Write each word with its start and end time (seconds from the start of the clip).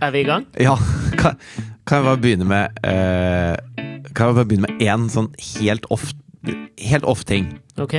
er 0.00 0.14
vi 0.14 0.24
i 0.24 0.28
gang? 0.28 0.46
ja, 0.60 0.76
kan, 1.20 1.38
kan 1.86 2.00
jeg 2.00 2.08
bare 2.08 2.22
begynne 2.22 2.48
med 2.48 2.82
uh, 2.84 3.56
Kan 4.14 4.30
jeg 4.30 4.38
bare 4.40 4.48
begynne 4.48 4.68
med 4.68 4.84
én 4.84 5.08
sånn 5.12 5.30
helt 5.56 5.86
off 5.90 6.10
Helt 6.80 7.04
off-ting. 7.04 7.50
Ok. 7.76 7.98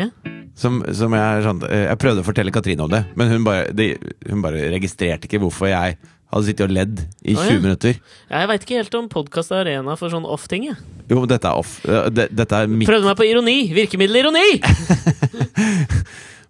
Som, 0.58 0.80
som 0.98 1.14
jeg, 1.14 1.44
sånn, 1.46 1.60
eh, 1.68 1.84
jeg 1.86 2.00
prøvde 2.02 2.24
å 2.24 2.26
fortelle 2.26 2.50
Katrine 2.54 2.82
om 2.82 2.90
det, 2.90 3.04
men 3.14 3.30
hun 3.30 3.46
bare, 3.46 3.68
de, 3.78 3.92
hun 4.26 4.42
bare 4.42 4.64
registrerte 4.74 5.30
ikke 5.30 5.38
hvorfor 5.44 5.70
jeg 5.70 6.00
hadde 6.32 6.48
sittet 6.48 6.66
og 6.66 6.74
ledd 6.74 7.04
i 7.22 7.36
20 7.36 7.38
oh, 7.38 7.52
ja. 7.52 7.60
minutter. 7.62 8.02
Jeg 8.32 8.50
veit 8.50 8.66
ikke 8.66 8.80
helt 8.80 8.98
om 8.98 9.12
podkast 9.12 9.54
er 9.54 9.62
arena 9.66 9.94
for 10.00 10.14
sånn 10.14 10.26
off-ting. 10.26 10.72
Jo, 10.72 11.20
men 11.20 11.30
dette 11.30 11.50
er 11.50 11.62
off. 11.62 11.78
eh, 11.86 12.10
Dette 12.34 12.64
er 12.64 12.72
mitt 12.72 12.90
Prøvde 12.90 13.10
meg 13.12 13.18
på 13.20 13.28
ironi! 13.30 13.58
Virkemiddel 13.78 14.24
ironi! 14.24 14.48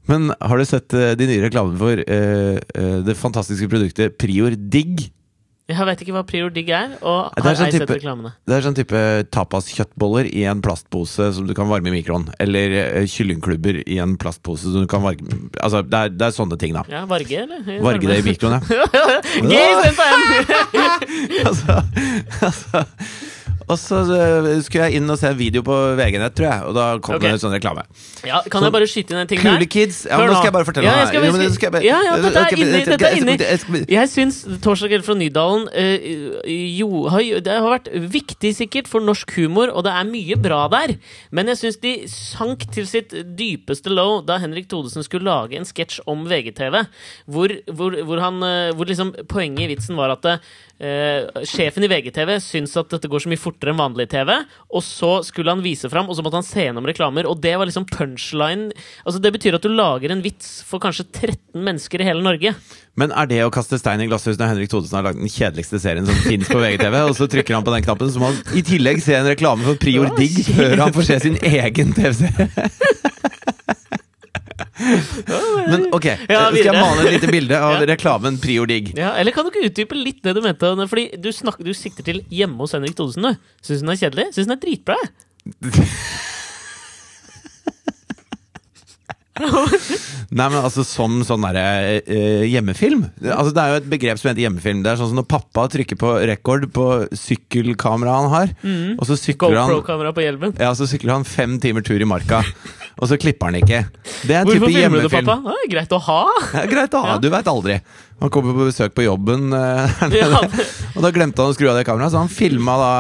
Men 0.10 0.32
har 0.42 0.58
du 0.58 0.66
sett 0.66 0.94
eh, 0.98 1.14
de 1.18 1.28
nye 1.30 1.44
reklamene 1.44 1.80
for 1.80 2.02
uh, 2.02 2.58
uh, 2.58 3.00
det 3.06 3.16
fantastiske 3.20 3.70
produktet 3.72 4.18
Prior 4.22 4.56
Digg? 4.58 5.06
Jeg 5.72 5.88
veit 5.88 6.04
ikke 6.04 6.16
hva 6.16 6.24
Prior 6.28 6.52
Digg 6.54 6.70
er, 6.76 6.96
og 7.00 7.32
har 7.38 7.58
sånn 7.58 7.70
ei 7.70 7.76
sett 7.76 7.92
reklamene. 7.92 8.34
Det 8.48 8.58
er 8.58 8.66
sånn 8.66 8.78
type 8.78 9.02
tapas-kjøttboller 9.34 10.30
i 10.30 10.46
en 10.52 10.62
plastpose 10.64 11.32
som 11.38 11.48
du 11.48 11.56
kan 11.58 11.70
varme 11.72 11.92
i 11.92 11.96
mikroen. 11.96 12.28
Eller 12.44 12.76
eh, 12.82 13.08
kyllingklubber 13.10 13.82
i 13.86 14.00
en 14.04 14.18
plastpose 14.22 14.72
som 14.74 14.86
du 14.86 14.90
kan 14.92 15.04
varme 15.06 15.50
Altså, 15.62 15.82
det 15.86 15.98
er, 15.98 16.14
det 16.16 16.28
er 16.28 16.36
sånne 16.36 16.58
ting, 16.62 16.76
da. 16.76 16.84
Ja, 16.92 17.04
Varge, 17.10 17.46
eller? 17.46 17.66
Varge 17.84 18.10
det 18.10 18.20
i 18.22 18.28
mikroen, 18.32 18.60
ja. 18.60 18.62
Istedenfor 19.42 20.12
altså, 21.50 21.78
altså, 22.42 22.86
og 23.72 23.80
så 23.80 24.02
eh, 24.16 24.50
skulle 24.66 24.90
jeg 24.90 25.00
inn 25.00 25.10
og 25.12 25.20
se 25.20 25.30
en 25.32 25.38
video 25.40 25.64
på 25.66 25.76
VG-nett, 26.00 26.36
tror 26.38 26.48
jeg, 26.48 26.68
og 26.70 26.76
da 26.78 26.86
kom 27.04 27.18
okay. 27.18 27.28
det 27.28 27.38
en 27.38 27.44
sånn 27.44 27.56
reklame. 27.56 27.86
Ja, 28.28 28.42
kan 28.52 28.66
jeg 28.66 28.76
bare 28.76 28.88
skyte 28.90 29.16
inn 29.16 29.22
en 29.24 29.30
ting 29.32 29.42
der? 29.42 29.58
Kule 29.58 29.68
kids! 29.72 30.04
Ja, 30.10 30.20
nå 30.20 30.36
skal 30.36 30.50
jeg 30.50 30.56
bare 30.58 30.68
fortelle 30.68 30.90
Ja, 30.90 30.96
jeg 31.00 31.08
deg. 31.08 31.14
skal- 31.14 31.26
Jo, 31.26 31.32
men 31.38 31.56
skal 31.56 31.88
Ja, 31.88 32.00
ja, 32.06 32.16
dette 32.22 32.44
er 32.44 32.58
inni- 32.58 32.86
dette 32.86 33.10
er 33.10 33.18
inni. 33.22 33.86
jeg 33.90 34.12
syns 34.12 34.42
Torsdag 34.62 35.04
fra 35.06 35.16
Nydalen 35.18 35.68
eh, 35.74 36.06
jo, 36.78 37.08
har, 37.10 37.22
det 37.22 37.48
har 37.48 37.70
vært 37.72 37.90
viktig 37.92 38.54
sikkert 38.58 38.88
for 38.92 39.02
norsk 39.02 39.32
humor, 39.38 39.72
og 39.74 39.86
det 39.88 39.94
er 39.96 40.10
mye 40.10 40.38
bra 40.42 40.68
der. 40.72 40.98
Men 41.32 41.48
jeg 41.48 41.62
syns 41.62 41.80
de 41.82 41.94
sank 42.12 42.68
til 42.74 42.88
sitt 42.90 43.16
dypeste 43.38 43.90
low 43.90 44.22
da 44.26 44.38
Henrik 44.42 44.68
Thodesen 44.72 45.06
skulle 45.06 45.30
lage 45.30 45.58
en 45.58 45.68
sketsj 45.68 46.02
om 46.12 46.26
VGTV. 46.30 46.86
Hvor, 47.32 47.54
hvor, 47.72 47.96
hvor, 48.04 48.20
han, 48.20 48.42
eh, 48.44 48.74
hvor 48.76 48.90
liksom 48.90 49.14
poenget 49.32 49.66
i 49.66 49.72
vitsen 49.76 49.98
var 50.00 50.14
at 50.16 50.28
eh, 50.82 51.44
sjefen 51.48 51.86
i 51.86 51.90
VGTV 51.92 52.36
syns 52.44 52.76
at 52.80 52.92
dette 52.94 53.10
går 53.12 53.24
så 53.24 53.32
mye 53.32 53.42
fortere 53.62 53.76
enn 53.76 53.82
vanlig 53.82 54.08
TV, 54.10 54.32
og 54.74 54.84
så 54.84 55.22
skulle 55.26 55.54
han 55.54 55.62
vise 55.64 55.90
fram, 55.90 56.10
og 56.10 56.18
så 56.18 56.24
måtte 56.26 56.40
han 56.40 56.48
se 56.48 56.66
gjennom 56.66 56.88
reklamer, 56.88 57.28
og 57.30 57.42
det 57.42 57.54
var 57.60 57.70
liksom 57.70 57.86
punchline. 57.86 58.72
Altså 59.06 59.22
Det 59.22 59.32
betyr 59.32 59.56
at 59.56 59.64
du 59.64 59.70
lager 59.70 60.12
en 60.12 60.24
vits 60.24 60.64
for 60.66 60.82
kanskje 60.82 61.06
13 61.12 61.62
mennesker 61.62 62.02
i 62.02 62.08
hele 62.08 62.24
Norge. 62.26 62.56
Men 62.98 63.14
er 63.14 63.30
det 63.30 63.44
å 63.46 63.54
kaste 63.54 63.78
stein 63.80 64.02
i 64.02 64.08
glasshus 64.10 64.40
når 64.40 64.52
Henrik 64.52 64.72
Thodesen 64.72 64.98
har 64.98 65.06
lagd 65.06 65.22
den 65.22 65.32
kjedeligste 65.32 65.80
serien 65.80 66.08
som 66.08 66.18
finnes 66.26 66.50
på 66.50 66.60
VGTV, 66.60 66.98
og 67.06 67.16
så 67.16 67.30
trykker 67.32 67.56
han 67.56 67.68
på 67.68 67.76
den 67.76 67.86
knappen, 67.86 68.12
så 68.12 68.22
må 68.22 68.32
han 68.32 68.42
i 68.58 68.66
tillegg 68.66 69.04
se 69.04 69.16
en 69.18 69.30
reklame 69.30 69.66
for 69.68 69.80
Prior 69.82 70.10
Digg 70.18 70.42
før 70.50 70.88
han 70.88 70.96
får 70.96 71.12
se 71.12 71.22
sin 71.30 71.40
egen 71.54 71.94
TV-serie? 71.98 72.50
Men 75.70 75.88
ok, 75.94 76.08
Ja, 76.30 76.46
skal 76.50 76.68
jeg 76.68 76.76
male 76.78 77.06
et 77.06 77.16
lite 77.18 77.32
bilde 77.32 77.60
av 77.62 77.78
reklamen 77.94 78.40
Prior 78.42 78.70
Digg? 78.70 78.94
Ja, 78.98 79.14
Eller 79.22 79.36
kan 79.36 79.46
du 79.46 79.52
ikke 79.54 79.70
utdype 79.70 79.98
litt 80.00 80.22
det 80.26 80.36
du 80.38 80.42
mente? 80.46 80.74
Fordi 80.92 81.08
du, 81.22 81.30
snakker, 81.36 81.68
du 81.68 81.74
sikter 81.78 82.08
til 82.08 82.24
hjemme 82.34 82.58
hos 82.64 82.76
Henrik 82.78 82.98
Thodesen. 82.98 83.34
Syns 83.62 83.84
den 83.86 83.94
er 83.94 84.02
kjedelig? 84.02 84.30
Syns 84.36 84.50
den 84.50 84.58
er 84.58 84.64
dritbra? 84.64 84.98
Nei, 90.32 90.46
men 90.48 90.58
altså 90.62 90.84
som 90.88 91.18
sånn 91.28 91.44
derre 91.44 92.00
eh, 92.06 92.44
hjemmefilm. 92.48 93.02
Altså 93.34 93.52
Det 93.56 93.64
er 93.64 93.74
jo 93.74 93.80
et 93.82 93.90
begrep 93.92 94.20
som 94.22 94.30
heter 94.32 94.46
hjemmefilm. 94.46 94.84
Det 94.86 94.94
er 94.94 95.00
sånn 95.02 95.10
som 95.12 95.20
når 95.20 95.28
pappa 95.34 95.66
trykker 95.74 96.00
på 96.00 96.14
rekord 96.30 96.68
på 96.76 96.86
sykkelkameraet 97.20 98.22
han 98.22 98.32
har, 98.36 98.54
og 98.98 99.04
så 99.10 99.18
sykler 99.20 99.58
han 99.60 100.14
på 100.16 100.24
hjelmen. 100.26 100.56
Ja, 100.62 100.72
så 100.78 100.88
sykler 100.90 101.18
han 101.18 101.28
fem 101.28 101.58
timer 101.64 101.84
tur 101.86 102.00
i 102.02 102.08
marka, 102.08 102.44
og 103.02 103.10
så 103.12 103.18
klipper 103.20 103.52
han 103.52 103.60
ikke. 103.60 103.82
Det 104.24 104.36
er 104.38 104.44
en 104.44 104.52
Hvorfor 104.52 104.68
type 104.70 104.78
filmer 104.78 105.02
du 105.04 105.08
det, 105.08 105.14
pappa? 105.18 105.38
Det 105.50 105.58
er 105.66 105.74
greit 105.76 105.98
å 105.98 106.02
ha. 106.08 106.22
Ja, 106.62 106.66
greit 106.70 106.96
å 106.96 107.02
ha, 107.04 107.16
Ja. 107.16 107.18
du 107.24 107.30
veit 107.34 107.48
aldri. 107.52 107.80
Han 108.22 108.30
kommer 108.34 108.54
på 108.56 108.68
besøk 108.70 108.94
på 108.96 109.04
jobben, 109.08 109.50
eh, 109.58 110.06
Ja, 110.22 110.30
og 110.96 111.04
da 111.04 111.12
glemte 111.16 111.42
han 111.44 111.52
å 111.52 111.58
skru 111.58 111.68
av 111.72 111.80
det 111.80 111.88
kameraet, 111.90 112.14
så 112.14 112.22
han 112.24 112.32
filma 112.32 112.78
da 112.82 112.94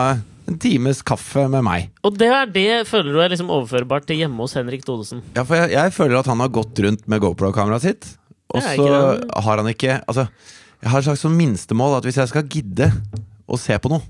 en 0.52 0.60
times 0.62 1.02
kaffe 1.08 1.48
med 1.52 1.64
meg. 1.66 1.90
Og 2.06 2.16
det 2.20 2.30
er 2.32 2.50
det 2.52 2.68
føler 2.90 3.16
du 3.16 3.22
er 3.24 3.32
liksom 3.34 3.50
overførbart 3.54 4.06
til 4.12 4.22
hjemme 4.22 4.44
hos 4.44 4.54
Henrik 4.60 4.84
Thodesen. 4.88 5.24
Ja, 5.38 5.46
for 5.48 5.58
jeg, 5.58 5.72
jeg 5.78 5.96
føler 5.96 6.20
at 6.22 6.30
han 6.32 6.44
har 6.44 6.52
gått 6.54 6.80
rundt 6.86 7.08
med 7.12 7.24
GoPro-kameraet 7.24 7.88
sitt, 7.88 8.10
og 8.52 8.62
så 8.66 8.88
har 9.48 9.62
han 9.64 9.70
ikke 9.72 10.02
Altså, 10.12 10.28
jeg 10.82 10.90
har 10.92 11.00
et 11.00 11.06
slags 11.08 11.22
sånn 11.24 11.38
minstemål 11.40 12.00
at 12.00 12.08
hvis 12.10 12.18
jeg 12.20 12.32
skal 12.34 12.50
gidde 12.52 12.90
å 13.48 13.58
se 13.60 13.78
på 13.80 13.92
noe, 13.94 14.04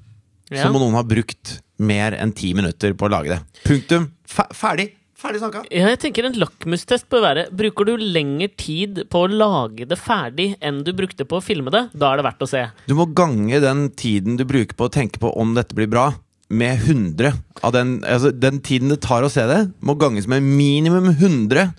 Ja. 0.51 0.65
så 0.65 0.71
må 0.73 0.81
noen 0.81 0.97
ha 0.97 1.03
brukt 1.07 1.59
mer 1.79 2.11
enn 2.19 2.33
ti 2.35 2.49
minutter 2.57 2.91
på 2.97 3.05
å 3.07 3.11
lage 3.13 3.29
det. 3.31 3.37
Punktum. 3.63 4.09
Fe 4.27 4.43
ferdig! 4.51 4.89
Ferdig 5.21 5.37
snakka! 5.43 5.61
Ja, 5.69 5.85
jeg 5.91 5.99
tenker 6.01 6.25
En 6.25 6.33
lakmustest 6.41 7.05
bør 7.13 7.21
være 7.21 7.43
Bruker 7.53 7.85
du 7.85 7.91
lengre 8.01 8.47
tid 8.57 9.03
på 9.13 9.19
å 9.21 9.29
lage 9.29 9.85
det 9.85 9.97
ferdig 10.01 10.47
enn 10.65 10.79
du 10.83 10.89
brukte 10.97 11.27
på 11.29 11.37
å 11.37 11.43
filme 11.45 11.69
det, 11.73 11.83
da 11.93 12.09
er 12.09 12.17
det 12.17 12.25
verdt 12.25 12.41
å 12.41 12.49
se. 12.49 12.63
Du 12.89 12.95
må 12.97 13.05
gange 13.13 13.59
den 13.61 13.83
tiden 13.93 14.39
du 14.39 14.43
bruker 14.49 14.73
på 14.79 14.89
å 14.89 14.93
tenke 14.93 15.21
på 15.21 15.29
om 15.37 15.53
dette 15.53 15.77
blir 15.77 15.85
bra, 15.93 16.07
med 16.51 16.81
100 16.83 17.31
av 17.63 17.73
den 17.75 18.01
Altså, 18.03 18.31
den 18.35 18.59
tiden 18.63 18.91
det 18.91 19.01
tar 19.05 19.23
å 19.23 19.31
se 19.31 19.45
det, 19.47 19.61
må 19.81 19.95
ganges 19.99 20.27
med 20.29 20.43
minimum 20.43 21.13
100 21.13 21.71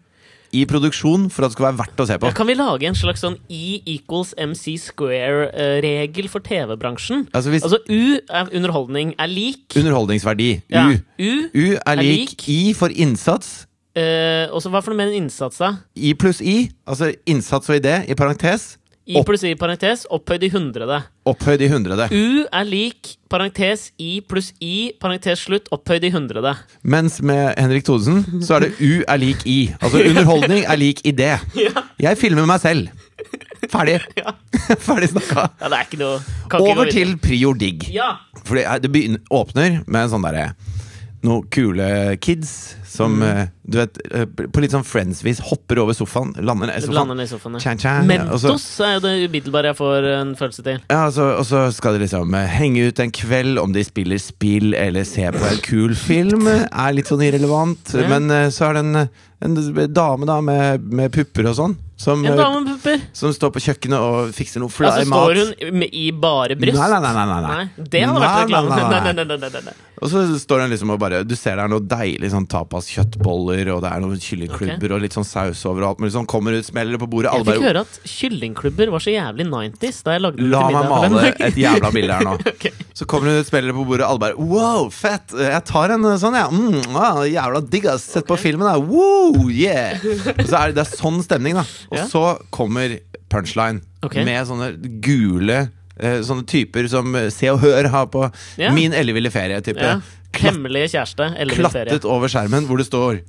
i 0.53 0.67
produksjon 0.69 1.31
for 1.33 1.47
at 1.47 1.53
det 1.53 1.57
skal 1.57 1.67
være 1.71 1.79
verdt 1.81 2.01
å 2.03 2.07
se 2.09 2.17
på. 2.21 2.29
Ja, 2.29 2.37
kan 2.37 2.49
vi 2.49 2.57
lage 2.59 2.85
en 2.85 2.97
slags 2.97 3.23
sånn 3.25 3.39
E 3.49 3.79
equals 3.89 4.35
MC 4.37 4.75
square-regel 4.83 6.29
for 6.29 6.45
TV-bransjen? 6.45 7.27
Altså 7.33 7.55
Altså 7.57 7.81
U 7.89 8.19
er 8.21 8.53
underholdning 8.53 9.15
er 9.17 9.33
lik 9.33 9.73
Underholdningsverdi. 9.81 10.51
ja, 10.73 10.89
U. 10.91 10.99
U, 11.19 11.33
U 11.55 11.67
er 11.73 11.81
Er 11.87 12.03
lik 12.03 12.37
lik. 12.37 12.49
I 12.53 12.75
for 12.77 12.93
innsats. 12.93 13.67
Uh, 13.97 14.49
og 14.53 14.63
så 14.65 14.71
hva 14.73 14.81
for 14.81 14.93
noe 14.93 15.03
med 15.03 15.11
en 15.13 15.25
innsats, 15.25 15.59
da? 15.61 15.75
I 15.97 16.15
pluss 16.17 16.41
I, 16.41 16.71
altså 16.89 17.11
innsats 17.29 17.69
og 17.69 17.77
idé, 17.77 17.99
i 18.09 18.15
parentes, 18.17 18.79
I 19.03 19.17
Opp. 19.19 19.27
pluss 19.27 19.43
I 19.43 19.55
parentes 19.59 20.05
opphøyd 20.15 20.45
i 20.47 20.49
hundrede. 20.53 21.01
opphøyd 21.27 21.63
i 21.65 21.69
hundrede. 21.73 22.05
U 22.15 22.45
er 22.47 22.65
lik 22.69 23.17
parentes 23.29 23.89
I 23.99 24.21
pluss 24.29 24.53
I 24.63 24.93
parentes 25.01 25.41
slutt 25.43 25.67
opphøyd 25.75 26.05
i 26.07 26.11
hundrede. 26.15 26.53
Mens 26.87 27.19
med 27.23 27.55
Henrik 27.59 27.83
Thodesen 27.85 28.43
så 28.47 28.61
er 28.61 28.69
det 28.69 28.73
U 28.79 29.03
er 29.09 29.19
lik 29.19 29.43
I. 29.47 29.73
Altså 29.81 30.05
underholdning 30.11 30.65
er 30.71 30.79
lik 30.79 31.03
idé. 31.07 31.33
Jeg 31.99 32.19
filmer 32.21 32.47
meg 32.47 32.61
selv. 32.63 32.89
Ferdig. 33.73 33.99
Ja. 34.19 34.35
Ferdig 34.87 35.11
snakka. 35.13 35.49
Ja, 35.61 35.69
det 35.71 35.79
er 35.81 35.89
ikke 35.89 35.99
noe 36.01 36.21
kan 36.51 36.61
Over 36.63 36.87
ikke 36.87 36.95
til 36.99 37.13
Prior 37.23 37.55
Digg. 37.59 37.89
Ja! 37.95 38.13
Fordi 38.45 38.63
eh, 38.67 38.79
det 38.83 38.91
begynner, 38.93 39.23
åpner 39.35 39.81
med 39.87 40.05
en 40.07 40.11
sånn 40.15 40.25
derre 40.27 40.53
Noen 41.23 41.45
kule 41.55 41.87
kids 42.23 42.75
som 42.93 43.19
Mm. 43.19 43.23
eh, 43.29 43.47
Du 43.73 43.79
vet, 43.79 43.97
eh, 44.11 44.25
på 44.27 44.61
litt 44.61 44.73
sånn 44.75 44.83
Friends-vis 44.85 45.39
hopper 45.49 45.79
over 45.79 45.95
sofaen, 45.95 46.33
lander 46.45 46.67
ned 46.67 46.77
i 46.77 46.81
sofaen. 46.83 46.95
Lander 46.99 47.15
ned 47.15 47.29
i 47.29 47.31
sofaen. 47.31 47.55
ja. 47.57 47.75
Tjang, 47.77 48.07
Mentos 48.09 48.43
ja, 48.45 48.57
så- 48.59 48.85
er 48.85 48.95
jo 48.97 49.01
det 49.07 49.13
umiddelbare 49.31 49.71
jeg 49.71 49.77
får 49.79 50.09
en 50.21 50.35
følelse 50.37 50.63
til. 50.67 50.81
Ja, 50.91 51.07
altså, 51.07 51.29
og 51.39 51.45
så 51.47 51.73
skal 51.73 51.95
de 51.97 52.01
liksom 52.05 52.35
eh, 52.35 52.49
henge 52.59 52.89
ut 52.89 52.99
en 53.01 53.11
kveld 53.13 53.59
om 53.63 53.73
de 53.73 53.85
spiller 53.87 54.19
spill 54.19 54.75
eller 54.75 55.05
ser 55.05 55.31
på 55.33 55.47
en 55.51 55.59
kul 55.63 55.95
film. 55.95 56.47
Er 56.49 56.93
litt 56.93 57.07
sånn 57.07 57.23
irrelevant. 57.23 57.95
Ja. 57.95 58.09
Men 58.09 58.29
så 58.51 58.69
er 58.71 58.73
det 58.75 58.85
en, 58.85 59.09
en 59.43 59.89
dame 59.95 60.27
da 60.27 60.41
med, 60.41 60.83
med 60.93 61.13
pupper 61.13 61.47
og 61.49 61.57
sånn, 61.57 61.77
som, 61.97 62.27
En 62.27 62.37
dame 62.37 62.65
med 62.65 62.77
pupper. 62.83 63.01
som 63.15 63.31
står 63.33 63.51
på 63.55 63.63
kjøkkenet 63.63 63.99
og 63.99 64.33
fikser 64.35 64.59
noe 64.59 64.69
fly 64.69 64.87
Altså, 64.91 65.07
mat. 65.07 65.31
står 65.31 65.71
hun 65.71 65.83
i 65.87 66.11
bare 66.11 66.57
bryst? 66.59 66.75
Nei, 66.77 66.89
nei, 66.91 67.01
nei, 67.01 67.27
nei, 67.27 67.41
nei, 67.41 67.71
Det 67.79 68.03
hadde 68.03 68.21
vært 68.21 68.51
reklame. 68.51 69.73
Og 70.03 70.11
så 70.11 70.25
står 70.43 70.63
hun 70.65 70.71
liksom 70.73 70.91
og 70.91 70.99
bare 70.99 71.23
Du 71.25 71.37
ser 71.39 71.55
det 71.55 71.63
er 71.63 71.69
noe 71.71 71.79
deilig 71.87 72.31
sånn 72.33 72.47
tapas 72.51 72.82
kjøttboller, 72.91 73.69
og 73.75 73.83
det 73.85 73.91
er 73.93 74.03
noen 74.05 74.21
kyllingklubber 74.23 74.95
og 74.97 75.03
litt 75.05 75.17
sånn 75.17 75.27
saus 75.27 75.63
over 75.69 75.87
Men 76.01 76.13
sånn. 76.15 76.27
Kommer 76.33 76.57
ut, 76.57 76.67
smeller 76.67 76.99
på 77.01 77.09
bordet. 77.11 77.33
Jeg 77.35 77.47
fikk 77.49 77.67
høre 77.67 77.85
at 77.85 77.99
kyllingklubber 78.09 78.93
var 78.95 79.05
så 79.05 79.13
jævlig 79.15 79.47
90s 79.51 80.01
da 80.07 80.17
jeg 80.17 80.25
lagde 80.25 80.41
den 80.41 80.51
La 80.53 80.63
til 80.67 80.77
meg 80.79 80.91
male 80.93 81.33
et 81.49 81.61
jævla 81.63 81.93
bilde 81.95 82.19
her 82.19 82.29
nå. 82.29 82.35
okay. 82.53 82.73
Så 82.97 83.09
kommer 83.11 83.33
hun 83.33 83.43
ut, 83.43 83.51
smeller 83.51 83.77
på 83.77 83.87
bordet, 83.89 84.07
alle 84.09 84.23
bare 84.23 84.49
Wow, 84.53 84.89
fett! 84.95 85.35
Jeg 85.37 85.63
tar 85.69 85.95
en 85.97 86.09
sånn, 86.21 86.39
jeg. 86.39 86.49
Ja. 86.49 86.51
Mm, 86.51 86.97
ah, 86.99 87.23
jævla 87.29 87.63
digg, 87.73 87.87
ass. 87.93 88.09
Sett 88.17 88.29
på 88.29 88.39
filmen, 88.41 88.67
da. 88.69 88.77
Woo, 88.81 89.49
yeah! 89.53 90.01
Og 90.03 90.45
så 90.49 90.59
er 90.59 90.73
det, 90.73 90.81
det 90.81 90.87
er 90.87 90.91
sånn 90.97 91.23
stemning, 91.25 91.59
da. 91.61 91.67
Og 91.93 92.01
Ja. 92.01 92.09
så 92.11 92.25
kommer 92.55 92.99
punchline 93.33 93.83
med 94.13 94.49
sånne 94.49 94.73
gule 95.05 95.61
eh, 95.97 96.19
Sånne 96.27 96.45
typer 96.49 96.89
som 96.91 97.15
eh, 97.17 97.31
Se 97.33 97.49
og 97.53 97.63
Hør 97.63 97.89
har 97.93 98.11
på 98.13 98.27
Ja. 98.61 98.73
Min 98.75 98.93
elleville 98.97 99.31
ferie-type. 99.33 99.81
Ja. 99.81 100.01
Hemmelige 100.41 100.89
kjæreste. 100.95 101.27
Klattet 101.55 102.05
over 102.09 102.29
skjermen 102.33 102.65
hvor 102.69 102.81
det 102.81 102.87
står 102.89 103.21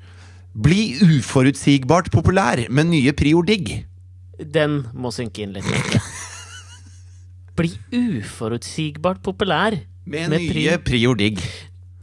Bli 0.54 0.94
uforutsigbart 1.02 2.12
populær 2.14 2.62
med 2.70 2.86
nye 2.92 3.12
Prior 3.18 3.42
Digg. 3.48 3.72
Den 4.54 4.84
må 4.94 5.10
synke 5.14 5.42
inn 5.46 5.54
litt. 5.56 5.66
Bli 7.58 7.72
uforutsigbart 7.94 9.22
populær. 9.26 9.76
Med, 10.06 10.30
Med 10.30 10.40
nye 10.54 10.78
Prior 10.84 11.16
Digg. 11.18 11.40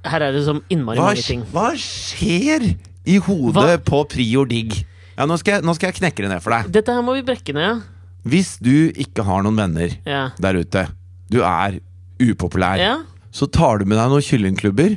Her 0.06 0.22
er 0.24 0.32
det 0.32 0.44
som 0.46 0.62
innmari 0.72 0.96
Hva, 0.98 1.10
mange 1.12 1.24
ting. 1.26 1.42
hva 1.52 1.70
skjer 1.76 2.64
i 3.10 3.18
hodet 3.20 3.58
Hva? 3.60 3.74
på 3.84 4.02
Prior 4.08 4.48
Digg? 4.48 4.78
Ja, 5.18 5.26
nå 5.28 5.36
skal, 5.36 5.58
jeg, 5.58 5.66
nå 5.68 5.74
skal 5.76 5.90
jeg 5.90 5.98
knekke 6.00 6.24
det 6.24 6.30
ned 6.32 6.40
for 6.40 6.54
deg. 6.56 6.70
Dette 6.72 6.94
her 6.96 7.04
må 7.04 7.18
vi 7.18 7.24
brekke 7.26 7.52
ned. 7.52 7.82
Hvis 8.24 8.54
du 8.62 8.88
ikke 9.00 9.24
har 9.26 9.44
noen 9.44 9.58
venner 9.60 9.92
Ja. 10.08 10.22
der 10.40 10.58
ute, 10.62 10.86
du 11.32 11.42
er 11.44 11.76
upopulær, 12.20 12.80
ja. 12.80 12.94
Så 13.32 13.46
tar 13.50 13.78
du 13.78 13.84
med 13.86 13.98
deg 13.98 14.10
noen 14.10 14.24
kyllingklubber 14.26 14.96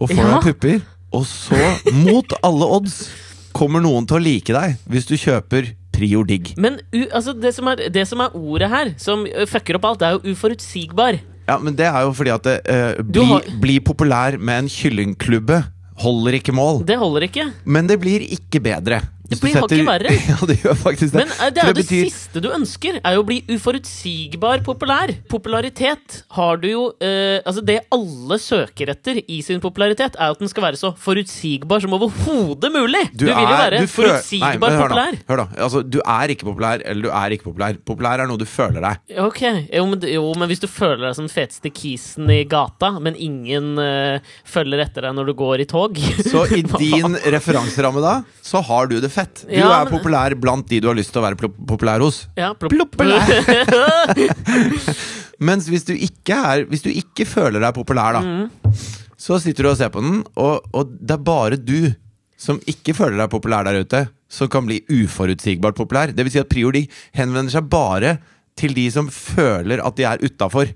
og 0.00 0.08
får 0.08 0.16
Ja. 0.18 0.30
deg 0.40 0.42
pupper, 0.48 0.80
og 1.12 1.26
så, 1.28 1.58
mot 1.92 2.32
alle 2.42 2.64
odds, 2.78 3.10
kommer 3.52 3.82
noen 3.84 4.06
til 4.08 4.16
å 4.16 4.22
like 4.24 4.52
deg 4.56 4.78
hvis 4.88 5.06
du 5.06 5.14
kjøper 5.20 5.74
Prior 5.92 6.24
Digg. 6.24 6.54
Men 6.56 6.78
u, 6.94 7.02
altså, 7.12 7.34
det, 7.38 7.52
som 7.54 7.68
er, 7.68 7.82
det 7.92 8.06
som 8.08 8.22
er 8.24 8.32
ordet 8.34 8.70
her, 8.72 8.94
som 8.96 9.26
fucker 9.46 9.76
opp 9.76 9.84
alt, 9.90 10.00
det 10.00 10.08
er 10.08 10.16
jo 10.16 10.32
uforutsigbar. 10.32 11.18
Ja, 11.46 11.58
men 11.60 11.76
det 11.76 11.84
er 11.90 12.00
jo 12.06 12.14
fordi 12.16 12.32
at 12.32 12.46
uh, 12.48 13.02
bli, 13.04 13.26
har- 13.28 13.50
bli 13.60 13.76
populær 13.84 14.38
med 14.40 14.64
en 14.64 14.68
kyllingklubbe 14.72 15.60
holder 16.02 16.38
ikke 16.40 16.54
mål. 16.56 16.80
Det 16.88 16.96
holder 16.98 17.26
ikke. 17.28 17.44
Men 17.68 17.86
det 17.86 18.00
blir 18.00 18.24
ikke 18.24 18.62
bedre. 18.64 19.02
Det 19.32 19.40
du 19.40 19.44
blir 19.46 19.58
hakket 19.60 19.86
verre. 19.88 20.14
Ja, 20.32 20.36
det 20.48 20.56
gjør 20.62 20.76
faktisk 20.78 21.12
det. 21.16 21.22
Men 21.24 21.32
eh, 21.34 21.50
det 21.52 21.62
er 21.64 21.72
det, 21.72 21.74
det 21.74 21.84
betyr- 21.84 22.10
siste 22.10 22.42
du 22.44 22.48
ønsker, 22.54 23.00
er 23.02 23.16
jo 23.16 23.22
å 23.24 23.28
bli 23.28 23.40
uforutsigbar 23.52 24.62
populær. 24.66 25.12
Popularitet 25.28 26.22
har 26.36 26.56
du 26.62 26.68
jo 26.70 26.82
eh, 27.02 27.40
Altså, 27.46 27.62
det 27.64 27.80
alle 27.92 28.38
søker 28.40 28.90
etter 28.92 29.18
i 29.26 29.40
sin 29.44 29.60
popularitet, 29.62 30.16
er 30.20 30.32
at 30.34 30.38
den 30.42 30.50
skal 30.50 30.66
være 30.68 30.78
så 30.80 30.92
forutsigbar 31.00 31.80
som 31.82 31.94
overhodet 31.96 32.70
mulig! 32.74 33.02
Du, 33.16 33.24
vil 33.26 33.34
jo 33.34 33.56
være 33.56 33.82
du 33.82 33.86
føl- 33.90 34.08
Nei, 34.12 34.18
forutsigbar 34.20 34.58
men 34.62 34.78
hør 34.78 34.88
populær. 34.92 35.16
Da, 35.18 35.26
hør 35.32 35.40
da, 35.42 35.46
altså 35.66 35.82
Du 35.92 35.98
er 36.02 36.32
ikke 36.34 36.46
populær, 36.48 36.82
eller 36.84 37.02
du 37.08 37.10
er 37.12 37.34
ikke 37.36 37.48
populær. 37.50 37.78
Populær 37.88 38.22
er 38.22 38.30
noe 38.30 38.40
du 38.40 38.46
føler 38.48 38.84
deg. 38.84 39.16
Ok, 39.22 39.40
jo 39.72 39.84
men, 39.90 40.06
jo, 40.12 40.24
men 40.38 40.50
hvis 40.50 40.62
du 40.62 40.68
føler 40.70 41.06
deg 41.08 41.16
som 41.18 41.26
den 41.28 41.32
feteste 41.34 41.70
kisen 41.74 42.30
i 42.32 42.42
gata, 42.48 42.92
men 43.02 43.16
ingen 43.16 43.72
eh, 43.82 44.18
følger 44.48 44.84
etter 44.86 45.06
deg 45.08 45.16
når 45.18 45.30
du 45.32 45.34
går 45.38 45.62
i 45.64 45.68
tog 45.70 45.98
Så 46.26 46.44
i 46.56 46.62
din 46.82 47.16
referanseramme 47.34 48.02
da, 48.04 48.14
så 48.44 48.60
har 48.66 48.88
du 48.90 48.98
det 49.02 49.10
fett. 49.12 49.21
Du 49.46 49.52
Ja, 49.54 49.68
er 49.80 49.84
men- 49.88 49.92
populær 49.98 50.34
blant 50.40 50.66
de 50.68 50.80
du 50.80 50.88
har 50.88 50.94
lyst 50.98 51.12
til 51.12 51.22
å 51.22 51.26
være 51.26 51.36
populær 51.66 52.00
hos. 52.00 52.26
Ja. 52.36 52.52
Populær. 52.54 53.20
Mens 55.42 55.66
hvis 55.70 55.84
du 55.88 55.94
er, 55.96 56.64
hvis 56.70 56.84
du 56.84 56.90
ikke 56.92 57.26
føler 57.26 57.60
deg 57.64 57.74
populær, 57.74 58.12
da, 58.18 58.20
Mm. 58.22 58.72
så 59.18 59.38
sitter 59.40 59.62
du 59.64 59.70
og 59.70 59.76
ser 59.78 59.90
på 59.90 60.00
den, 60.02 60.22
og, 60.36 60.62
og 60.74 60.92
det 61.00 61.10
er 61.16 61.22
bare 61.26 61.56
du 61.58 61.94
som 62.38 62.58
ikke 62.66 62.94
føler 62.94 63.18
deg 63.22 63.30
populær 63.30 63.64
der 63.64 63.80
ute, 63.84 64.08
som 64.32 64.48
kan 64.48 64.64
bli 64.66 64.80
uforutsigbart 64.90 65.76
populær. 65.78 66.10
Det 66.14 66.24
vil 66.24 66.32
si 66.32 66.40
at 66.40 66.48
Prior 66.50 66.72
Digg 66.74 66.88
henvender 67.14 67.52
seg 67.52 67.68
bare 67.70 68.16
til 68.58 68.74
de 68.74 68.88
som 68.90 69.08
føler 69.12 69.78
at 69.84 69.96
de 69.96 70.04
er 70.08 70.18
utafor. 70.24 70.72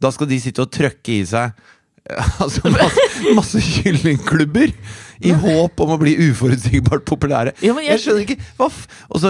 Da 0.00 0.10
skal 0.10 0.26
de 0.30 0.38
sitte 0.40 0.62
og 0.64 0.70
trøkke 0.72 1.20
i 1.20 1.24
seg 1.28 1.52
Altså 2.42 2.66
masse, 2.66 3.34
masse 3.36 3.60
kyllingklubber 3.62 4.72
i 5.22 5.34
håp 5.44 5.80
om 5.84 5.94
å 5.94 6.00
bli 6.00 6.16
uforutsigbart 6.30 7.06
populære. 7.08 7.54
Ja, 7.62 7.74
jeg- 7.78 7.92
jeg 7.92 8.02
skjønner 8.06 8.26
ikke 8.26 8.40
hva 8.58 8.68
f... 8.70 8.86
Og 9.10 9.22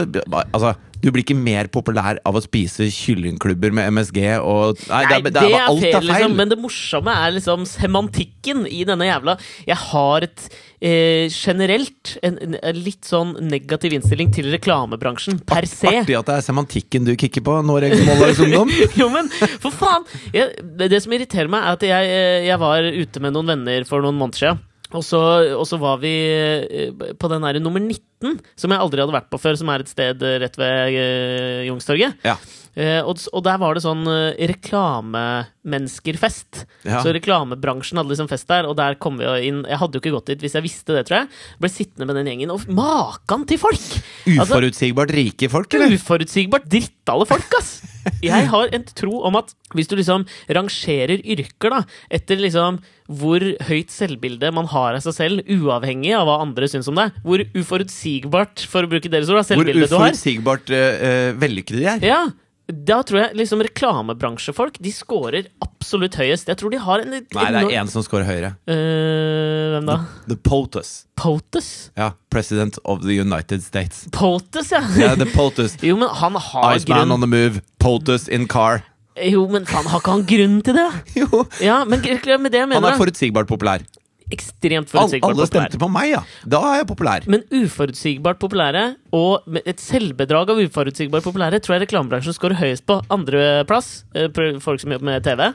altså, 0.52 0.74
du 1.02 1.08
blir 1.10 1.24
ikke 1.24 1.34
mer 1.34 1.66
populær 1.72 2.20
av 2.24 2.36
å 2.38 2.42
spise 2.44 2.86
kyllingklubber 2.94 3.72
med 3.74 3.90
MSG 3.90 4.20
og 4.38 4.78
Nei, 4.86 5.00
det, 5.10 5.16
er, 5.16 5.24
det 5.26 5.32
er, 5.32 5.48
bare- 5.50 5.62
alt 5.66 5.82
er 5.82 5.96
feil. 5.96 6.06
liksom, 6.06 6.36
men 6.38 6.52
det 6.52 6.58
morsomme 6.62 7.16
er 7.24 7.34
liksom 7.34 7.64
semantikken 7.66 8.62
i 8.70 8.84
denne 8.86 9.08
jævla 9.08 9.34
Jeg 9.66 9.80
har 9.82 10.28
et 10.28 10.44
eh, 10.78 11.26
generelt 11.34 12.14
en, 12.22 12.38
en, 12.54 12.78
litt 12.86 13.02
sånn 13.08 13.34
negativ 13.50 13.96
innstilling 13.98 14.30
til 14.34 14.50
reklamebransjen 14.54 15.42
per 15.46 15.66
se. 15.70 15.90
Artig 15.90 16.18
at 16.20 16.30
det 16.30 16.38
er 16.38 16.46
semantikken 16.46 17.06
du 17.10 17.14
kicker 17.18 17.44
på 17.50 17.58
når 17.66 17.88
jeg 17.90 18.38
ungdom. 18.46 18.70
jo, 19.00 19.08
men 19.12 19.30
for 19.62 19.74
faen! 19.74 20.06
Jeg, 20.34 20.54
det, 20.78 20.90
det 20.94 21.02
som 21.02 21.14
irriterer 21.18 21.50
meg, 21.50 21.66
er 21.66 21.78
at 21.80 21.86
jeg, 21.90 22.12
eh, 22.14 22.44
jeg 22.46 22.62
var 22.62 22.86
ute 22.86 23.22
med 23.26 23.34
noen 23.34 23.56
venner 23.56 23.88
for 23.90 24.04
noen 24.06 24.18
måneder 24.22 24.44
siden. 24.46 24.62
Og 24.92 25.04
så, 25.06 25.20
og 25.56 25.64
så 25.68 25.78
var 25.80 26.00
vi 26.02 26.12
eh, 26.30 27.12
på 27.18 27.30
den 27.32 27.44
der 27.46 27.60
nummer 27.62 27.80
19, 27.80 28.40
som 28.58 28.72
jeg 28.74 28.82
aldri 28.84 29.02
hadde 29.02 29.16
vært 29.16 29.30
på 29.32 29.40
før, 29.40 29.56
som 29.58 29.70
er 29.72 29.84
et 29.84 29.92
sted 29.92 30.20
rett 30.42 30.58
ved 30.60 30.98
uh, 30.98 31.62
Youngstorget. 31.66 32.20
Ja. 32.26 32.36
Eh, 32.72 33.04
og, 33.04 33.20
og 33.36 33.42
der 33.44 33.58
var 33.60 33.76
det 33.76 33.84
sånn 33.84 34.00
uh, 34.08 34.32
reklamemenneskerfest. 34.48 36.64
Ja. 36.88 37.04
Så 37.04 37.12
reklamebransjen 37.12 38.00
hadde 38.00 38.08
liksom 38.14 38.30
fest 38.30 38.48
der, 38.48 38.64
og 38.68 38.76
der 38.80 38.96
kom 39.02 39.18
vi 39.20 39.24
jo 39.26 39.32
inn 39.36 39.60
Jeg 39.68 39.78
hadde 39.82 39.94
jo 39.96 40.00
ikke 40.02 40.16
gått 40.16 40.28
dit 40.32 40.42
hvis 40.46 40.56
jeg 40.56 40.64
visste 40.64 40.90
det, 40.96 41.04
tror 41.08 41.16
jeg. 41.20 41.26
Ble 41.60 41.68
sittende 41.72 42.06
med 42.08 42.14
den 42.18 42.28
gjengen, 42.32 42.54
og 42.54 42.60
makan 42.72 43.42
til 43.50 43.58
folk! 43.60 43.84
Altså, 44.32 44.54
Uforutsigbart 44.56 45.10
rike 45.14 45.46
folk, 45.52 45.70
eller? 45.76 45.88
Uforutsigbart 45.98 46.66
drittale 46.72 47.24
folk, 47.28 47.50
ass! 47.60 47.72
Jeg 48.24 48.48
har 48.50 48.66
en 48.74 48.84
tro 48.98 49.14
om 49.28 49.34
at 49.38 49.48
hvis 49.76 49.88
du 49.90 49.94
liksom 49.94 50.24
rangerer 50.50 51.18
yrker 51.22 51.70
da 51.70 51.80
etter 52.12 52.36
liksom 52.40 52.78
hvor 53.12 53.42
høyt 53.68 53.90
selvbilde 53.92 54.50
man 54.54 54.66
har 54.72 54.96
av 54.96 55.02
seg 55.04 55.14
selv, 55.14 55.42
uavhengig 55.50 56.14
av 56.16 56.26
hva 56.26 56.40
andre 56.42 56.68
syns 56.70 56.88
om 56.90 56.96
deg, 56.98 57.10
hvor 57.26 57.42
uforutsigbart, 57.58 58.64
for 58.70 58.80
å 58.86 58.88
bruke 58.90 59.10
deres 59.12 59.30
ord, 59.30 59.42
selvbildet 59.44 59.74
selvbilde 59.74 59.90
du 59.90 59.96
har 59.98 60.00
Hvor 60.00 60.08
uforutsigbart 60.16 60.66
uh, 60.72 61.28
vellykkede 61.42 61.78
de 61.82 61.86
er. 61.92 61.98
ja, 62.10 62.22
da 62.70 63.00
tror 63.02 63.18
jeg 63.18 63.36
liksom 63.40 63.62
reklamebransjefolk 63.66 64.76
De 64.82 64.92
scorer 64.94 65.48
absolutt 65.64 66.14
høyest. 66.16 66.46
Jeg 66.48 66.60
tror 66.60 66.70
de 66.72 66.78
har 66.80 67.02
en 67.02 67.10
Nei, 67.10 67.24
det 67.26 67.62
er 67.64 67.72
én 67.80 67.90
som 67.90 68.04
scorer 68.06 68.28
høyere. 68.28 68.52
Uh, 68.70 69.74
Hvem 69.74 69.88
da? 69.88 69.96
The 70.28 70.38
POTUS. 70.46 70.92
POTUS? 71.18 71.72
Ja, 71.98 72.12
President 72.30 72.78
of 72.84 73.02
the 73.02 73.18
United 73.18 73.64
States. 73.66 74.06
POTUS, 74.14 74.70
ja! 74.72 74.82
Ja, 74.96 75.14
the 75.18 75.26
POTUS. 75.34 75.76
Jo, 75.88 75.98
men 75.98 76.08
han 76.22 76.38
har 76.38 76.76
Iceman 76.78 77.02
grunn 77.02 77.16
on 77.18 77.24
the 77.26 77.30
move. 77.30 77.64
POTUS 77.82 78.28
in 78.28 78.46
car. 78.48 78.84
Jo, 79.18 79.42
men 79.50 79.66
faen, 79.68 79.90
har 79.92 80.00
ikke 80.00 80.14
han 80.14 80.22
grunn 80.28 80.60
til 80.64 80.78
det? 80.78 80.88
Jo, 81.20 81.44
Ja, 81.60 81.82
men 81.84 82.00
med 82.00 82.54
det 82.54 82.62
jeg 82.62 82.70
han 82.72 82.88
er 82.88 83.00
forutsigbart 83.00 83.50
populær. 83.50 83.84
Ekstremt 84.32 84.88
forutsigbart 84.90 85.28
alle 85.30 85.44
populær. 85.44 85.68
stemte 85.68 85.78
på 85.82 85.88
meg, 85.92 86.10
ja. 86.14 86.22
Da 86.48 86.60
er 86.70 86.78
jeg 86.80 86.88
populær. 86.88 87.26
Men 87.30 87.44
uforutsigbart 87.52 88.40
populære, 88.42 88.84
og 89.12 89.58
et 89.60 89.80
selvbedrag 89.82 90.50
av 90.54 90.60
uforutsigbart 90.64 91.26
populære, 91.26 91.60
tror 91.62 91.76
jeg 91.76 91.84
reklamebransjen 91.86 92.36
scorer 92.36 92.56
høyest 92.60 92.86
på 92.88 92.98
andreplass. 93.12 94.04
eh, 94.14 94.28
Folk 94.60 94.80
som 94.80 94.92
jobber 94.94 95.04
med 95.04 95.22
TV. 95.26 95.52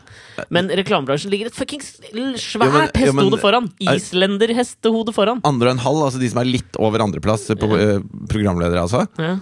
Men 0.53 0.69
reklamebransjen 0.69 1.31
ligger 1.33 1.49
et 1.49 1.57
fuckings 1.57 1.97
svært 2.37 2.95
hestehode 2.97 3.39
foran. 3.41 3.71
Islenderhestehode 3.81 5.13
foran. 5.15 5.41
Andre 5.47 5.73
enn 5.73 5.81
halv, 5.81 6.03
altså 6.07 6.21
de 6.21 6.29
som 6.31 6.41
er 6.43 6.49
litt 6.49 6.77
over 6.79 7.03
andreplass 7.05 7.47
på 7.57 7.71
ja. 7.73 7.97
programledere, 8.29 8.83
altså. 8.85 9.05
Ja. 9.17 9.37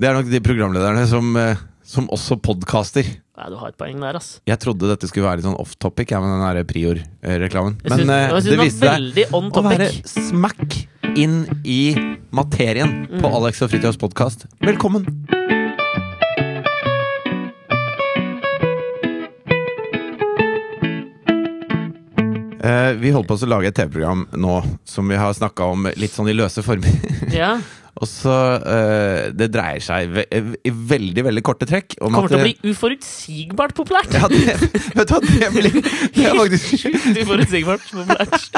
Det 0.00 0.08
er 0.08 0.16
nok 0.16 0.30
de 0.32 0.40
programlederne 0.40 1.02
som, 1.10 1.34
eh, 1.36 1.58
som 1.90 2.06
også 2.14 2.38
podkaster. 2.38 3.06
ja, 3.40 3.48
du 3.50 3.56
har 3.58 3.72
et 3.72 3.78
poeng 3.80 3.98
der, 4.02 4.18
ass. 4.20 4.38
Jeg 4.46 4.60
trodde 4.62 4.90
dette 4.90 5.08
skulle 5.10 5.26
være 5.26 5.40
litt 5.40 5.48
sånn 5.48 5.58
off 5.58 5.74
topic, 5.82 6.12
ja, 6.14 6.20
med 6.22 6.30
den 6.30 6.44
der 6.44 6.68
Prior-reklamen. 6.68 7.80
Men 7.90 8.04
jeg 8.06 8.44
det 8.46 8.58
viste 8.60 8.86
seg 8.86 9.34
å 9.34 9.64
være 9.66 9.90
smack 10.06 10.78
inn 11.18 11.42
i 11.66 11.82
materien 12.30 13.06
på 13.18 13.26
Mm. 13.26 13.34
Alex 13.40 13.62
og 13.62 13.72
Fritjofs 13.72 13.98
podkast. 13.98 14.46
Velkommen! 14.62 15.08
Uh, 22.60 22.92
vi 23.00 23.10
holder 23.10 23.26
på 23.26 23.34
å 23.34 23.48
lage 23.48 23.70
et 23.72 23.74
TV-program 23.74 24.26
nå 24.36 24.60
som 24.86 25.08
vi 25.08 25.18
har 25.18 25.32
snakka 25.34 25.72
om 25.72 25.88
litt 25.96 26.12
sånn 26.14 26.28
i 26.30 26.36
løse 26.36 26.62
former. 26.62 26.92
Ja. 27.34 27.56
Og 28.00 28.08
så 28.08 28.32
eh, 28.64 29.30
Det 29.36 29.50
dreier 29.52 29.82
seg 29.84 30.08
ve 30.14 30.22
i 30.64 30.70
veldig, 30.72 31.24
veldig 31.26 31.42
korte 31.44 31.66
trekk 31.68 31.98
om 32.00 32.14
Kommer 32.16 32.32
til 32.32 32.40
å 32.40 32.46
bli 32.46 32.72
uforutsigbart 32.72 33.74
populært. 33.76 34.14
ja, 34.16 34.28
det, 34.32 34.56
Vet 34.96 35.10
du 35.10 35.14
hva, 35.14 35.20
det 35.26 35.50
blir 35.54 35.76
Det 35.76 36.24
er 36.24 36.38
faktisk 36.40 36.80
Sjukt 36.80 37.20
uforutsigbart 37.24 37.84
populært. 37.92 38.48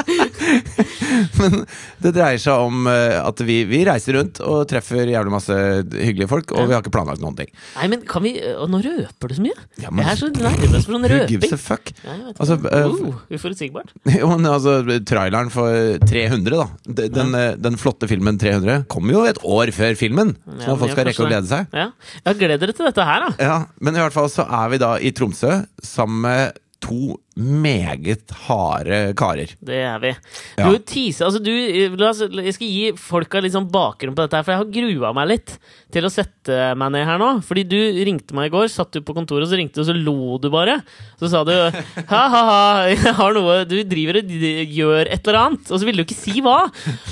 Men 1.39 1.57
det 2.03 2.13
dreier 2.15 2.39
seg 2.41 2.63
om 2.67 2.87
eh, 2.89 3.17
at 3.19 3.43
vi, 3.45 3.59
vi 3.69 3.81
reiser 3.87 4.17
rundt 4.17 4.39
og 4.43 4.63
treffer 4.71 5.09
jævlig 5.11 5.33
masse 5.33 5.55
hyggelige 5.91 6.29
folk, 6.31 6.53
og 6.55 6.67
vi 6.69 6.75
har 6.75 6.83
ikke 6.83 6.93
planlagt 6.95 7.21
noen 7.23 7.35
ting. 7.37 7.51
Nei, 7.77 7.87
men 7.91 8.03
kan 8.09 8.23
vi 8.25 8.33
Og 8.57 8.69
nå 8.71 8.79
røper 8.83 9.31
du 9.31 9.35
så 9.37 9.43
mye. 9.45 9.55
Ja, 9.81 9.91
men- 9.91 10.05
jeg 10.07 10.15
er 10.15 10.21
så 10.23 10.29
nervøs 10.33 10.85
for 10.87 10.95
sånn 10.97 11.07
Who 11.13 11.19
gives 11.29 11.53
a 11.55 11.59
fuck? 11.61 11.91
Ja, 12.05 12.15
Altså, 12.33 12.57
eh, 12.71 12.87
uh, 12.87 13.19
uforutsigbart. 13.35 13.93
Jo, 14.19 14.29
men 14.31 14.47
altså, 14.49 14.79
traileren 15.07 15.51
for 15.53 15.99
300, 16.07 16.55
da. 16.63 16.67
De- 16.87 17.09
Den, 17.13 17.35
eh, 17.37 17.53
den 17.59 17.77
flotte 17.81 18.07
filmen 18.09 18.39
300 18.41 18.85
kommer 18.91 19.17
jo 19.17 19.23
et 19.33 19.41
år 19.43 19.71
før 19.75 19.97
filmen, 19.99 20.35
Ja, 20.47 20.59
så 20.63 20.77
folk 20.79 20.93
skal 20.95 21.09
rekke 21.09 21.25
å 21.25 21.29
glede 21.29 21.49
seg. 21.49 21.73
Ja. 21.75 21.89
Jeg 22.29 22.39
gleder 22.41 22.63
dere 22.63 22.77
til 22.77 22.87
dette 22.89 23.07
her, 23.09 23.27
da. 23.27 23.33
Ja, 23.43 23.57
Men 23.83 23.97
i 23.97 24.03
hvert 24.05 24.15
fall 24.15 24.29
så 24.31 24.45
er 24.47 24.71
vi 24.73 24.81
da 24.83 24.93
i 25.01 25.11
Tromsø 25.15 25.63
sammen 25.83 26.21
med 26.27 26.59
to 26.83 27.17
meget 27.35 28.29
harde 28.45 28.99
karer. 29.17 29.53
Det 29.65 29.79
er 29.81 30.01
vi. 30.03 30.11
Ja. 30.59 30.67
Du 30.69 30.77
teaser 30.85 31.25
Altså, 31.25 31.39
du 31.41 31.49
Jeg 31.49 32.53
skal 32.53 32.67
gi 32.67 32.91
folka 32.99 33.41
litt 33.41 33.55
sånn 33.55 33.69
bakgrunn 33.73 34.13
på 34.13 34.21
dette 34.21 34.37
her, 34.37 34.45
for 34.45 34.53
jeg 34.53 34.61
har 34.61 34.73
grua 34.75 35.13
meg 35.17 35.31
litt 35.31 35.55
til 35.93 36.05
å 36.05 36.11
sette 36.13 36.71
meg 36.77 36.93
ned 36.93 37.05
her 37.07 37.19
nå. 37.21 37.29
Fordi 37.45 37.63
du 37.69 37.77
ringte 38.05 38.37
meg 38.37 38.49
i 38.49 38.53
går, 38.53 38.69
satt 38.71 38.93
du 38.93 39.01
på 39.05 39.15
kontoret, 39.17 39.45
og 39.45 39.51
så 39.51 39.57
ringte 39.59 39.79
du, 39.79 39.83
og 39.83 39.89
så 39.89 39.95
lo 39.97 40.37
du 40.41 40.49
bare. 40.53 40.79
Så 41.21 41.29
sa 41.31 41.43
du 41.45 41.53
ha-ha-ha, 41.53 42.89
jeg 42.91 43.15
har 43.17 43.35
noe 43.37 43.59
Du 43.69 43.75
driver 43.87 44.19
og 44.21 44.33
gjør 44.33 45.09
et 45.09 45.27
eller 45.27 45.39
annet. 45.39 45.69
Og 45.69 45.79
så 45.81 45.87
ville 45.87 46.01
du 46.01 46.07
ikke 46.07 46.17
si 46.17 46.41
hva. 46.43 46.59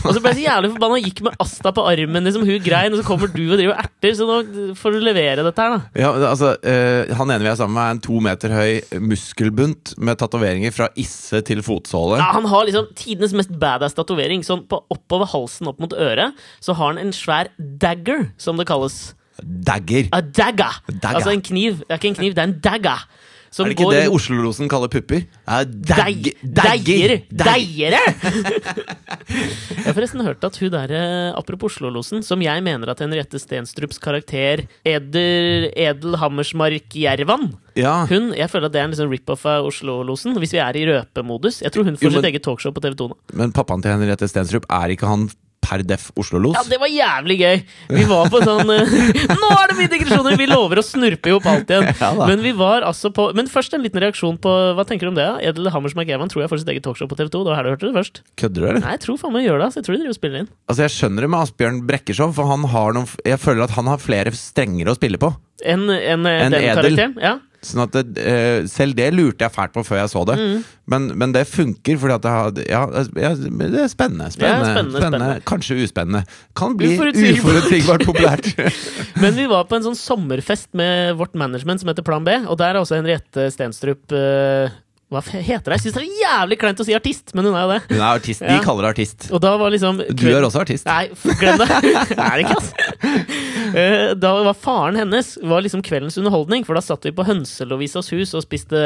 Og 0.05 0.11
så 0.13 0.21
ble 0.21 0.33
jeg 0.33 0.41
så 0.41 0.45
jævlig 0.47 0.73
forbanna 0.75 0.99
og 0.99 1.07
gikk 1.09 1.23
med 1.27 1.37
Asta 1.41 1.73
på 1.75 1.85
armen, 1.89 2.25
liksom. 2.27 2.45
Hun 2.47 2.61
grein, 2.65 2.93
og 2.93 3.01
så 3.01 3.07
kommer 3.07 3.31
du 3.31 3.43
og 3.47 3.57
driver 3.57 3.75
og 3.75 3.83
erter. 3.85 4.15
Så 4.17 4.27
nå 4.29 4.75
får 4.77 4.97
du 4.97 5.01
levere 5.05 5.45
dette 5.45 5.65
her, 5.65 5.77
da. 5.77 6.01
Ja, 6.01 6.13
altså, 6.31 6.53
eh, 6.61 7.13
Han 7.17 7.29
ene 7.33 7.45
vi 7.45 7.51
er 7.51 7.59
sammen 7.59 7.77
med, 7.77 7.85
er 7.85 7.97
en 7.97 8.03
to 8.05 8.21
meter 8.23 8.53
høy 8.55 9.01
muskelbunt 9.11 9.95
med 10.01 10.11
med 10.12 10.20
tatoveringer 10.20 10.75
fra 10.75 10.89
isse 11.00 11.41
til 11.48 11.63
fotsåle. 11.65 12.20
Ja, 12.20 12.32
han 12.36 12.48
har 12.51 12.68
liksom 12.68 12.91
tidenes 13.00 13.34
mest 13.38 13.53
badass 13.62 13.96
tatovering. 13.98 14.44
Sånn 14.46 14.65
på, 14.70 14.84
oppover 14.94 15.30
halsen 15.32 15.72
opp 15.72 15.82
mot 15.84 15.96
øret 15.96 16.38
så 16.63 16.75
har 16.77 16.94
han 16.94 17.01
en 17.01 17.15
svær 17.15 17.51
dagger, 17.58 18.30
som 18.41 18.60
det 18.60 18.68
kalles. 18.70 19.01
Dagger. 19.41 20.10
A 20.13 20.22
dagger. 20.22 20.82
Dagger. 20.91 21.18
Altså 21.18 21.34
en 21.34 21.41
kniv. 21.41 21.82
Det 21.82 21.96
er 21.96 22.01
ikke 22.01 22.12
en 22.12 22.20
kniv, 22.20 22.36
det 22.38 22.44
er 22.44 22.50
en 22.51 22.60
dagger. 22.62 23.06
Som 23.51 23.65
Er 23.67 23.74
det 23.74 23.75
ikke 23.75 23.84
går 23.89 23.96
det 23.98 24.03
Oslo-losen 24.15 24.70
kaller 24.72 24.88
pupper? 24.88 25.25
Dag, 25.43 26.27
Deier! 26.39 27.17
Deiere! 27.36 28.00
jeg 28.00 29.84
har 29.86 29.96
forresten 29.98 30.24
hørt 30.24 30.46
at 30.48 30.55
hun 30.62 30.72
der, 30.72 30.93
eh, 30.96 31.34
apropos 31.36 31.75
Oslo-losen, 31.75 32.24
som 32.24 32.39
jeg 32.43 32.63
mener 32.63 32.93
at 32.93 33.03
Henriette 33.03 33.41
Stenstrups 33.43 34.00
karakter 34.00 34.63
Eder, 34.88 35.67
Edel 35.75 36.15
Hammersmark 36.22 36.96
Jervan 36.96 37.50
Ja. 37.75 38.05
Hun, 38.08 38.31
Jeg 38.39 38.48
føler 38.51 38.67
at 38.70 38.74
det 38.75 38.79
er 38.81 38.88
en 38.88 38.96
liksom 38.96 39.12
rip-off 39.12 39.43
av 39.51 39.67
Oslo-losen, 39.67 40.36
hvis 40.39 40.55
vi 40.55 40.63
er 40.63 40.79
i 40.79 40.86
røpemodus. 40.88 41.60
Jeg 41.63 41.72
tror 41.75 41.84
hun 41.88 41.96
får 42.00 42.08
Jo, 42.08 42.10
men- 42.15 42.22
sitt 42.24 42.31
eget 42.31 42.43
talkshow 42.48 42.72
på 42.72 42.81
TV 42.88 42.96
2 42.96 43.08
nå. 43.12 43.17
Men 43.36 43.51
pappaen 43.51 43.81
til 43.84 43.91
Henriette 43.91 44.27
Stenstrup, 44.31 44.63
er 44.72 44.96
ikke 44.96 45.08
han 45.12 45.27
per 45.71 45.83
def 45.87 46.09
Oslo-los? 46.19 46.57
Ja, 46.57 46.63
det 46.67 46.77
var 46.81 46.91
jævlig 46.91 47.37
gøy! 47.39 47.61
Vi 47.95 48.03
var 48.09 48.27
på 48.33 48.41
sånn 48.43 48.67
eh, 48.73 48.91
Nå 49.41 49.49
er 49.55 49.71
det 49.71 49.77
mye 49.79 49.91
digresjoner! 49.93 50.35
Vi 50.39 50.47
lover 50.51 50.81
å 50.81 50.85
snurpe 50.85 51.31
i 51.31 51.35
hop 51.35 51.47
alt 51.47 51.71
igjen. 51.71 51.87
Ja 52.01 52.09
men 52.27 52.41
vi 52.43 52.51
var 52.57 52.83
altså 52.85 53.09
på 53.15 53.29
Men 53.37 53.47
først 53.49 53.73
en 53.77 53.83
liten 53.85 54.01
reaksjon 54.03 54.35
på 54.41 54.51
Hva 54.77 54.83
tenker 54.87 55.07
du 55.07 55.11
om 55.13 55.17
det? 55.17 55.27
Edel 55.47 55.69
Hammersmark 55.71 56.09
Jervan 56.11 56.29
tror 56.31 56.43
jeg 56.43 56.51
får 56.51 56.61
sitt 56.63 56.71
eget 56.73 56.83
talkshow 56.85 57.07
på 57.09 57.17
TV 57.19 57.29
2. 57.33 57.43
Det 57.45 57.51
var 57.53 57.59
her 57.61 57.67
du 57.69 57.71
hørte 57.73 57.87
det 57.87 57.95
først. 57.95 58.21
Kødder 58.41 58.59
du, 58.61 58.67
eller? 58.67 58.81
Nei, 58.83 58.95
jeg 58.97 59.03
tror 59.05 59.19
faen 59.21 59.33
meg 59.35 59.45
gjør 59.47 59.61
det. 59.61 59.67
Altså. 59.69 59.79
Jeg 59.81 59.87
tror 59.87 59.95
de 59.95 60.01
driver 60.01 60.15
og 60.15 60.19
spiller 60.19 60.43
inn. 60.43 60.49
Altså, 60.67 60.81
jeg 60.85 60.93
skjønner 60.97 61.25
det 61.25 61.29
med 61.33 61.45
Asbjørn 61.45 61.79
Brekkeshow, 61.89 62.33
for 62.35 62.51
han 62.51 62.67
har 62.73 62.97
noen 62.97 63.07
Jeg 63.31 63.39
føler 63.41 63.63
at 63.67 63.75
han 63.77 63.89
har 63.91 64.01
flere 64.03 64.33
strenger 64.35 64.91
å 64.91 64.97
spille 64.97 65.21
på. 65.21 65.31
En, 65.63 65.87
en, 65.93 66.25
En 66.25 66.53
den 66.55 66.57
edel. 66.59 66.75
karakteren. 66.81 67.15
Ja. 67.21 67.37
Sånn 67.62 67.84
at 67.84 67.94
det, 67.94 68.18
eh, 68.18 68.63
Selv 68.65 68.96
det 68.98 69.12
lurte 69.13 69.46
jeg 69.46 69.53
fælt 69.53 69.74
på 69.75 69.84
før 69.86 70.00
jeg 70.01 70.10
så 70.10 70.24
det. 70.25 70.38
Mm. 70.39 70.63
Men, 70.91 71.03
men 71.22 71.34
det 71.36 71.44
funker, 71.48 72.00
fordi 72.01 72.15
at 72.15 72.24
det, 72.25 72.32
har, 72.34 72.50
ja, 72.65 72.82
ja, 73.22 73.34
det 73.38 73.84
er 73.84 73.91
spennende. 73.91 74.32
Spennende, 74.34 74.68
Ja, 74.68 74.74
spennende, 74.74 75.03
spennende. 75.03 75.36
Kanskje 75.48 75.77
uspennende. 75.86 76.24
Kan 76.58 76.74
bli 76.80 76.96
Uforutsigbart. 76.98 78.06
populært. 78.10 78.50
Men 79.22 79.38
vi 79.38 79.46
var 79.51 79.68
på 79.70 79.77
en 79.77 79.86
sånn 79.91 80.00
sommerfest 80.00 80.72
med 80.74 81.13
vårt 81.22 81.38
management 81.38 81.84
som 81.84 81.91
heter 81.94 82.06
Plan 82.08 82.25
B, 82.25 82.34
og 82.48 82.58
der 82.60 82.74
er 82.74 82.82
også 82.82 82.98
Henriette 82.98 83.48
Stenstrup 83.53 84.12
eh, 84.18 84.74
Hva 85.12 85.20
heter 85.27 85.74
det? 85.74 85.75
Jeg 85.75 85.84
syns 85.89 85.96
det 85.98 86.03
er 86.06 86.20
jævlig 86.22 86.58
kleint 86.62 86.80
å 86.80 86.86
si 86.88 86.94
artist, 86.96 87.34
men 87.36 87.44
hun 87.50 87.56
er 87.60 87.65
jo 87.65 87.72
det. 87.74 87.80
Hun 87.89 87.98
er 88.00 88.13
artist. 88.15 88.39
De 88.46 88.53
Ja. 88.56 88.62
kaller 88.63 88.86
det 88.88 88.91
artist. 88.96 89.25
Og 89.36 89.41
da 89.44 89.58
var 89.60 89.70
liksom 89.74 89.98
Du 90.15 90.27
er 90.32 90.41
også 90.48 90.62
artist. 90.63 90.86
Nei, 90.88 91.10
glem 91.41 91.58
det! 91.60 91.68
er 92.32 92.44
ikke, 92.46 92.56
altså? 92.56 94.15
Da 94.22 94.32
var 94.44 94.56
faren 94.56 94.96
hennes 95.00 95.34
var 95.44 95.62
liksom 95.63 95.82
kveldens 95.84 96.18
underholdning, 96.20 96.63
for 96.68 96.75
da 96.75 96.82
satt 96.84 97.03
vi 97.08 97.12
på 97.15 97.25
Hønselovisas 97.27 98.10
hus 98.15 98.34
og 98.39 98.44
spiste 98.46 98.80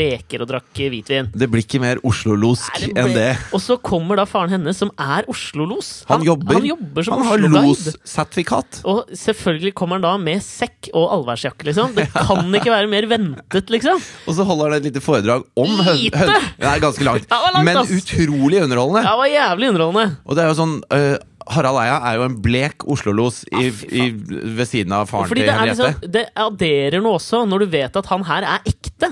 reker 0.00 0.42
og 0.44 0.50
drakk 0.50 0.82
hvitvin. 0.90 1.30
Det 1.34 1.48
blir 1.50 1.62
ikke 1.64 1.80
mer 1.82 2.02
oslolosk 2.06 2.80
ble... 2.88 2.90
Enn 3.00 3.14
det. 3.14 3.28
Og 3.54 3.62
så 3.62 3.76
kommer 3.82 4.18
da 4.20 4.26
faren 4.30 4.50
hennes, 4.54 4.78
som 4.78 4.90
er 4.98 5.26
oslolos. 5.30 6.04
Han, 6.10 6.20
Han 6.20 6.26
jobber. 6.32 6.58
Han 6.58 6.68
jobber 6.72 7.06
som 7.06 7.14
Han 7.18 7.26
har 7.30 7.46
los-sertifikat. 7.60 8.82
Og 8.90 9.10
selvfølgelig 9.14 9.74
kommer 9.78 9.98
han 10.00 10.06
da 10.06 10.14
med 10.22 10.42
sekk 10.44 10.90
og 10.94 11.08
allværsjakke, 11.18 11.66
liksom. 11.70 11.94
Det 11.98 12.08
kan 12.14 12.50
ikke 12.58 12.74
være 12.74 12.90
mer 12.90 13.06
ventet, 13.10 13.70
liksom. 13.70 14.02
Og 14.28 14.34
så 14.38 14.46
holder 14.46 14.70
han 14.74 14.80
et 14.80 14.90
lite 14.90 15.02
foredrag 15.04 15.46
om. 15.60 15.74
Lite? 15.94 16.18
høn 16.20 16.30
det 16.60 16.68
er 16.74 16.82
ganske 16.82 17.06
langt, 17.06 17.26
langt, 17.54 17.64
men 17.66 17.80
ass. 17.82 17.90
utrolig 18.00 18.62
underholdende. 18.64 19.02
Det 19.06 19.16
var 19.22 19.32
jævlig 19.32 19.72
underholdende. 19.74 20.16
Og 20.26 20.36
det 20.38 20.44
er 20.44 20.50
jo 20.52 20.58
sånn 20.60 20.76
uh, 20.92 21.16
Harald 21.50 21.80
Eia 21.82 21.96
er 22.10 22.18
jo 22.20 22.26
en 22.28 22.36
blek 22.44 22.84
Oslo-los 22.86 23.40
Ah, 23.50 23.64
ved 23.64 24.66
siden 24.70 24.92
av 24.94 25.08
faren 25.10 25.26
til 25.32 25.42
er 25.42 25.56
Henriette. 25.58 25.88
liksom 25.88 26.12
Det 26.14 26.26
adderer 26.38 27.02
noe 27.02 27.16
også, 27.18 27.40
når 27.50 27.64
du 27.64 27.72
vet 27.72 27.96
at 27.98 28.10
han 28.12 28.26
her 28.28 28.46
er 28.56 28.68
ekte. 28.70 29.08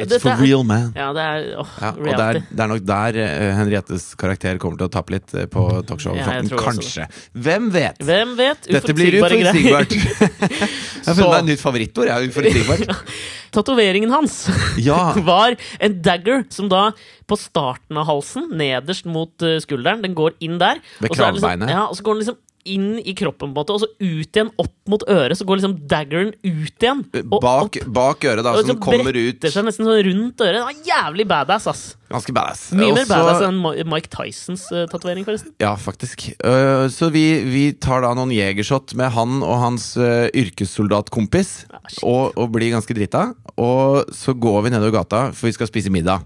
It's 0.00 0.22
for 0.22 0.38
real, 0.40 0.62
man. 0.64 0.86
Ja, 0.96 1.10
det 1.12 1.20
er 1.22 1.48
oh, 1.60 1.68
Ja, 1.82 1.90
og 1.92 2.06
det 2.06 2.24
er, 2.24 2.38
det 2.48 2.62
er 2.64 2.70
nok 2.70 2.84
der 2.88 3.18
eh, 3.20 3.50
Henriettes 3.58 4.06
karakter 4.18 4.56
kommer 4.62 4.80
til 4.80 4.88
å 4.88 4.92
tappe 4.92 5.12
litt 5.12 5.34
eh, 5.36 5.44
på 5.52 5.66
Ja, 5.68 5.82
talkshow-fronten. 5.90 6.48
tror 6.48 6.62
Kanskje. 6.64 7.06
Hvem 7.36 7.68
vet? 7.74 8.00
Hvem 8.00 8.32
vet? 8.38 8.70
Dette 8.72 8.94
blir 8.96 9.18
uforutsigbart. 9.20 9.92
Jeg 11.02 11.10
har 11.10 11.18
funnet 11.18 11.28
meg 11.28 11.38
et 11.42 11.50
nytt 11.50 11.64
favorittord. 11.64 12.08
Ja, 12.08 12.16
uforutsigbart. 12.24 13.12
Tatoveringen 13.56 14.14
hans 14.16 14.38
Ja. 14.80 15.12
var 15.28 15.58
en 15.78 15.98
dagger 16.00 16.46
som 16.48 16.70
da 16.72 16.86
på 17.28 17.36
starten 17.36 18.00
av 18.00 18.08
halsen, 18.08 18.48
nederst 18.56 19.04
mot 19.04 19.44
eh, 19.44 19.58
skulderen, 19.60 20.00
den 20.06 20.16
går 20.16 20.38
inn 20.40 20.56
der. 20.62 20.80
Ved 21.02 21.10
og 21.10 21.18
det 21.18 21.20
kragebeinet. 21.20 21.68
Liksom, 21.68 21.76
ja, 21.76 21.84
og 21.90 22.00
så 22.00 22.06
går 22.08 22.16
den 22.16 22.24
liksom 22.24 22.40
inn 22.64 22.98
i 23.00 23.14
kroppen, 23.18 23.50
på 23.54 23.60
en 23.60 23.64
måte, 23.64 23.74
og 23.74 23.80
så 23.82 23.88
ut 23.98 24.28
igjen, 24.36 24.50
opp 24.62 24.72
mot 24.90 25.02
øret. 25.10 25.36
Så 25.38 25.46
går 25.48 25.58
liksom 25.60 25.74
daggeren 25.90 26.32
ut 26.42 26.82
igjen. 26.84 27.02
Og, 27.24 27.40
Bak, 27.42 27.78
bak 27.86 28.24
øret, 28.28 28.44
da, 28.46 28.52
som 28.62 28.78
kommer 28.82 29.10
bretter 29.10 29.32
ut. 29.34 29.48
seg 29.54 29.66
nesten 29.66 29.88
sånn 29.88 30.02
rundt 30.08 30.44
øret. 30.44 30.60
Det 30.60 30.64
var 30.68 30.86
jævlig 30.92 31.26
badass, 31.30 31.66
ass. 31.72 31.82
Ganske 32.12 32.34
badass. 32.36 32.64
Mye 32.76 32.92
mer 32.94 33.06
badass 33.08 33.42
enn 33.46 33.60
Mike 33.88 34.10
Tysons 34.12 34.66
uh, 34.70 34.84
tatovering, 34.92 35.24
forresten. 35.26 35.54
Ja, 35.62 35.72
faktisk. 35.80 36.26
Uh, 36.44 36.86
så 36.92 37.08
vi, 37.14 37.24
vi 37.48 37.64
tar 37.72 38.04
da 38.04 38.12
noen 38.18 38.34
jegershot 38.36 38.94
med 39.00 39.10
han 39.16 39.38
og 39.42 39.56
hans 39.62 39.92
uh, 40.00 40.28
yrkessoldatkompis, 40.36 41.54
ja, 41.70 41.80
og, 42.02 42.36
og 42.38 42.52
blir 42.54 42.72
ganske 42.74 42.94
drita. 42.96 43.30
Og 43.60 44.12
så 44.16 44.34
går 44.38 44.62
vi 44.66 44.74
nedover 44.74 44.98
gata, 45.02 45.26
for 45.36 45.48
vi 45.50 45.56
skal 45.56 45.70
spise 45.70 45.92
middag. 45.92 46.24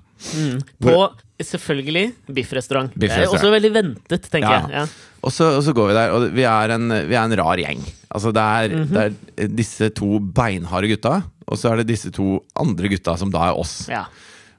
På 0.82 1.10
selvfølgelig 1.42 2.06
biffrestaurant. 2.32 2.94
Det 2.96 3.10
er 3.12 3.26
også 3.28 3.50
veldig 3.52 3.72
ventet, 3.74 4.30
tenker 4.32 4.48
Ja. 4.48 4.60
jeg. 4.68 4.72
Ja. 4.80 4.86
Og 5.26 5.32
så, 5.34 5.48
og 5.58 5.62
så 5.66 5.72
går 5.74 5.88
vi 5.90 5.94
der, 5.96 6.12
og 6.14 6.28
vi 6.36 6.44
er 6.46 6.72
en, 6.76 6.86
vi 7.10 7.16
er 7.18 7.24
en 7.26 7.34
rar 7.40 7.58
gjeng. 7.58 7.80
Altså 8.14 8.30
det 8.36 8.42
er, 8.46 8.68
Mhm. 8.76 8.92
det 8.94 9.04
er 9.42 9.48
disse 9.58 9.88
to 9.90 10.20
beinharde 10.20 10.86
gutta, 10.92 11.16
og 11.50 11.58
så 11.58 11.72
er 11.72 11.82
det 11.82 11.88
disse 11.90 12.12
to 12.14 12.38
andre 12.62 12.88
gutta 12.92 13.16
som 13.18 13.30
da 13.34 13.48
er 13.50 13.58
oss. 13.58 13.88
Ja. 13.90 14.04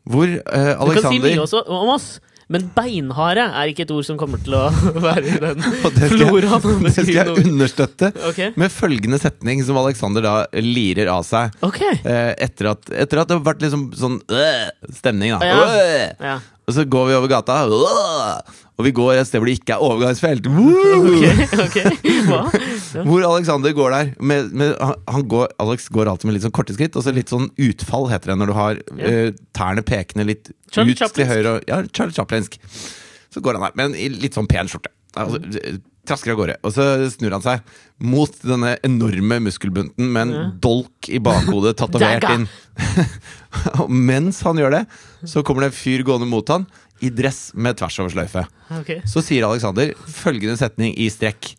Hvor 0.08 0.28
øh, 0.28 0.74
Du 0.80 0.92
kan 1.02 1.08
si 1.12 1.20
mye 1.24 1.40
også 1.44 1.64
om 1.68 1.90
oss, 1.96 2.20
men 2.50 2.70
beinharde 2.76 3.44
er 3.44 3.68
ikke 3.72 3.84
et 3.84 3.92
ord 3.92 4.06
som 4.08 4.18
kommer 4.20 4.40
til 4.44 4.54
å 4.56 4.68
være 5.08 5.24
i 5.24 5.40
den 5.40 5.64
floraen. 6.14 6.84
det 6.86 6.94
skal 6.96 7.16
jeg 7.18 7.34
understøtte 7.46 8.12
okay. 8.30 8.52
med 8.56 8.72
følgende 8.72 9.20
setning 9.20 9.64
som 9.68 9.80
Alexander 9.82 10.24
da 10.24 10.36
lirer 10.64 11.08
av 11.12 11.24
seg. 11.28 11.52
Okay. 11.64 11.96
Eh, 12.04 12.36
etter, 12.48 12.72
at, 12.76 12.88
etter 12.92 13.24
at 13.24 13.28
det 13.32 13.40
har 13.40 13.44
vært 13.50 13.64
liksom 13.68 13.90
sånn 14.00 14.20
øh, 14.32 14.70
stemning, 14.96 15.36
da. 15.36 15.44
Ja. 15.44 15.58
Øh. 15.66 16.08
Ja. 16.32 16.38
Og 16.68 16.76
så 16.76 16.84
går 16.88 17.08
vi 17.12 17.16
over 17.20 17.28
gata, 17.32 17.62
øh, 17.68 18.64
og 18.78 18.86
vi 18.86 18.92
går 18.94 19.18
et 19.18 19.26
sted 19.30 19.42
hvor 19.42 19.50
det 19.50 19.56
ikke 19.58 19.74
er 19.74 19.84
overgangsfelt. 19.88 20.48
Ok, 20.48 21.26
okay. 21.66 21.88
ok. 21.98 22.06
Hva? 22.28 22.42
Hvor 23.08 23.26
Alexander 23.28 23.74
går 23.78 23.94
der. 23.94 24.12
Med, 24.22 24.52
med, 24.54 24.76
går, 25.34 25.50
Alex 25.62 25.90
går 25.94 26.10
alltid 26.12 26.30
med 26.30 26.38
litt 26.38 26.46
sånn 26.46 26.54
korte 26.56 26.74
skritt, 26.78 26.96
og 26.98 27.04
så 27.06 27.14
litt 27.16 27.30
sånn 27.34 27.50
utfall, 27.68 28.08
heter 28.12 28.32
det 28.34 28.38
når 28.42 28.52
du 28.52 28.56
har 28.58 28.80
eh, 28.98 29.32
tærne 29.58 29.84
pekende 29.86 30.26
litt 30.30 30.52
Charlie 30.72 30.94
ut 30.98 31.04
til 31.18 31.30
høyre. 31.30 31.58
og- 31.58 31.68
Ja, 31.70 31.82
Charlie 31.94 32.14
Chaplinsk. 32.16 32.58
Så 33.34 33.42
går 33.44 33.58
han 33.60 33.68
der, 33.68 33.76
men 33.82 33.98
i 33.98 34.08
litt 34.14 34.38
sånn 34.38 34.48
pen 34.50 34.70
skjorte. 34.72 34.94
Altså, 35.18 35.42
trasker 36.08 36.32
av 36.32 36.38
gårde. 36.40 36.56
Og 36.64 36.72
så 36.76 36.84
snur 37.12 37.34
han 37.36 37.44
seg 37.44 37.66
mot 38.00 38.32
denne 38.46 38.76
enorme 38.88 39.42
muskelbunten 39.44 40.08
med 40.14 40.22
en 40.28 40.34
Ja. 40.38 40.44
dolk 40.64 41.10
i 41.12 41.20
bakhodet 41.20 41.76
tatovert 41.82 42.24
inn. 42.32 42.46
og 43.82 43.90
mens 43.92 44.40
han 44.46 44.60
gjør 44.62 44.78
det, 44.78 44.84
så 45.28 45.44
kommer 45.46 45.66
det 45.66 45.72
en 45.74 45.80
fyr 45.80 46.04
gående 46.08 46.30
mot 46.30 46.48
han 46.54 46.68
i 47.04 47.12
dress 47.13 47.51
med 47.54 47.77
tversoversløyfe. 47.80 48.44
Okay. 48.82 49.01
Så 49.08 49.24
sier 49.25 49.48
Alexander 49.48 49.94
følgende 50.08 50.58
setning 50.60 50.96
i 50.98 51.10
strekk. 51.13 51.54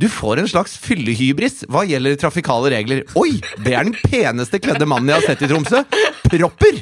Du 0.00 0.08
får 0.10 0.40
en 0.40 0.48
slags 0.48 0.74
fyllehybris 0.80 1.66
hva 1.70 1.84
gjelder 1.86 2.16
trafikale 2.20 2.72
regler. 2.72 3.04
Oi, 3.18 3.36
det 3.62 3.74
er 3.76 3.84
den 3.86 3.96
peneste 4.08 4.58
kledde 4.62 4.88
mannen 4.88 5.12
jeg 5.12 5.20
har 5.20 5.26
sett 5.30 5.44
i 5.44 5.50
Tromsø! 5.52 5.84
Propper! 6.32 6.80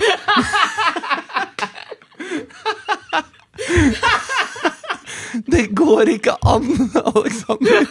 Det 5.50 5.66
går 5.78 6.08
ikke 6.16 6.34
an, 6.48 6.66
Alexander. 7.14 7.86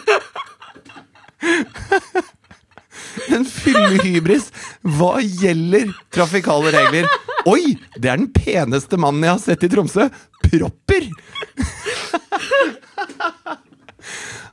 En 3.30 3.44
fyllehybris 3.48 4.50
hva 4.98 5.18
gjelder 5.22 5.92
trafikale 6.14 6.72
regler. 6.74 7.08
Oi, 7.48 7.76
det 7.96 8.10
er 8.10 8.18
den 8.20 8.30
peneste 8.34 8.98
mannen 9.00 9.24
jeg 9.24 9.32
har 9.36 9.42
sett 9.42 9.64
i 9.64 9.70
Tromsø! 9.72 10.08
Propper! 10.44 11.06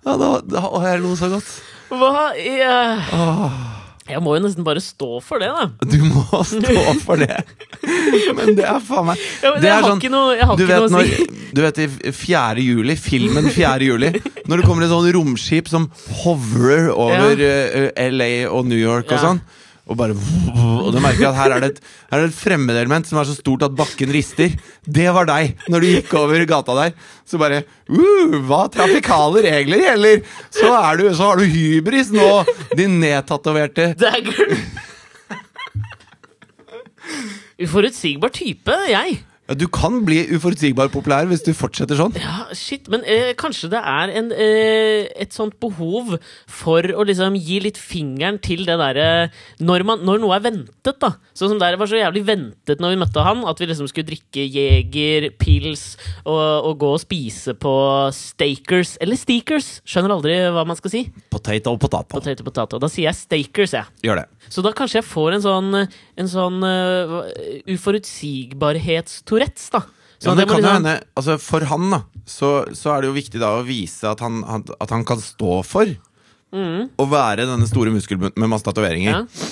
Ja, 0.08 0.14
da, 0.16 0.30
da, 0.48 0.62
å, 0.70 0.80
jeg 0.86 1.02
lo 1.04 1.16
så 1.20 1.28
godt. 1.32 1.50
Hva 1.92 2.30
i 2.40 2.54
eh, 2.64 3.12
Jeg 4.12 4.22
må 4.24 4.34
jo 4.38 4.42
nesten 4.44 4.64
bare 4.68 4.80
stå 4.84 5.18
for 5.24 5.40
det, 5.44 5.50
da. 5.56 5.66
Du 5.88 5.98
må 6.08 6.24
stå 6.48 6.76
for 7.04 7.20
det. 7.20 7.38
Men 8.38 8.54
det 8.58 8.66
er 8.68 8.80
faen 8.84 9.08
meg 9.10 9.22
Ja, 9.44 9.52
men 9.54 9.62
det 9.64 9.70
jeg 9.70 9.74
er 9.74 9.82
har 9.82 9.90
sånn- 9.90 10.02
ikke 10.04 10.14
noe, 10.14 10.36
jeg 10.40 10.48
har 10.50 10.60
du 10.60 10.64
ikke 10.64 10.74
vet, 10.74 10.84
noe 10.84 10.88
å 10.88 10.96
når, 10.96 11.12
si. 11.12 11.52
du 11.58 11.62
vet 11.64 11.80
i 11.84 11.88
4. 12.22 12.64
juli, 12.64 12.96
filmen 13.00 13.48
4. 13.52 13.88
juli 13.88 14.12
Når 14.48 14.62
det 14.62 14.68
kommer 14.68 14.88
et 14.88 14.92
sånn 14.94 15.08
romskip 15.16 15.72
som 15.72 15.88
hovrer 16.24 16.90
over 16.94 17.44
eh, 17.48 17.92
LA 18.12 18.32
og 18.52 18.68
New 18.72 18.80
York 18.80 19.12
og 19.12 19.18
Ja. 19.20 19.24
sånn 19.30 19.44
og 19.88 19.98
bare 20.00 20.16
Og 20.88 20.92
du 20.94 21.00
merker 21.04 21.30
at 21.30 21.38
her 21.38 21.56
er 21.56 21.64
det 21.64 21.70
et, 21.76 21.80
her 22.12 22.20
er 22.20 22.28
det 22.28 22.34
et 22.34 22.40
fremmedelement 22.40 23.08
som 23.08 23.20
er 23.22 23.30
så 23.30 23.36
stort 23.38 23.64
at 23.68 23.76
bakken 23.78 24.12
rister. 24.14 24.56
Det 24.84 25.08
var 25.16 25.30
deg 25.30 25.56
når 25.72 25.84
du 25.84 25.88
gikk 25.90 26.14
over 26.20 26.44
gata 26.50 26.76
der. 26.78 26.96
Så 27.28 27.40
bare 27.42 27.64
uh, 27.92 28.36
Hva 28.48 28.66
trafikale 28.74 29.46
regler 29.48 29.86
gjelder? 29.86 30.22
Så, 30.50 30.72
er 30.72 31.00
du, 31.00 31.08
så 31.16 31.32
har 31.32 31.40
du 31.40 31.48
hybris 31.48 32.12
nå, 32.16 32.30
din 32.78 33.00
nedtatoverte 33.04 33.94
Dagger. 34.04 34.58
Uforutsigbar 37.64 38.30
type, 38.36 38.76
jeg. 38.92 39.22
Ja, 39.48 39.56
du 39.56 39.64
kan 39.72 40.02
bli 40.04 40.18
uforutsigbar 40.36 40.90
populær 40.92 41.28
hvis 41.30 41.46
du 41.46 41.54
fortsetter 41.56 41.96
sånn. 41.96 42.16
Ja, 42.20 42.50
shit, 42.52 42.90
men 42.92 43.06
eh, 43.08 43.32
kanskje 43.40 43.70
det 43.72 43.80
er 43.80 44.12
en, 44.20 44.34
eh, 44.36 45.08
et 45.16 45.32
sånt 45.32 45.56
behov 45.64 46.18
for 46.52 46.84
å 46.84 47.06
liksom 47.08 47.38
gi 47.40 47.62
litt 47.64 47.80
fingeren 47.80 48.42
til 48.44 48.66
det 48.68 48.76
derre 48.82 49.30
når, 49.64 49.86
når 50.04 50.20
noe 50.20 50.36
er 50.36 50.44
ventet, 50.50 51.00
da. 51.00 51.14
Sånn 51.32 51.54
som 51.54 51.62
der 51.62 51.78
var 51.80 51.88
så 51.88 51.96
jævlig 51.96 52.26
ventet 52.28 52.84
når 52.84 52.92
vi 52.92 53.00
møtte 53.06 53.24
han, 53.24 53.46
at 53.48 53.64
vi 53.64 53.70
liksom 53.70 53.88
skulle 53.88 54.10
drikke 54.10 54.44
Jeger, 54.52 55.30
pils 55.40 55.86
og, 56.26 56.68
og 56.68 56.84
gå 56.84 56.92
og 56.98 57.02
spise 57.06 57.56
på 57.56 57.74
Stakers, 58.18 58.98
eller 59.00 59.16
Steakers, 59.20 59.78
skjønner 59.88 60.18
aldri 60.18 60.36
hva 60.52 60.68
man 60.68 60.80
skal 60.80 60.92
si. 60.92 61.06
Potato 61.32 61.72
og 61.72 61.80
potato. 61.86 62.18
Potato, 62.18 62.44
potato. 62.44 62.82
Da 62.84 62.92
sier 62.92 63.08
jeg 63.08 63.22
Stakers, 63.22 63.78
jeg. 63.80 63.96
Gjør 64.04 64.26
det. 64.26 64.28
Så 64.52 64.64
da 64.64 64.76
kanskje 64.76 65.00
jeg 65.00 65.08
får 65.08 65.38
en 65.38 65.44
sånn, 65.44 65.82
en 66.20 66.30
sånn 66.32 66.62
uh, 66.64 67.24
uforutsigbarhetstourettes, 69.38 69.70
da. 69.72 69.82
Ja, 70.26 70.34
det 70.34 70.44
at 70.44 70.50
kan 70.50 70.58
liksom- 70.62 70.74
hende, 70.74 71.04
altså 71.16 71.40
For 71.40 71.60
han 71.70 71.90
da 71.92 72.00
så, 72.26 72.66
så 72.74 72.96
er 72.98 73.02
det 73.02 73.08
jo 73.12 73.14
viktig 73.14 73.40
da 73.40 73.52
å 73.60 73.64
vise 73.66 74.04
at 74.10 74.20
han, 74.20 74.44
at 74.82 74.90
han 74.90 75.06
kan 75.06 75.18
stå 75.18 75.64
for 75.64 75.86
å 76.54 77.06
være 77.08 77.46
denne 77.46 77.68
store 77.68 77.92
muskelbunten 77.92 78.38
med 78.40 78.50
masse 78.50 78.64
tatoveringer. 78.66 79.14
Mm. 79.14 79.28
Ja. 79.28 79.48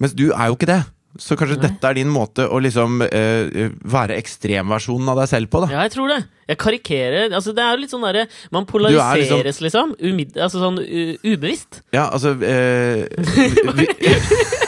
Mens 0.00 0.14
du 0.14 0.32
er 0.32 0.48
jo 0.48 0.56
ikke 0.56 0.66
det. 0.66 0.84
Så 1.18 1.36
kanskje 1.36 1.56
dette 1.60 1.82
er 1.88 1.94
din 1.94 2.08
måte 2.12 2.44
å 2.46 2.58
liksom 2.60 3.00
eh, 3.02 3.70
være 3.82 4.16
ekstremversjonen 4.20 5.08
av 5.08 5.16
deg 5.22 5.28
selv 5.28 5.48
på. 5.50 5.62
da 5.64 5.72
Ja, 5.72 5.80
jeg 5.86 5.92
tror 5.92 6.08
det. 6.12 6.18
Jeg 6.48 6.58
karikerer. 6.58 7.32
Altså, 7.32 7.54
det 7.54 7.64
er 7.64 7.72
jo 7.74 7.80
litt 7.82 7.90
sånn 7.90 8.04
derre 8.04 8.26
Man 8.52 8.66
liksom- 8.66 8.72
polariseres, 8.72 9.60
liksom. 9.60 9.94
Umid 10.00 10.36
altså 10.36 10.60
sånn 10.60 10.78
ubevisst. 11.24 11.82
Ja, 11.92 12.10
altså 12.10 12.34
eh, 12.42 13.06
vi, 13.78 13.86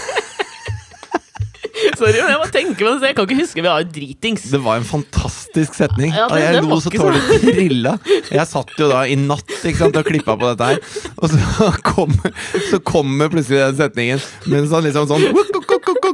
Sorry, 2.01 2.17
men 2.23 2.31
jeg 2.33 2.41
må 2.41 2.47
tenke 2.55 2.81
det. 2.81 3.11
Jeg 3.11 3.17
kan 3.19 3.27
ikke 3.29 3.39
huske. 3.43 3.61
Vi 3.65 3.69
har 3.69 3.83
jo 3.85 3.91
dritings. 3.93 4.47
Det 4.55 4.61
var 4.65 4.79
en 4.81 4.87
fantastisk 4.89 5.75
setning. 5.77 6.15
Ja, 6.17 6.27
det- 6.33 6.41
jeg 6.47 6.65
lo 6.65 6.79
så 6.81 6.93
tårlig 6.95 7.41
trilla. 7.45 7.93
Jeg 8.31 8.47
satt 8.49 8.73
jo 8.81 8.89
da 8.89 9.03
i 9.05 9.17
natt 9.21 9.45
ikke 9.61 9.77
sant, 9.83 9.97
og 10.01 10.09
klippa 10.09 10.37
på 10.41 10.49
dette 10.51 10.71
her, 10.71 10.81
og 11.21 11.29
så 11.35 11.71
kommer, 11.85 12.33
så 12.71 12.81
kommer 12.81 13.29
plutselig 13.33 13.61
den 13.67 13.77
setningen 13.83 14.25
mens 14.51 14.73
han 14.73 14.85
liksom 14.87 15.07
sånn 15.11 15.29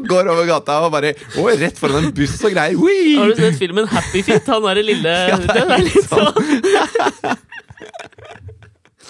går 0.06 0.28
over 0.30 0.46
gata 0.46 0.76
og 0.86 0.92
bare 0.94 1.12
å, 1.40 1.46
rett 1.58 1.78
foran 1.80 2.04
en 2.04 2.12
buss 2.14 2.36
og 2.46 2.52
greier. 2.54 2.76
Wii! 2.78 3.16
Har 3.18 3.32
du 3.32 3.40
sett 3.40 3.58
filmen 3.58 3.86
Happy 3.90 4.22
Feet? 4.26 4.46
Han 4.52 4.62
derre 4.66 4.84
lille 4.86 5.14
Ja, 5.30 5.38
det 5.40 5.62
er 5.64 5.82
litt 5.82 6.06
sånn. 6.06 7.36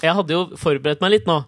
Jeg 0.04 0.12
hadde 0.18 0.35
jo 0.37 0.42
forberedt 0.61 1.00
meg 1.04 1.14
litt 1.16 1.28
nå. 1.28 1.38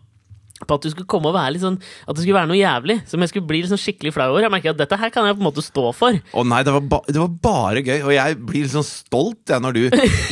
På 0.68 0.78
at 0.78 0.86
du 0.86 0.90
skulle 0.92 1.08
komme 1.08 1.30
og 1.30 1.36
være 1.38 1.54
litt 1.56 1.64
sånn 1.64 1.78
At 1.80 2.14
det 2.14 2.22
skulle 2.22 2.38
være 2.38 2.50
noe 2.50 2.58
jævlig. 2.60 2.98
Som 3.10 3.24
jeg 3.24 3.32
skulle 3.32 3.48
bli 3.50 3.62
sånn 3.68 3.80
skikkelig 3.80 4.14
flau 4.16 4.28
over. 4.32 4.44
Jeg 4.46 4.54
merker 4.54 4.74
at 4.74 4.82
dette 4.82 4.98
her 5.00 5.12
kan 5.14 5.28
jeg 5.28 5.38
på 5.38 5.42
en 5.42 5.48
måte 5.50 5.64
stå 5.64 5.86
for. 5.96 6.18
Å 6.18 6.44
nei, 6.48 6.64
det 6.66 6.74
var, 6.74 6.84
ba 6.94 7.00
det 7.08 7.22
var 7.22 7.32
bare 7.48 7.84
gøy, 7.84 8.02
og 8.02 8.12
jeg 8.14 8.40
blir 8.50 8.68
sånn 8.70 8.86
stolt 8.86 9.54
jeg, 9.54 9.64
når 9.64 9.78
du 9.78 9.82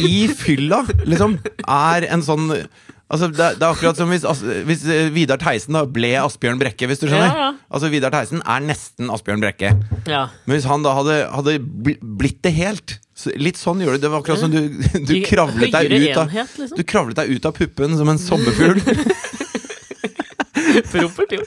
i 0.07 0.27
fylla 0.37 0.83
liksom 1.07 1.39
er 1.65 2.07
en 2.13 2.25
sånn 2.27 2.51
Altså, 3.07 3.29
det, 3.31 3.53
det 3.61 3.63
er 3.63 3.71
akkurat 3.71 3.99
som 4.01 4.11
hvis, 4.11 4.25
hvis 4.67 4.81
eh, 4.91 5.09
Vidar 5.15 5.39
Theisen 5.39 5.77
da 5.77 5.85
ble 5.87 6.09
Asbjørn 6.19 6.59
Brekke, 6.59 6.89
hvis 6.91 6.99
du 6.99 7.05
skjønner. 7.07 7.29
Ja, 7.31 7.45
ja. 7.45 7.67
Altså, 7.71 7.91
Vidar 7.93 8.11
Theisen 8.11 8.41
er 8.43 8.65
nesten 8.67 9.13
Asbjørn 9.15 9.45
Brekke. 9.45 9.71
Ja. 10.11 10.25
Men 10.43 10.57
hvis 10.57 10.67
han 10.67 10.83
da 10.83 10.97
hadde, 10.97 11.21
hadde 11.31 11.55
blitt 11.63 12.43
det 12.43 12.57
helt 12.59 12.97
så 13.17 13.31
Litt 13.41 13.57
sånn 13.57 13.79
gjør 13.81 13.97
du 13.97 14.03
det. 14.03 14.11
Var 14.13 14.21
akkurat 14.21 14.43
som 14.43 14.53
du, 14.53 14.59
du 15.09 15.15
kravlet 15.31 15.71
ut 15.71 15.79
av 15.79 15.87
enhet, 15.87 16.59
liksom. 16.59 16.77
Du 16.77 16.83
kravlet 16.85 17.17
deg 17.23 17.31
ut 17.33 17.47
av 17.49 17.55
puppen 17.57 17.97
som 17.97 18.11
en 18.13 18.21
sommerfugl. 18.21 18.83
Propert, 20.93 21.33
jo. 21.33 21.43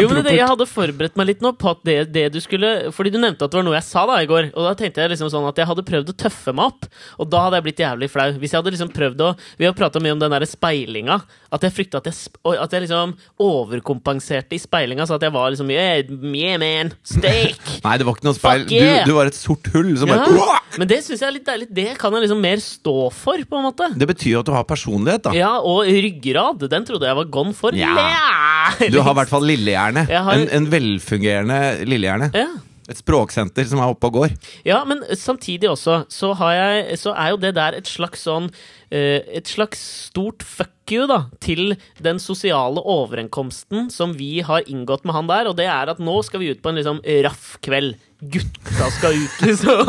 jo, 0.00 0.08
men 0.10 0.20
det, 0.24 0.34
jeg 0.36 0.48
hadde 0.48 0.66
forberedt 0.68 1.16
meg 1.18 1.28
litt 1.30 1.44
nå 1.44 1.54
på 1.58 1.70
at 1.72 1.82
det, 1.86 1.96
det 2.14 2.26
du 2.34 2.40
skulle 2.42 2.90
Fordi 2.94 3.12
du 3.14 3.18
nevnte 3.20 3.46
at 3.46 3.52
det 3.52 3.58
var 3.58 3.66
noe 3.66 3.76
jeg 3.76 3.86
sa 3.86 4.04
da 4.08 4.18
i 4.22 4.28
går. 4.30 4.50
Og 4.52 4.68
da 4.68 4.74
tenkte 4.78 5.04
jeg 5.04 5.14
liksom 5.14 5.30
sånn 5.32 5.48
at 5.48 5.60
jeg 5.60 5.68
hadde 5.70 5.86
prøvd 5.86 6.12
å 6.12 6.16
tøffe 6.24 6.54
meg 6.56 6.72
opp. 6.72 6.88
Og 7.22 7.30
da 7.32 7.44
hadde 7.46 7.60
jeg 7.60 7.66
blitt 7.68 7.84
jævlig 7.84 8.10
flau. 8.12 8.28
Hvis 8.40 8.54
jeg 8.54 8.60
hadde 8.60 8.74
liksom 8.76 8.92
prøvd 8.94 9.24
å 9.24 9.32
Vi 9.60 9.68
har 9.68 9.76
prata 9.78 10.02
mye 10.02 10.16
om 10.16 10.22
den 10.22 10.34
der 10.36 10.46
speilinga. 10.48 11.20
At 11.54 11.62
jeg 11.62 11.74
frykta 11.76 12.00
at 12.02 12.08
jeg, 12.10 12.16
at 12.58 12.72
jeg 12.74 12.84
liksom 12.84 13.14
overkompenserte 13.44 14.56
i 14.56 14.60
speilinga, 14.62 15.06
så 15.06 15.16
at 15.18 15.24
jeg 15.26 15.34
var 15.34 15.52
liksom 15.54 15.70
Yeah, 15.70 16.02
yeah 16.34 16.58
man, 16.60 16.92
steak! 17.06 17.60
Nei, 17.86 17.94
det 18.00 18.06
var 18.08 18.16
ikke 18.18 18.26
noe 18.28 18.36
speil. 18.38 18.66
Yeah! 18.72 19.04
Du, 19.04 19.12
du 19.12 19.18
var 19.18 19.30
et 19.30 19.38
sort 19.38 19.70
hull 19.74 19.92
som 20.00 20.10
bare 20.10 20.60
men 20.74 20.90
det 20.90 21.00
syns 21.06 21.20
jeg 21.22 21.28
er 21.28 21.34
litt 21.36 21.46
deilig. 21.46 21.68
Det 21.70 21.86
kan 22.00 22.14
jeg 22.16 22.24
liksom 22.24 22.40
mer 22.42 22.58
stå 22.62 22.94
for, 23.14 23.38
på 23.46 23.58
en 23.60 23.66
måte. 23.68 23.88
Det 23.94 24.08
betyr 24.10 24.40
at 24.40 24.48
du 24.48 24.52
har 24.56 24.66
personlighet, 24.66 25.22
da. 25.28 25.34
Ja, 25.36 25.52
og 25.62 25.86
ryggrad. 25.86 26.64
Den 26.72 26.86
trodde 26.88 27.06
jeg 27.06 27.18
var 27.20 27.28
gone 27.30 27.54
for. 27.54 27.76
Ja. 27.78 27.92
Ja, 27.94 28.90
Du 28.90 28.98
har 28.98 29.12
i 29.14 29.18
hvert 29.20 29.30
fall 29.30 29.46
lillehjerne. 29.46 30.06
Har- 30.10 30.34
En, 30.34 30.48
en 30.50 30.70
velfungerende 30.72 31.60
lillehjerne. 31.86 32.30
ja. 32.34 32.48
Et 32.84 32.98
språksenter 33.00 33.64
som 33.64 33.80
er 33.80 33.88
oppe 33.94 34.10
og 34.10 34.16
går. 34.18 34.32
Ja, 34.68 34.82
men 34.84 34.98
samtidig 35.16 35.70
også 35.70 36.02
så, 36.12 36.34
har 36.36 36.52
jeg, 36.52 36.98
så 37.00 37.14
er 37.16 37.30
jo 37.32 37.38
det 37.40 37.54
der 37.56 37.78
et 37.78 37.88
slags 37.88 38.26
sånn 38.26 38.50
Et 38.94 39.46
slags 39.50 39.80
stort 40.08 40.42
fuck 40.46 40.70
you 40.92 41.06
da 41.08 41.22
til 41.42 41.72
den 42.04 42.18
sosiale 42.20 42.76
overenkomsten 42.78 43.88
som 43.90 44.12
vi 44.18 44.40
har 44.44 44.62
inngått 44.70 45.04
med 45.08 45.14
han 45.16 45.26
der, 45.30 45.48
og 45.50 45.56
det 45.58 45.66
er 45.72 45.88
at 45.94 45.98
nå 46.04 46.16
skal 46.26 46.40
vi 46.42 46.50
ut 46.52 46.60
på 46.62 46.68
en 46.70 46.76
liksom 46.78 46.98
raff 47.24 47.44
kveld. 47.64 47.94
Gutta 48.24 48.86
skal 48.94 49.12
ut, 49.18 49.34
liksom. 49.44 49.80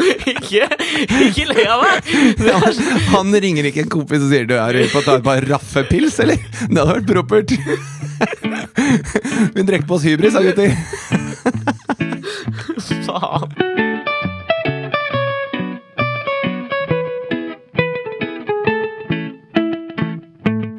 ikke, 0.34 0.64
ikke 1.28 1.44
le 1.52 1.62
av 1.70 1.78
meg! 1.84 1.96
Så- 2.78 2.88
Han 3.14 3.28
ringer 3.44 3.64
ikke 3.70 3.82
en 3.86 3.92
kompis 3.92 4.22
og 4.26 4.30
sier 4.32 4.44
du 4.48 4.56
er 4.58 4.72
ute 4.80 4.90
på 4.92 5.00
å 5.02 5.06
ta 5.06 5.12
et 5.20 5.26
par 5.28 5.40
raffepils, 5.52 6.16
eller? 6.24 6.38
Det 6.66 6.78
hadde 6.80 6.96
vært 6.98 7.10
propert. 7.12 7.50
Vi 9.54 9.60
drikker 9.68 9.88
på 9.88 9.94
oss 10.00 10.06
hybris, 10.08 10.34
da, 10.36 10.40
gutter. 10.48 10.70
Faen. 13.06 13.48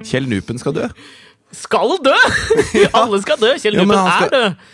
Kjell 0.09 0.29
Nupen 0.29 0.61
skal 0.61 0.75
dø. 0.75 0.89
Skal 1.55 1.95
dø! 2.05 2.17
Alle 2.99 3.21
skal 3.23 3.39
dø. 3.41 3.55
Kjell 3.61 3.79
Ja, 3.79 3.85
skal... 3.85 3.89
Nupen 3.89 4.13
er 4.13 4.35
død. 4.35 4.67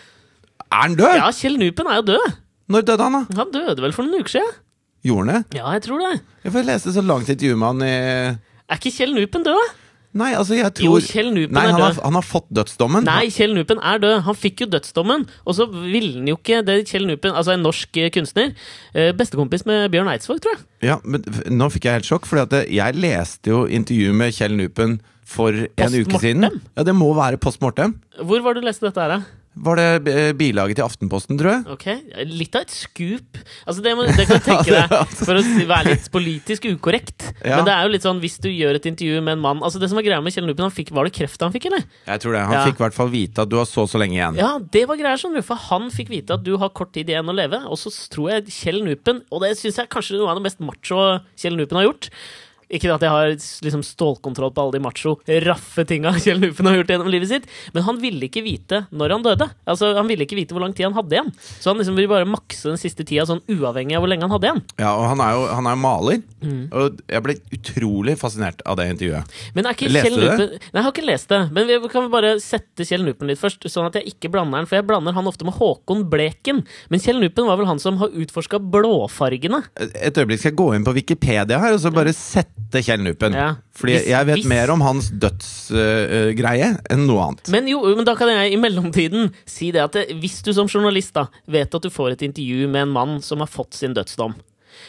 Er 0.65 0.82
han 0.82 0.98
død? 1.00 1.15
Ja, 1.21 1.32
Kjell 1.36 1.58
Nupen 1.62 1.91
er 1.91 2.02
jo 2.02 2.08
død. 2.13 2.36
Når 2.74 2.86
døde 2.89 3.08
han, 3.08 3.17
da? 3.19 3.39
Han 3.43 3.54
døde 3.54 3.84
vel 3.84 3.93
for 3.95 4.08
noen 4.08 4.26
uker 4.26 4.38
siden? 4.39 4.54
Gjorde 5.06 5.26
han 5.26 5.32
det? 5.36 5.60
Ja, 5.60 5.71
jeg 5.76 5.86
tror 5.86 6.02
det. 6.02 6.13
Jeg 6.43 6.56
får 6.56 6.69
lese 6.71 6.93
så 6.95 7.04
langt 7.06 7.30
intervju 7.30 7.58
med 7.62 7.67
han 7.67 7.84
i 7.86 7.95
Er 7.95 8.80
ikke 8.80 8.93
Kjell 8.95 9.13
Nupen 9.15 9.45
død? 9.45 9.74
Nei, 10.15 10.30
altså, 10.32 10.56
jeg 10.56 10.71
Jo, 10.80 10.93
Kjell 11.04 11.34
Nupen 11.36 11.58
Nei, 11.58 11.65
er 11.67 11.74
han 11.76 11.82
har, 11.84 11.98
han 12.00 12.15
har 12.15 12.24
fått 12.24 12.48
dødsdommen. 12.56 13.04
Nei, 13.04 13.28
Kjell 13.36 13.52
Nupen 13.58 13.82
er 13.84 14.00
død. 14.00 14.13
Han 14.24 14.38
fikk 14.39 14.63
jo 14.63 14.67
dødsdommen. 14.71 15.26
Og 15.43 15.58
så 15.58 15.67
ville 15.67 16.13
han 16.21 16.30
jo 16.32 16.38
ikke 16.39 16.62
det 16.63 16.78
Kjell 16.88 17.04
Nupen, 17.10 17.36
altså 17.36 17.52
en 17.52 17.65
norsk 17.67 18.00
eh, 18.00 18.08
kunstner, 18.15 18.54
eh, 18.95 19.12
bestekompis 19.17 19.67
med 19.67 19.89
Bjørn 19.91 20.08
Eidsvåg, 20.13 20.39
tror 20.45 20.56
jeg. 20.56 20.63
Ja, 20.88 20.98
men 21.04 21.26
nå 21.52 21.67
fikk 21.74 21.89
jeg 21.89 22.00
helt 22.00 22.08
sjokk, 22.08 22.30
for 22.30 22.39
jeg 22.63 22.95
leste 22.95 23.52
jo 23.52 23.65
intervju 23.67 24.15
med 24.15 24.32
Kjell 24.38 24.56
Nupen 24.56 25.02
for 25.25 25.49
en 25.51 25.97
uke 26.01 26.19
siden. 26.21 26.45
Ja, 26.77 26.83
Det 26.85 26.93
må 26.95 27.09
være 27.17 27.39
post 27.41 27.61
mortem. 27.65 27.97
Hvor 28.21 28.43
var 28.45 28.53
det 28.53 28.61
du 28.63 28.69
leste 28.69 28.85
dette 28.88 29.01
her, 29.01 29.17
da? 29.17 29.41
Var 29.55 29.79
det 29.79 30.11
eh, 30.11 30.33
bilaget 30.35 30.75
til 30.75 30.83
Aftenposten, 30.83 31.38
tror 31.39 31.47
jeg? 31.53 31.61
Ok, 31.71 31.85
Litt 32.27 32.57
av 32.59 32.65
et 32.65 32.73
scoop. 32.75 33.38
Altså, 33.63 33.79
det, 33.85 33.93
må, 33.95 34.03
det 34.03 34.25
kan 34.27 34.41
du 34.41 34.43
tenke 34.49 34.73
deg, 34.73 35.13
for 35.15 35.39
å 35.39 35.43
være 35.69 35.93
litt 35.93 36.09
politisk 36.11 36.67
ukorrekt. 36.73 37.29
Ja. 37.39 37.61
Men 37.61 37.69
det 37.69 37.71
er 37.77 37.88
jo 37.88 37.93
litt 37.93 38.03
sånn, 38.03 38.19
hvis 38.19 38.35
du 38.43 38.49
gjør 38.51 38.75
et 38.81 38.89
intervju 38.91 39.21
med 39.23 39.38
en 39.38 39.43
mann 39.45 39.63
Altså, 39.63 39.79
det 39.79 39.88
som 39.88 39.95
Var 40.01 40.03
greia 40.09 40.19
med 40.25 40.35
Kjell 40.35 40.43
Nupen, 40.49 40.65
han 40.67 40.75
fikk, 40.75 40.91
var 40.91 41.07
det 41.07 41.15
kreft 41.15 41.39
han 41.47 41.55
fikk, 41.55 41.69
eller? 41.71 41.88
Jeg 42.03 42.23
tror 42.25 42.35
det. 42.35 42.43
Han 42.51 42.57
Ja. 42.57 42.65
fikk 42.67 42.81
i 42.81 42.83
hvert 42.83 42.97
fall 42.99 43.13
vite 43.15 43.45
at 43.47 43.53
du 43.53 43.55
har 43.61 43.69
så 43.71 43.88
så 43.88 44.01
lenge 44.03 44.19
igjen. 44.19 44.35
Ja, 44.43 44.51
det 44.59 44.83
var 44.91 44.99
greia, 44.99 45.15
sånn. 45.23 45.39
For 45.47 45.55
han 45.71 45.88
fikk 45.95 46.11
vite 46.11 46.35
at 46.35 46.43
du 46.43 46.57
har 46.59 46.75
kort 46.75 46.91
tid 46.99 47.07
igjen 47.15 47.31
å 47.31 47.38
leve. 47.39 47.63
Og 47.71 47.79
så 47.79 47.95
tror 48.11 48.33
jeg 48.35 48.51
Kjell 48.51 48.83
Nupen, 48.83 49.23
og 49.31 49.39
det 49.47 49.55
syns 49.55 49.79
jeg 49.79 49.88
kanskje 49.88 50.17
er 50.17 50.25
noe 50.25 50.35
av 50.35 50.41
det 50.43 50.49
mest 50.49 50.59
macho 50.59 50.99
Kjell 51.39 51.55
Nupen 51.55 51.79
har 51.79 51.88
gjort. 51.88 52.11
Ikke 52.69 52.91
at 52.93 53.04
jeg 53.06 53.13
har 53.13 53.34
liksom 53.36 53.84
stålkontroll 53.86 54.54
på 54.56 54.63
alle 54.63 54.78
de 54.78 54.84
macho, 54.84 55.15
raffe 55.45 55.86
tinga 55.88 56.15
Kjell 56.23 56.41
Nupen 56.41 56.69
har 56.69 56.80
gjort 56.80 56.93
gjennom 56.95 57.12
livet 57.12 57.30
sitt, 57.30 57.49
men 57.75 57.86
han 57.86 57.99
ville 58.01 58.28
ikke 58.30 58.43
vite 58.45 58.84
når 58.95 59.15
han 59.15 59.25
døde. 59.25 59.49
Altså, 59.69 59.91
Han 59.97 60.10
ville 60.10 60.25
ikke 60.25 60.38
vite 60.39 60.56
hvor 60.56 60.63
lang 60.63 60.73
tid 60.75 60.88
han 60.88 60.97
hadde 60.97 61.17
igjen. 61.17 61.32
Så 61.60 61.71
han 61.71 61.80
liksom 61.82 61.97
ville 61.97 62.12
bare 62.12 62.28
makse 62.30 62.69
den 62.71 62.82
siste 62.82 63.06
tida, 63.06 63.28
sånn 63.30 63.43
uavhengig 63.51 63.97
av 63.97 64.04
hvor 64.04 64.12
lenge 64.12 64.25
han 64.25 64.34
hadde 64.34 64.49
igjen. 64.49 64.63
Ja, 64.82 64.95
og 64.97 65.08
han 65.12 65.21
er 65.23 65.36
jo, 65.38 65.45
han 65.60 65.69
er 65.69 65.75
jo 65.78 65.82
maler. 65.84 66.23
Mm. 66.45 66.63
Og 66.71 66.99
jeg 67.12 67.25
ble 67.25 67.38
utrolig 67.58 68.17
fascinert 68.19 68.63
av 68.65 68.80
det 68.80 68.88
intervjuet. 68.93 69.36
Men 69.58 69.69
er 69.69 69.78
ikke 69.78 69.91
Leste 69.91 70.10
Kjell 70.10 70.19
du 70.19 70.25
det? 70.25 70.60
Nei, 70.65 70.80
jeg 70.80 70.88
har 70.88 70.93
ikke 70.93 71.08
lest 71.08 71.32
det. 71.32 71.41
Men 71.56 71.69
vi 71.69 71.80
kan 71.93 72.10
bare 72.13 72.36
sette 72.43 72.88
Kjell 72.88 73.06
Nupen 73.06 73.30
litt 73.30 73.41
først, 73.41 73.65
sånn 73.71 73.89
at 73.89 73.99
jeg 73.99 74.15
ikke 74.15 74.32
blander 74.34 74.62
han. 74.62 74.69
For 74.69 74.80
jeg 74.80 74.88
blander 74.89 75.15
han 75.17 75.30
ofte 75.30 75.47
med 75.47 75.58
Håkon 75.60 76.06
Bleken. 76.12 76.63
Men 76.93 77.04
Kjell 77.04 77.21
Nupen 77.21 77.49
var 77.49 77.60
vel 77.62 77.69
han 77.69 77.82
som 77.82 77.99
har 78.01 78.13
utforska 78.13 78.60
blåfargene. 78.73 79.62
Et 79.95 80.15
øyeblikk 80.15 80.41
skal 80.41 80.54
jeg 80.54 80.60
gå 80.62 80.69
inn 80.78 80.88
på 80.88 80.95
Wikipedia 80.95 81.60
her 81.62 81.75
og 81.75 81.82
så 81.84 81.93
bare 81.93 82.13
sette 82.15 82.54
Kjell 82.75 82.99
Nupen. 83.03 83.33
Ja. 83.33 83.55
Fordi 83.75 83.93
Hvis- 83.93 84.07
jeg 84.07 84.25
vet 84.25 84.35
hvis- 84.37 84.45
mer 84.51 84.71
om 84.71 84.81
hans 84.81 85.09
dødsgreie 85.11 86.69
enn 86.89 87.07
noe 87.07 87.21
annet. 87.27 87.49
Men 87.49 87.67
jo, 87.67 87.81
men 87.95 88.05
da 88.05 88.15
kan 88.15 88.27
jeg 88.27 88.53
i 88.53 88.59
mellomtiden 88.59 89.33
si 89.45 89.71
det 89.71 89.81
at 89.81 89.91
det, 89.93 90.09
hvis 90.21 90.41
du 90.43 90.51
som 90.53 90.67
journalist 90.67 91.13
da 91.13 91.27
vet 91.47 91.73
at 91.73 91.81
du 91.81 91.89
får 91.89 92.11
et 92.11 92.21
intervju 92.27 92.67
med 92.69 92.81
en 92.87 92.91
mann 92.91 93.21
som 93.21 93.39
har 93.39 93.47
fått 93.47 93.73
sin 93.73 93.93
dødsdom, 93.93 94.35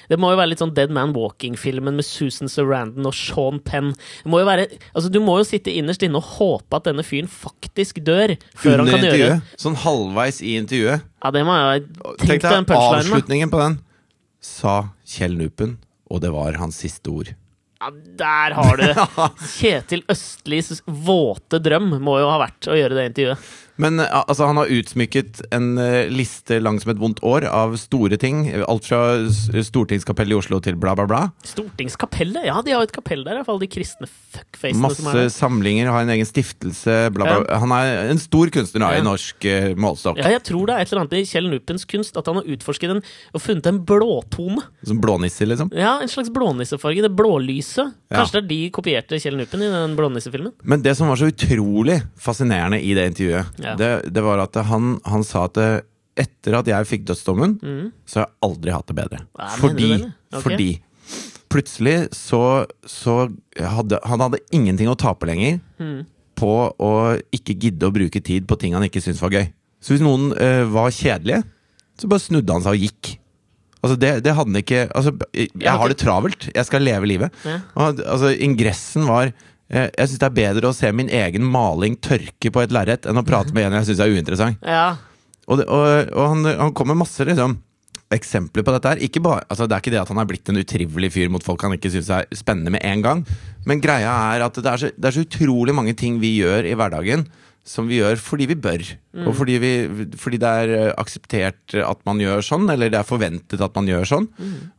Det 0.09 0.19
må 0.19 0.31
jo 0.33 0.37
være 0.37 0.49
litt 0.51 0.59
sånn 0.59 0.75
Dead 0.75 0.91
Man 0.91 1.13
Walking-filmen 1.13 1.95
med 1.95 2.05
Susan 2.05 2.49
Sarandon 2.49 3.07
og 3.07 3.15
Sean 3.15 3.61
Penn. 3.61 3.93
Det 3.93 4.31
må 4.31 4.41
jo 4.41 4.47
være, 4.47 4.67
altså 4.95 5.11
Du 5.11 5.21
må 5.21 5.39
jo 5.39 5.45
sitte 5.45 5.71
innerst 5.75 6.03
inne 6.03 6.17
og 6.17 6.25
håpe 6.25 6.75
at 6.75 6.85
denne 6.85 7.05
fyren 7.07 7.29
faktisk 7.29 8.03
dør 8.05 8.37
før 8.55 8.79
han 8.79 8.81
Under 8.81 8.93
kan 8.93 9.05
gjøre 9.07 9.31
det. 9.31 9.43
Sånn 9.57 9.77
halvveis 9.77 10.43
i 10.43 10.57
intervjuet. 10.59 11.03
Ja, 11.23 11.31
det 11.31 11.45
må 11.47 11.55
jeg 11.55 11.87
Tenk 12.19 12.43
deg 12.43 12.67
avslutningen 12.67 13.51
på 13.51 13.59
den. 13.63 13.79
Sa 14.41 14.91
Kjell 15.07 15.37
Nupen, 15.37 15.79
og 16.11 16.21
det 16.21 16.33
var 16.33 16.53
hans 16.55 16.77
siste 16.83 17.11
ord. 17.11 17.35
Ja, 17.81 17.91
der 18.19 18.57
har 18.57 18.77
du 18.77 18.83
det! 18.87 19.07
Kjetil 19.59 20.05
Østlis 20.13 20.83
våte 20.87 21.61
drøm 21.61 21.91
må 22.01 22.19
jo 22.23 22.31
ha 22.33 22.39
vært 22.47 22.69
å 22.73 22.77
gjøre 22.79 22.97
det 22.97 23.09
intervjuet. 23.11 23.51
Men 23.83 24.01
eh, 24.01 24.09
altså, 24.27 24.47
han 24.49 24.57
har 24.61 24.71
utsmykket 24.73 25.43
en 25.55 25.77
eh, 25.83 26.09
liste 26.13 26.59
lang 26.63 26.79
som 26.81 26.93
et 26.95 27.01
vondt 27.01 27.21
år 27.27 27.45
av 27.51 27.75
store 27.81 28.17
ting. 28.21 28.47
Alt 28.67 28.87
fra 28.89 29.01
Stortingskapellet 29.31 30.33
i 30.35 30.39
Oslo 30.39 30.61
til 30.65 30.79
bla, 30.81 30.95
bla, 30.97 31.07
bla. 31.11 31.21
Stortingskapellet? 31.47 32.47
Ja, 32.49 32.61
de 32.65 32.73
har 32.75 32.83
jo 32.85 32.89
et 32.89 32.95
kapell 32.97 33.25
der, 33.27 33.37
i 33.37 33.41
hvert 33.41 33.49
fall 33.51 33.61
de 33.61 33.69
kristne 33.71 34.09
fuckfacene 34.09 34.77
som 34.77 34.87
Masse 34.87 35.13
er 35.13 35.21
der. 35.27 35.33
samlinger, 35.35 35.91
har 35.93 36.07
en 36.07 36.13
egen 36.15 36.29
stiftelse, 36.29 36.97
bla, 37.17 37.27
bla. 37.43 37.59
Han 37.63 37.75
er 37.77 38.11
en 38.13 38.21
stor 38.23 38.51
kunstner 38.55 38.85
da, 38.87 38.93
Ja. 38.97 39.03
i 39.03 39.07
norsk 39.07 39.45
uh, 39.51 39.69
målestokk. 39.77 40.21
Ja, 40.23 40.33
jeg 40.37 40.45
tror 40.49 40.67
det 40.71 40.77
er 40.77 40.85
et 40.87 40.93
eller 40.93 41.03
annet 41.05 41.17
i 41.21 41.25
Kjell 41.29 41.51
Nupens 41.53 41.85
kunst 41.89 42.17
at 42.17 42.27
han 42.31 42.41
har 42.41 42.49
utforsket 42.57 42.95
en, 42.97 43.03
og 43.35 43.43
funnet 43.45 43.67
en 43.71 43.81
blåtone. 43.89 44.65
Som 44.87 45.01
blånisse, 45.03 45.47
liksom. 45.49 45.73
Ja, 45.77 45.97
En 46.03 46.09
slags 46.13 46.31
blånissefarge. 46.33 47.03
Det 47.07 47.13
blålyset. 47.17 47.93
Ja. 48.11 48.21
Kanskje 48.21 48.39
det 48.41 48.45
er 48.45 48.49
de 48.53 48.61
kopierte 48.71 49.19
Kjell 49.21 49.37
Nupen 49.41 49.63
i 49.67 49.71
den 49.73 49.97
blånissefilmen? 49.99 50.53
Men 50.63 50.83
det 50.85 50.95
som 50.99 51.09
var 51.11 51.19
så 51.21 51.29
utrolig 51.33 52.01
fascinerende 52.23 52.79
i 52.81 52.95
det 52.97 53.09
intervjuet, 53.13 53.59
Ja. 53.67 53.75
det, 53.81 53.91
det 54.15 54.23
var 54.25 54.41
at 54.47 54.57
han, 54.69 54.97
han 55.05 55.25
sa 55.27 55.45
at 55.51 55.59
eh, 55.63 55.81
etter 56.17 56.55
at 56.61 56.69
jeg 56.71 56.87
fikk 56.89 57.03
dødsdommen, 57.11 57.59
så 58.09 58.23
har 58.23 58.29
jeg 58.29 58.37
aldri 58.47 58.73
hatt 58.73 58.87
det 58.89 58.95
bedre. 58.97 59.19
Hva, 59.37 59.49
fordi, 59.61 59.89
det, 59.91 59.97
eller? 60.07 60.45
Fordi 60.47 60.69
plutselig 61.53 61.97
så, 62.17 62.41
så 62.89 63.17
hadde 63.61 63.99
han 64.05 64.23
hadde 64.25 64.41
ingenting 64.57 64.89
å 64.93 64.97
tape 64.99 65.29
lenger 65.29 65.61
Mm. 65.77 66.07
på 66.37 66.51
å 66.81 66.91
ikke 67.37 67.55
gidde 67.61 67.85
å 67.89 67.93
bruke 67.93 68.21
tid 68.25 68.47
på 68.49 68.57
ting 68.61 68.73
han 68.77 68.85
ikke 68.87 69.01
syntes 69.05 69.21
var 69.21 69.35
gøy. 69.37 69.47
Så 69.81 69.93
hvis 69.95 70.03
noen 70.05 70.31
uh, 70.37 70.65
var 70.73 70.89
kjedelige, 70.93 71.43
så 72.01 72.09
bare 72.09 72.25
snudde 72.25 72.53
han 72.57 72.65
seg 72.65 72.77
og 72.79 72.85
gikk. 72.87 73.11
Altså 73.85 73.97
det, 74.01 74.11
det 74.25 74.33
hadde 74.35 74.51
han 74.55 74.59
ikke 74.63 74.81
altså, 74.97 75.13
Jeg 75.37 75.51
Ja, 75.63 75.77
har 75.81 75.93
det 75.93 75.99
travelt, 76.01 76.49
jeg 76.57 76.65
skal 76.69 76.85
leve 76.85 77.09
livet. 77.09 77.37
Ja. 77.45 77.59
Og, 77.77 78.01
altså, 78.09 78.33
ingressen 78.33 79.05
var 79.09 79.31
eh, 79.71 79.91
Jeg 79.91 80.09
syns 80.11 80.23
det 80.23 80.29
er 80.31 80.39
bedre 80.41 80.71
å 80.71 80.77
se 80.77 80.91
min 80.93 81.13
egen 81.13 81.47
maling 81.47 81.99
tørke 82.03 82.53
på 82.53 82.65
et 82.65 82.75
lerret 82.75 83.07
enn 83.09 83.21
å 83.21 83.27
prate 83.27 83.55
med 83.57 83.69
en 83.69 83.79
jeg 83.81 83.91
syns 83.91 84.03
er 84.05 84.15
uinteressant. 84.15 84.67
Ja. 84.67 84.97
Og, 85.47 85.61
det, 85.61 85.69
og, 85.71 86.13
og 86.17 86.29
han, 86.35 86.51
han 86.59 86.75
kom 86.77 86.91
med 86.91 87.01
masse 87.01 87.23
liksom, 87.27 87.59
eksempler 88.15 88.67
på 88.67 88.75
dette 88.75 88.93
her. 88.93 89.03
Ikke 89.03 89.23
bare, 89.23 89.45
altså, 89.51 89.67
det 89.67 89.77
er 89.77 89.83
ikke 89.85 89.95
det 89.95 90.03
at 90.03 90.13
han 90.13 90.21
er 90.23 90.29
blitt 90.31 90.51
en 90.51 90.61
utrivelig 90.61 91.13
fyr 91.15 91.33
mot 91.33 91.45
folk 91.45 91.63
han 91.67 91.75
ikke 91.77 91.91
syns 91.95 92.11
er 92.15 92.29
spennende 92.35 92.75
med 92.75 92.85
en 92.87 93.03
gang. 93.05 93.25
Men 93.67 93.83
greia 93.83 94.13
er 94.35 94.47
at 94.47 94.59
det 94.59 94.71
er, 94.71 94.83
så, 94.83 94.93
det 94.95 95.11
er 95.11 95.17
så 95.17 95.27
utrolig 95.27 95.75
mange 95.75 95.97
ting 95.99 96.21
vi 96.23 96.37
gjør 96.41 96.69
i 96.69 96.77
hverdagen 96.79 97.27
som 97.67 97.89
vi 97.91 97.99
gjør 97.99 98.21
fordi 98.23 98.47
vi 98.53 98.57
bør. 98.63 98.83
Og 99.27 99.33
fordi, 99.35 99.57
vi, 99.63 99.71
fordi 100.21 100.39
det 100.43 100.51
er 100.63 100.73
eh, 100.77 100.93
akseptert 101.03 101.75
at 101.83 102.03
man 102.07 102.21
gjør 102.23 102.45
sånn, 102.47 102.69
eller 102.71 102.93
det 102.93 103.01
er 103.01 103.09
forventet 103.09 103.63
at 103.65 103.75
man 103.75 103.89
gjør 103.91 104.07
sånn. 104.07 104.29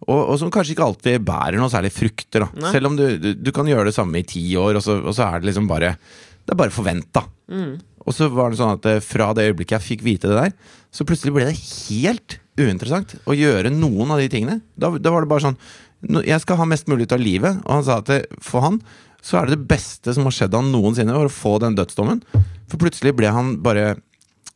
Og, 0.07 0.21
og 0.21 0.37
som 0.39 0.51
kanskje 0.53 0.75
ikke 0.75 0.85
alltid 0.87 1.25
bærer 1.27 1.59
noe 1.59 1.71
særlig 1.73 1.91
frukter. 1.95 2.45
Selv 2.71 2.91
om 2.91 2.95
du, 2.99 3.05
du, 3.19 3.29
du 3.35 3.51
kan 3.55 3.67
gjøre 3.67 3.89
det 3.89 3.95
samme 3.97 4.21
i 4.21 4.27
ti 4.27 4.45
år, 4.55 4.79
og 4.79 4.85
så, 4.85 4.97
og 5.03 5.13
så 5.17 5.27
er 5.27 5.41
det 5.43 5.49
liksom 5.51 5.67
bare 5.67 5.95
Det 6.47 6.55
er 6.55 6.61
bare 6.63 6.71
forventa. 6.71 7.25
Og 8.07 8.15
så 8.15 8.29
var 8.31 8.53
det 8.53 8.59
sånn 8.61 8.77
at 8.77 8.85
eh, 8.87 9.01
fra 9.03 9.33
det 9.35 9.49
øyeblikket 9.49 9.75
jeg 9.81 9.87
fikk 9.89 10.05
vite 10.07 10.29
det 10.31 10.37
der, 10.39 10.53
så 10.95 11.03
plutselig 11.03 11.33
ble 11.35 11.49
det 11.49 11.57
helt 11.59 12.37
uinteressant 12.57 13.17
å 13.27 13.35
gjøre 13.35 13.69
noen 13.73 14.15
av 14.15 14.21
de 14.23 14.29
tingene. 14.31 14.61
Da, 14.79 14.93
da 14.95 15.11
var 15.11 15.25
det 15.25 15.29
bare 15.33 15.43
sånn 15.49 15.59
Jeg 16.23 16.39
skal 16.43 16.59
ha 16.61 16.65
mest 16.69 16.87
mulig 16.87 17.09
ut 17.09 17.13
av 17.17 17.19
livet. 17.19 17.59
Og 17.65 17.71
han 17.73 17.83
sa 17.83 17.99
at 17.99 18.31
for 18.39 18.63
han 18.63 18.79
så 19.23 19.39
er 19.39 19.47
det 19.47 19.57
det 19.57 19.69
beste 19.69 20.13
som 20.15 20.27
har 20.27 20.35
skjedd 20.35 20.55
han 20.55 20.71
noensinne, 20.71 21.15
var 21.15 21.29
å 21.29 21.33
få 21.33 21.57
den 21.63 21.77
dødsdommen. 21.77 22.21
For 22.67 22.79
plutselig 22.81 23.15
ble 23.17 23.31
han 23.33 23.57
bare 23.65 23.95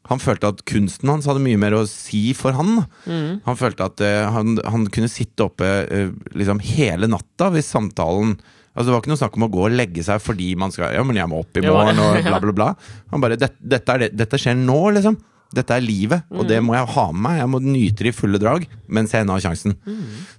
han 0.10 0.20
følte 0.20 0.50
at 0.50 0.64
kunsten 0.68 1.12
hans 1.12 1.28
hadde 1.30 1.44
mye 1.44 1.60
mer 1.62 1.76
å 1.78 1.86
si 1.90 2.32
for 2.38 2.56
han. 2.58 2.82
Mm. 3.06 3.42
Han 3.46 3.60
følte 3.60 3.86
at 3.88 4.02
uh, 4.04 4.32
han, 4.34 4.58
han 4.66 4.88
kunne 4.94 5.12
sitte 5.12 5.46
oppe 5.46 5.68
uh, 5.86 6.10
liksom 6.36 6.62
hele 6.74 7.10
natta 7.12 7.52
hvis 7.54 7.72
samtalen 7.72 8.40
Altså 8.72 8.88
Det 8.88 8.94
var 8.94 9.02
ikke 9.02 9.10
noe 9.12 9.20
snakk 9.20 9.34
om 9.36 9.44
å 9.44 9.48
gå 9.52 9.64
og 9.66 9.74
legge 9.76 10.04
seg 10.08 10.22
fordi 10.24 10.46
man 10.56 10.72
skal 10.72 10.94
Ja, 10.96 11.02
men 11.04 11.18
jeg 11.20 11.28
må 11.28 11.42
opp 11.44 11.58
i 11.60 11.64
morgen, 11.66 11.98
og 12.06 12.22
bla, 12.24 12.38
bla, 12.40 12.54
bla. 12.56 12.68
Han 13.12 13.20
bare 13.24 13.36
dette, 13.36 13.60
dette, 13.60 13.92
er 13.92 14.06
det, 14.06 14.08
dette 14.16 14.40
skjer 14.40 14.56
nå, 14.56 14.78
liksom. 14.96 15.18
Dette 15.52 15.76
er 15.76 15.84
livet, 15.84 16.24
og 16.32 16.46
det 16.48 16.62
må 16.64 16.78
jeg 16.78 16.88
ha 16.94 17.04
med 17.12 17.26
meg. 17.26 17.40
Jeg 17.42 17.52
må 17.52 17.60
nyte 17.66 18.06
det 18.06 18.14
i 18.14 18.16
fulle 18.16 18.40
drag 18.40 18.64
mens 18.88 19.12
jeg 19.12 19.26
ennå 19.26 19.36
har 19.36 19.44
sjansen. 19.44 19.76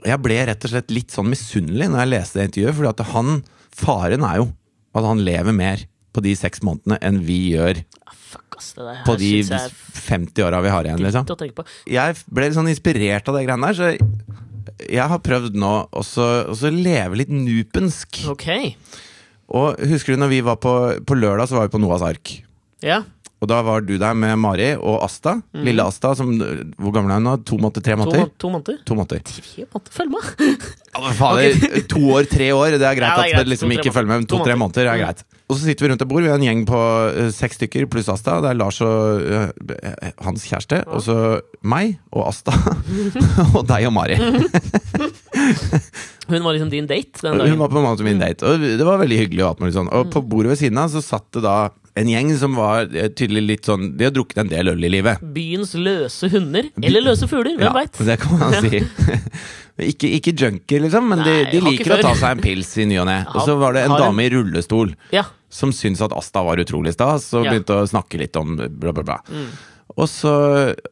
Og 0.01 0.07
Jeg 0.09 0.23
ble 0.25 0.39
rett 0.49 0.65
og 0.65 0.73
slett 0.73 0.95
litt 0.97 1.13
sånn 1.13 1.29
misunnelig 1.29 1.91
når 1.93 2.01
jeg 2.01 2.13
leste 2.15 2.41
det 2.41 2.47
intervjuet, 2.49 2.79
fordi 2.79 2.93
at 2.95 3.05
han 3.11 3.35
Faren 3.77 4.25
er 4.29 4.43
jo 4.43 4.51
at 4.93 5.07
han 5.09 5.23
lever 5.25 5.57
mer 5.57 5.85
på 6.13 6.23
de 6.25 6.35
seks 6.37 6.61
månedene 6.65 6.99
enn 7.05 7.23
vi 7.25 7.39
gjør 7.55 7.81
Ah, 8.05 8.17
Fuck, 8.33 8.57
ass. 8.59 8.73
Det 8.77 8.85
der 8.85 9.01
på 9.07 9.15
de 9.21 9.31
jeg 9.39 9.57
er 9.57 9.73
50 10.03 10.45
åra 10.47 10.61
vi 10.65 10.73
har 10.73 10.89
igjen, 10.89 11.01
liksom. 11.05 11.27
å. 11.29 11.65
Jeg 11.93 12.19
ble 12.33 12.47
litt 12.49 12.57
sånn 12.57 12.71
inspirert 12.73 13.29
av 13.29 13.37
det 13.39 13.47
greiene 13.47 13.71
der, 13.71 13.79
så 13.79 14.83
jeg 14.89 15.09
har 15.13 15.21
prøvd 15.25 15.57
nå 15.59 15.73
også 15.93 16.27
også 16.53 16.71
leve 16.73 17.19
litt 17.21 17.33
nupensk. 17.33 18.23
Okay. 18.33 18.75
Og 19.53 19.81
husker 19.91 20.15
du 20.15 20.23
når 20.23 20.33
vi 20.33 20.41
var 20.45 20.57
på, 20.63 20.73
på 21.05 21.19
lørdag, 21.19 21.51
så 21.51 21.59
var 21.59 21.69
vi 21.69 21.75
på 21.75 21.81
Noahs 21.83 22.05
ark. 22.07 22.35
Ja. 22.85 23.03
Og 23.43 23.49
da 23.51 23.57
var 23.67 23.83
du 23.83 23.97
der 23.99 24.15
med 24.15 24.37
Mari 24.39 24.69
og 24.79 25.01
Asta. 25.03 25.33
Lille 25.67 25.83
Asta, 25.83 26.13
som 26.15 26.29
Hvor 26.39 26.93
gammel 26.95 27.11
er 27.11 27.19
hun 27.19 27.25
nå? 27.27 27.33
To 27.49 27.57
måneder? 27.59 27.83
Tre 27.83 27.97
måneder? 27.99 28.29
To, 28.31 28.39
to 28.39 28.51
måneder? 28.55 28.77
To 28.87 28.95
måneder. 28.95 29.19
Tre 29.27 29.67
måneder? 29.67 29.91
Følg 29.97 30.13
med! 30.15 30.69
Ja, 30.93 31.11
fader, 31.19 31.57
To 31.95 32.03
år, 32.15 32.29
tre 32.31 32.49
år, 32.55 32.77
det 32.79 32.87
er 32.87 32.99
greit 33.01 33.11
Ja, 33.11 33.23
det 33.27 33.33
er 33.35 33.41
at 33.43 33.49
du 33.49 33.51
liksom 33.51 33.73
ikke 33.75 33.91
følger 33.97 34.13
med. 34.13 34.23
Men 34.23 34.29
To 34.31 34.39
to-tre 34.39 34.55
måneder. 34.55 34.63
måneder 34.63 34.93
er 34.93 35.01
Mm. 35.01 35.05
greit. 35.07 35.25
Og 35.51 35.57
så 35.59 35.65
sitter 35.67 35.85
vi 35.85 35.91
rundt 35.91 36.03
et 36.05 36.09
bord. 36.09 36.23
Vi 36.23 36.29
er 36.31 36.39
en 36.39 36.45
gjeng 36.47 36.63
på 36.71 36.79
uh, 36.79 37.31
seks 37.35 37.59
stykker 37.59 37.89
pluss 37.91 38.09
Asta. 38.09 38.39
Det 38.45 38.53
er 38.53 38.61
Lars 38.61 38.79
og 38.81 39.27
uh, 39.27 39.51
hans 40.25 40.47
kjæreste. 40.49 40.85
Og 40.87 41.03
så 41.05 41.17
meg 41.67 41.99
og 42.13 42.29
Asta. 42.31 42.55
og 43.59 43.67
deg 43.69 43.91
og 43.91 43.93
Mari. 43.99 44.17
Hun 46.33 46.45
var 46.47 46.55
liksom 46.55 46.71
din 46.73 46.87
date 46.89 47.19
den 47.23 47.39
dagen? 47.39 47.51
Hun 47.55 47.59
var 47.65 47.69
på 47.73 47.79
en 47.81 47.87
måte 47.87 48.05
min 48.07 48.21
date, 48.23 48.47
og 48.47 48.61
det 48.63 48.85
var 48.87 49.01
veldig 49.03 49.19
hyggelig. 49.19 49.43
Og, 49.45 49.63
alt 49.67 49.75
sånn. 49.77 49.89
og 49.93 50.11
på 50.15 50.23
bordet 50.25 50.53
ved 50.55 50.61
siden 50.63 50.79
av 50.81 50.93
så 50.93 51.03
satt 51.05 51.27
det 51.35 51.43
da 51.45 51.57
en 51.99 52.09
gjeng 52.09 52.31
som 52.41 52.55
var 52.57 52.87
eh, 52.97 53.11
tydelig 53.13 53.43
litt 53.45 53.67
sånn 53.69 53.91
De 54.01 54.07
har 54.07 54.15
drukket 54.17 54.39
en 54.41 54.49
del 54.49 54.71
øl 54.73 54.87
i 54.87 54.89
livet. 54.95 55.21
Byens 55.35 55.75
løse 55.77 56.31
hunder. 56.33 56.71
Eller 56.81 57.05
løse 57.05 57.29
fugler, 57.29 57.59
hvem 57.59 57.67
Ja, 57.69 57.73
veit? 57.77 57.99
det 58.07 58.17
kan 58.23 58.39
man 58.41 58.55
si. 58.65 58.81
ikke, 59.93 60.09
ikke 60.21 60.33
junkier, 60.41 60.87
liksom, 60.87 61.11
men 61.13 61.21
de, 61.27 61.35
Nei, 61.35 61.51
de 61.51 61.59
de 61.59 61.65
liker 61.67 61.97
å 61.99 62.01
ta 62.07 62.15
seg 62.17 62.39
en 62.39 62.45
pils 62.47 62.71
i 62.81 62.87
ny 62.89 62.97
og 63.03 63.11
ne. 63.11 63.19
Og 63.35 63.45
så 63.45 63.59
var 63.61 63.77
det 63.77 63.85
en 63.89 63.97
dame 63.99 64.25
i 64.25 64.31
rullestol 64.33 64.95
Ja. 65.13 65.27
som 65.53 65.75
syntes 65.77 66.01
at 66.07 66.15
Asta 66.17 66.41
var 66.47 66.63
utrolig 66.63 66.95
stas, 66.97 67.29
og 67.37 67.45
Ja. 67.45 67.53
begynte 67.53 67.77
å 67.83 67.85
snakke 67.91 68.23
litt 68.23 68.37
om 68.41 68.57
bla, 68.57 68.93
bla, 68.97 69.03
bla. 69.05 69.19
Mm. 69.29 69.51
Og, 69.99 70.07
så, 70.09 70.33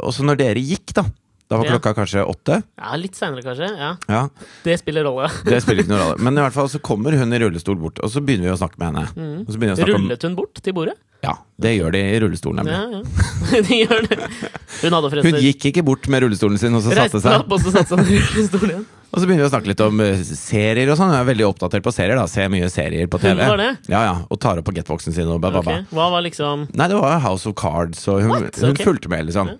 og 0.01 0.13
så 0.13 0.27
når 0.29 0.37
dere 0.43 0.61
gikk, 0.61 0.93
da 1.01 1.07
Da 1.51 1.59
var 1.59 1.67
Ja. 1.67 1.73
klokka 1.79 1.95
kanskje 1.99 2.23
åtte. 2.31 2.63
ja, 2.79 2.97
litt 2.97 3.17
seinere 3.19 3.43
kanskje. 3.43 3.69
Ja. 3.77 3.97
Ja, 4.09 4.29
Det 4.63 4.79
spiller 4.79 5.03
rolle. 5.05 5.29
Det 5.45 5.59
spiller 5.65 5.83
ikke 5.83 5.91
noen 5.91 6.05
rolle. 6.05 6.19
Men 6.23 6.39
i 6.39 6.45
hvert 6.47 6.55
fall 6.55 6.69
så 6.71 6.79
kommer 6.81 7.17
hun 7.19 7.33
i 7.35 7.41
rullestol 7.43 7.77
bort, 7.81 7.99
og 7.99 8.11
så 8.15 8.23
begynner 8.23 8.47
vi 8.51 8.55
å 8.55 8.59
snakke 8.61 8.79
med 8.79 8.93
henne. 8.95 9.07
Mm. 9.19 9.47
Snakke 9.51 9.89
Rullet 9.91 10.23
hun 10.29 10.37
bort 10.39 10.63
til 10.63 10.73
bordet? 10.77 10.95
Ja, 11.21 11.35
det 11.61 11.75
gjør 11.77 11.93
de 11.93 12.01
i 12.01 12.21
rullestolen, 12.23 12.65
nemlig. 12.65 12.79
Ja, 12.79 13.03
ja. 13.03 13.61
De 13.69 13.77
gjør 13.83 14.07
det. 14.09 14.17
Hun 14.81 14.95
Hun 15.27 15.43
gikk 15.43 15.67
ikke 15.69 15.83
bort 15.85 16.07
med 16.09 16.23
rullestolen 16.25 16.57
sin 16.63 16.73
og 16.79 16.81
så 16.87 16.95
satte 16.97 17.21
seg 17.21 17.43
opp 17.43 17.51
og 17.53 17.61
så 17.61 17.75
satte 17.75 17.99
seg 17.99 18.09
i 18.15 18.21
rullestolen. 18.23 18.87
Og 19.11 19.19
så 19.19 19.27
begynner 19.27 19.43
vi 19.43 19.49
å 19.49 19.53
snakke 19.53 19.69
litt 19.73 19.81
om 19.85 20.01
eh, 20.07 20.23
serier 20.23 20.89
og 20.89 20.97
sånn. 20.97 21.11
Hun 21.11 21.19
er 21.19 21.27
veldig 21.29 21.45
oppdatert 21.51 21.83
på 21.85 21.93
serier. 21.93 22.15
da 22.17 22.25
Ser 22.31 22.47
mye 22.49 22.71
serier 22.73 23.11
på 23.11 23.19
TV. 23.21 23.35
Hun 23.43 23.51
var 23.57 23.59
det? 23.61 23.71
Ja, 23.91 24.05
ja, 24.07 24.15
Og 24.31 24.39
tar 24.41 24.63
opp 24.63 24.69
på 24.71 24.73
getboxen 24.79 25.13
sin 25.13 25.27
og 25.29 25.43
ba, 25.43 25.51
ba, 25.51 25.61
ba. 25.67 25.81
Ok, 25.83 25.91
Hva 25.99 26.07
var 26.15 26.23
liksom 26.25 26.69
Nei, 26.73 26.87
det 26.89 26.97
var 27.03 27.19
House 27.27 27.45
of 27.51 27.57
Cards, 27.59 28.07
og 28.09 28.23
hun, 28.23 28.31
What? 28.31 28.57
hun 28.63 28.71
Ok. 28.71 28.85
fulgte 28.87 29.11
med, 29.11 29.27
liksom. 29.29 29.51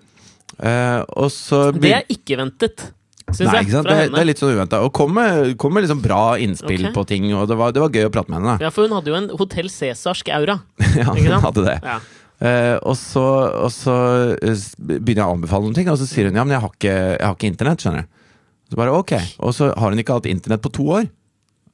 Eh, 0.59 0.99
og 1.15 1.29
så 1.33 1.69
Det 1.75 1.93
er 1.95 2.09
ikke 2.11 2.39
ventet, 2.41 2.89
Nei, 3.31 3.61
jeg. 3.61 3.69
Det, 3.71 3.97
det 4.11 4.19
er 4.19 4.27
litt 4.27 4.41
sånn 4.41 4.53
uventa. 4.57 4.81
Og 4.83 4.91
kom 4.95 5.13
med, 5.15 5.53
kom 5.61 5.71
med 5.75 5.85
liksom 5.85 6.01
bra 6.03 6.35
innspill 6.41 6.87
okay. 6.87 6.95
på 6.95 7.03
ting, 7.07 7.29
og 7.37 7.45
det 7.47 7.57
var, 7.59 7.71
det 7.75 7.83
var 7.83 7.93
gøy 7.93 8.09
å 8.09 8.13
prate 8.13 8.31
med 8.31 8.41
henne. 8.41 8.57
da 8.57 8.67
Ja, 8.67 8.71
for 8.75 8.87
hun 8.87 8.95
hadde 8.97 9.13
jo 9.13 9.19
en 9.19 9.29
Hotell 9.39 9.69
Cæsarsk 9.71 10.33
aura. 10.35 10.59
Ja, 10.99 11.13
hun 11.15 11.45
hadde 11.45 11.63
det. 11.67 11.77
Ja. 11.85 12.01
Uh, 12.41 12.75
og 12.89 12.95
så, 12.97 13.23
og 13.61 13.69
så 13.69 13.95
eh, 14.41 14.63
begynner 14.81 15.21
jeg 15.21 15.27
å 15.29 15.35
anbefale 15.35 15.67
noen 15.67 15.77
ting, 15.77 15.91
og 15.93 15.99
så 16.01 16.07
sier 16.09 16.27
hun 16.27 16.39
ja, 16.39 16.43
men 16.43 16.55
jeg 16.55 16.63
har 16.63 16.71
ikke, 16.73 16.95
jeg 17.13 17.27
har 17.27 17.35
ikke 17.37 17.51
internett. 17.51 17.83
skjønner 17.85 18.07
du 18.07 18.73
Så 18.73 18.79
bare 18.79 18.95
ok. 18.97 19.13
Og 19.45 19.53
så 19.55 19.69
har 19.69 19.93
hun 19.93 20.01
ikke 20.01 20.17
hatt 20.17 20.29
internett 20.31 20.63
på 20.65 20.73
to 20.73 20.87
år. 20.97 21.05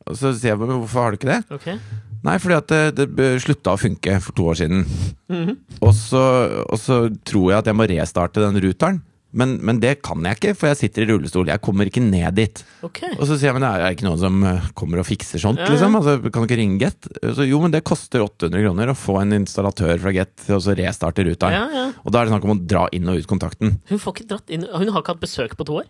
Og 0.08 0.20
så 0.20 0.34
sier 0.36 0.54
jeg 0.54 0.60
hvorfor 0.60 1.02
har 1.02 1.16
du 1.16 1.20
ikke 1.20 1.32
det? 1.32 1.42
Ok. 1.56 1.70
Nei, 2.28 2.38
fordi 2.44 2.58
at 2.58 2.72
det, 2.98 3.06
det 3.16 3.28
slutta 3.44 3.76
å 3.76 3.80
funke 3.80 4.18
for 4.24 4.36
to 4.36 4.50
år 4.52 4.60
siden. 4.60 4.84
Mhm. 5.32 5.54
og, 5.80 5.94
så, 5.96 6.24
og 6.68 6.80
så 6.82 7.06
tror 7.28 7.52
jeg 7.54 7.62
at 7.62 7.70
jeg 7.72 7.78
må 7.78 7.88
restarte 7.88 8.44
den 8.44 8.60
ruteren. 8.63 9.00
Men, 9.38 9.58
men 9.65 9.80
det 9.84 9.97
kan 10.06 10.23
jeg 10.26 10.39
ikke, 10.39 10.54
for 10.58 10.71
jeg 10.71 10.80
sitter 10.82 11.06
i 11.06 11.10
rullestol. 11.12 11.50
Jeg 11.52 11.62
kommer 11.63 11.89
ikke 11.89 12.02
ned 12.04 12.38
dit. 12.38 12.62
Okay. 12.86 13.13
Og 13.17 13.28
så 13.30 13.38
sier 13.38 13.52
jeg 13.52 13.58
men 13.58 13.65
det 13.65 13.71
er 13.76 13.95
ikke 13.95 14.08
noen 14.08 14.21
som 14.21 14.39
eh, 14.50 14.69
kommer 14.78 15.02
og 15.02 15.08
fikser 15.08 15.41
sånt, 15.41 15.62
Ja, 15.62 15.69
liksom. 15.71 15.97
Altså, 16.00 16.17
kan 16.26 16.43
du 16.43 16.50
ikke 16.50 16.60
ringe 16.60 16.80
Get? 16.82 17.10
Så 17.38 17.45
jo, 17.47 17.60
men 17.63 17.73
det 17.73 17.84
koster 17.88 18.23
800 18.26 18.65
kroner 18.65 18.91
å 18.91 18.97
få 18.97 19.19
en 19.21 19.36
installatør 19.39 20.02
fra 20.04 20.13
Get 20.15 20.34
til 20.43 20.58
å 20.58 20.76
restarte 20.78 21.26
ruta. 21.28 21.52
Ja, 21.54 21.65
ja. 21.73 21.86
Og 22.04 22.13
da 22.13 22.21
er 22.21 22.28
det 22.28 22.34
snakk 22.34 22.47
om 22.47 22.56
å 22.56 22.60
dra 22.73 22.86
inn 22.95 23.10
og 23.12 23.21
ut 23.21 23.30
kontakten. 23.30 23.78
Hun 23.91 24.02
får 24.02 24.17
ikke 24.17 24.30
dratt 24.32 24.54
inn 24.54 24.65
Hun 24.67 24.91
har 24.93 25.02
ikke 25.04 25.15
hatt 25.15 25.23
besøk 25.23 25.58
på 25.60 25.67
to 25.67 25.80
år? 25.82 25.89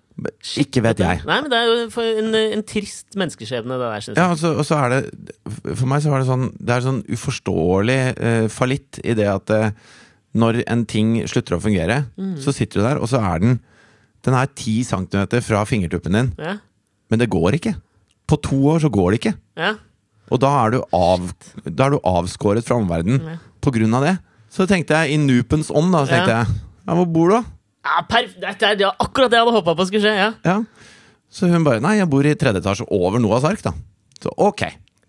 Ikke 0.60 0.84
vet 0.86 1.02
jeg. 1.04 1.22
Nei, 1.28 1.40
men 1.44 1.52
det 1.52 1.60
er 1.60 1.70
jo 1.70 2.08
en, 2.24 2.40
en 2.58 2.66
trist 2.68 3.18
menneskeskjebne, 3.20 3.78
det 3.78 3.92
der, 3.92 4.06
syns 4.06 4.16
jeg. 4.16 4.24
Ja, 4.24 4.34
og 4.34 4.42
så, 4.42 4.54
og 4.58 4.68
så 4.68 4.82
er 4.82 4.96
det 4.96 5.02
For 5.70 5.86
meg 5.90 6.04
så 6.04 6.14
var 6.14 6.24
det 6.24 6.30
sånn 6.30 6.50
Det 6.58 6.76
er 6.76 6.86
sånn 6.86 7.04
uforståelig 7.18 8.00
uh, 8.18 8.46
fallitt 8.52 9.02
i 9.04 9.16
det 9.18 9.28
at 9.30 9.54
eh, 9.54 9.72
når 10.38 10.62
en 10.70 10.86
ting 10.86 11.16
slutter 11.28 11.58
å 11.58 11.62
fungere, 11.64 12.06
Mm. 12.18 12.36
så 12.42 12.54
sitter 12.54 12.80
du 12.80 12.86
der, 12.86 13.00
og 13.02 13.10
så 13.10 13.20
er 13.24 13.40
den 13.44 13.60
Den 14.26 14.34
er 14.34 14.48
ti 14.58 14.84
centimeter 14.84 15.40
fra 15.42 15.64
fingertuppen 15.64 16.12
din, 16.12 16.34
Ja. 16.38 16.58
men 17.10 17.20
det 17.20 17.30
går 17.30 17.54
ikke. 17.56 17.76
På 18.28 18.36
to 18.42 18.56
år 18.74 18.80
så 18.82 18.90
går 18.92 19.12
det 19.14 19.20
ikke. 19.22 19.36
ja. 19.56 19.76
Og 20.30 20.40
da 20.42 20.66
er 20.66 20.72
du, 20.72 20.82
av, 20.92 21.22
da 21.64 21.86
er 21.86 21.90
du 21.92 22.00
avskåret 22.04 22.66
fra 22.66 22.76
omverdenen 22.76 23.22
Ja. 23.24 23.38
på 23.62 23.72
grunn 23.72 23.94
av 23.96 24.04
det. 24.04 24.18
Så 24.52 24.68
tenkte 24.68 24.90
jeg 24.98 25.14
i 25.14 25.18
Nupens 25.18 25.70
ånd, 25.72 25.92
da. 25.94 26.04
Så 26.06 26.10
tenkte 26.10 26.28
Ja. 26.34 26.44
jeg 26.44 26.48
Ja, 26.88 26.94
hvor 26.96 27.06
bor 27.14 27.30
du, 27.30 27.36
da? 27.36 27.44
ja 27.86 28.02
det 28.10 28.64
er 28.64 28.76
det 28.76 28.92
akkurat 29.00 29.30
det 29.30 29.38
jeg 29.38 29.46
hadde 29.46 29.56
håpa 29.64 29.76
på 29.78 29.86
skulle 29.88 30.02
skje. 30.04 30.16
Ja. 30.18 30.34
Ja. 30.44 30.64
Så 31.32 31.48
hun 31.50 31.64
bare 31.64 31.80
Nei, 31.80 31.98
jeg 32.00 32.10
bor 32.10 32.26
i 32.26 32.34
tredje 32.36 32.60
etasje 32.62 32.86
over 32.92 33.20
Noahs 33.20 33.44
ark, 33.46 33.62
da. 33.62 33.72
Så 34.20 34.30
ok. 34.38 34.64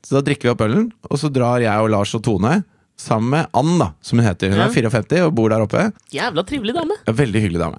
Så 0.05 0.11
da 0.15 0.21
drikker 0.21 0.43
vi 0.43 0.49
opp 0.51 0.61
ølen, 0.61 0.93
og 1.11 1.19
så 1.19 1.29
drar 1.33 1.61
jeg 1.61 1.77
og 1.81 1.91
Lars 1.91 2.15
og 2.15 2.23
Tone 2.23 2.63
sammen 2.99 3.31
med 3.37 3.47
Ann, 3.57 3.77
da, 3.81 3.93
som 4.03 4.19
hun 4.21 4.27
heter. 4.27 4.51
Hun 4.53 4.61
er 4.65 4.73
54 4.75 5.23
og 5.29 5.35
bor 5.39 5.53
der 5.53 5.65
oppe. 5.65 5.87
Jævla 6.15 6.45
trivelig 6.49 6.75
dame. 6.77 6.97
Ja, 7.07 7.15
veldig 7.19 7.43
hyggelig 7.45 7.61
dame. 7.63 7.79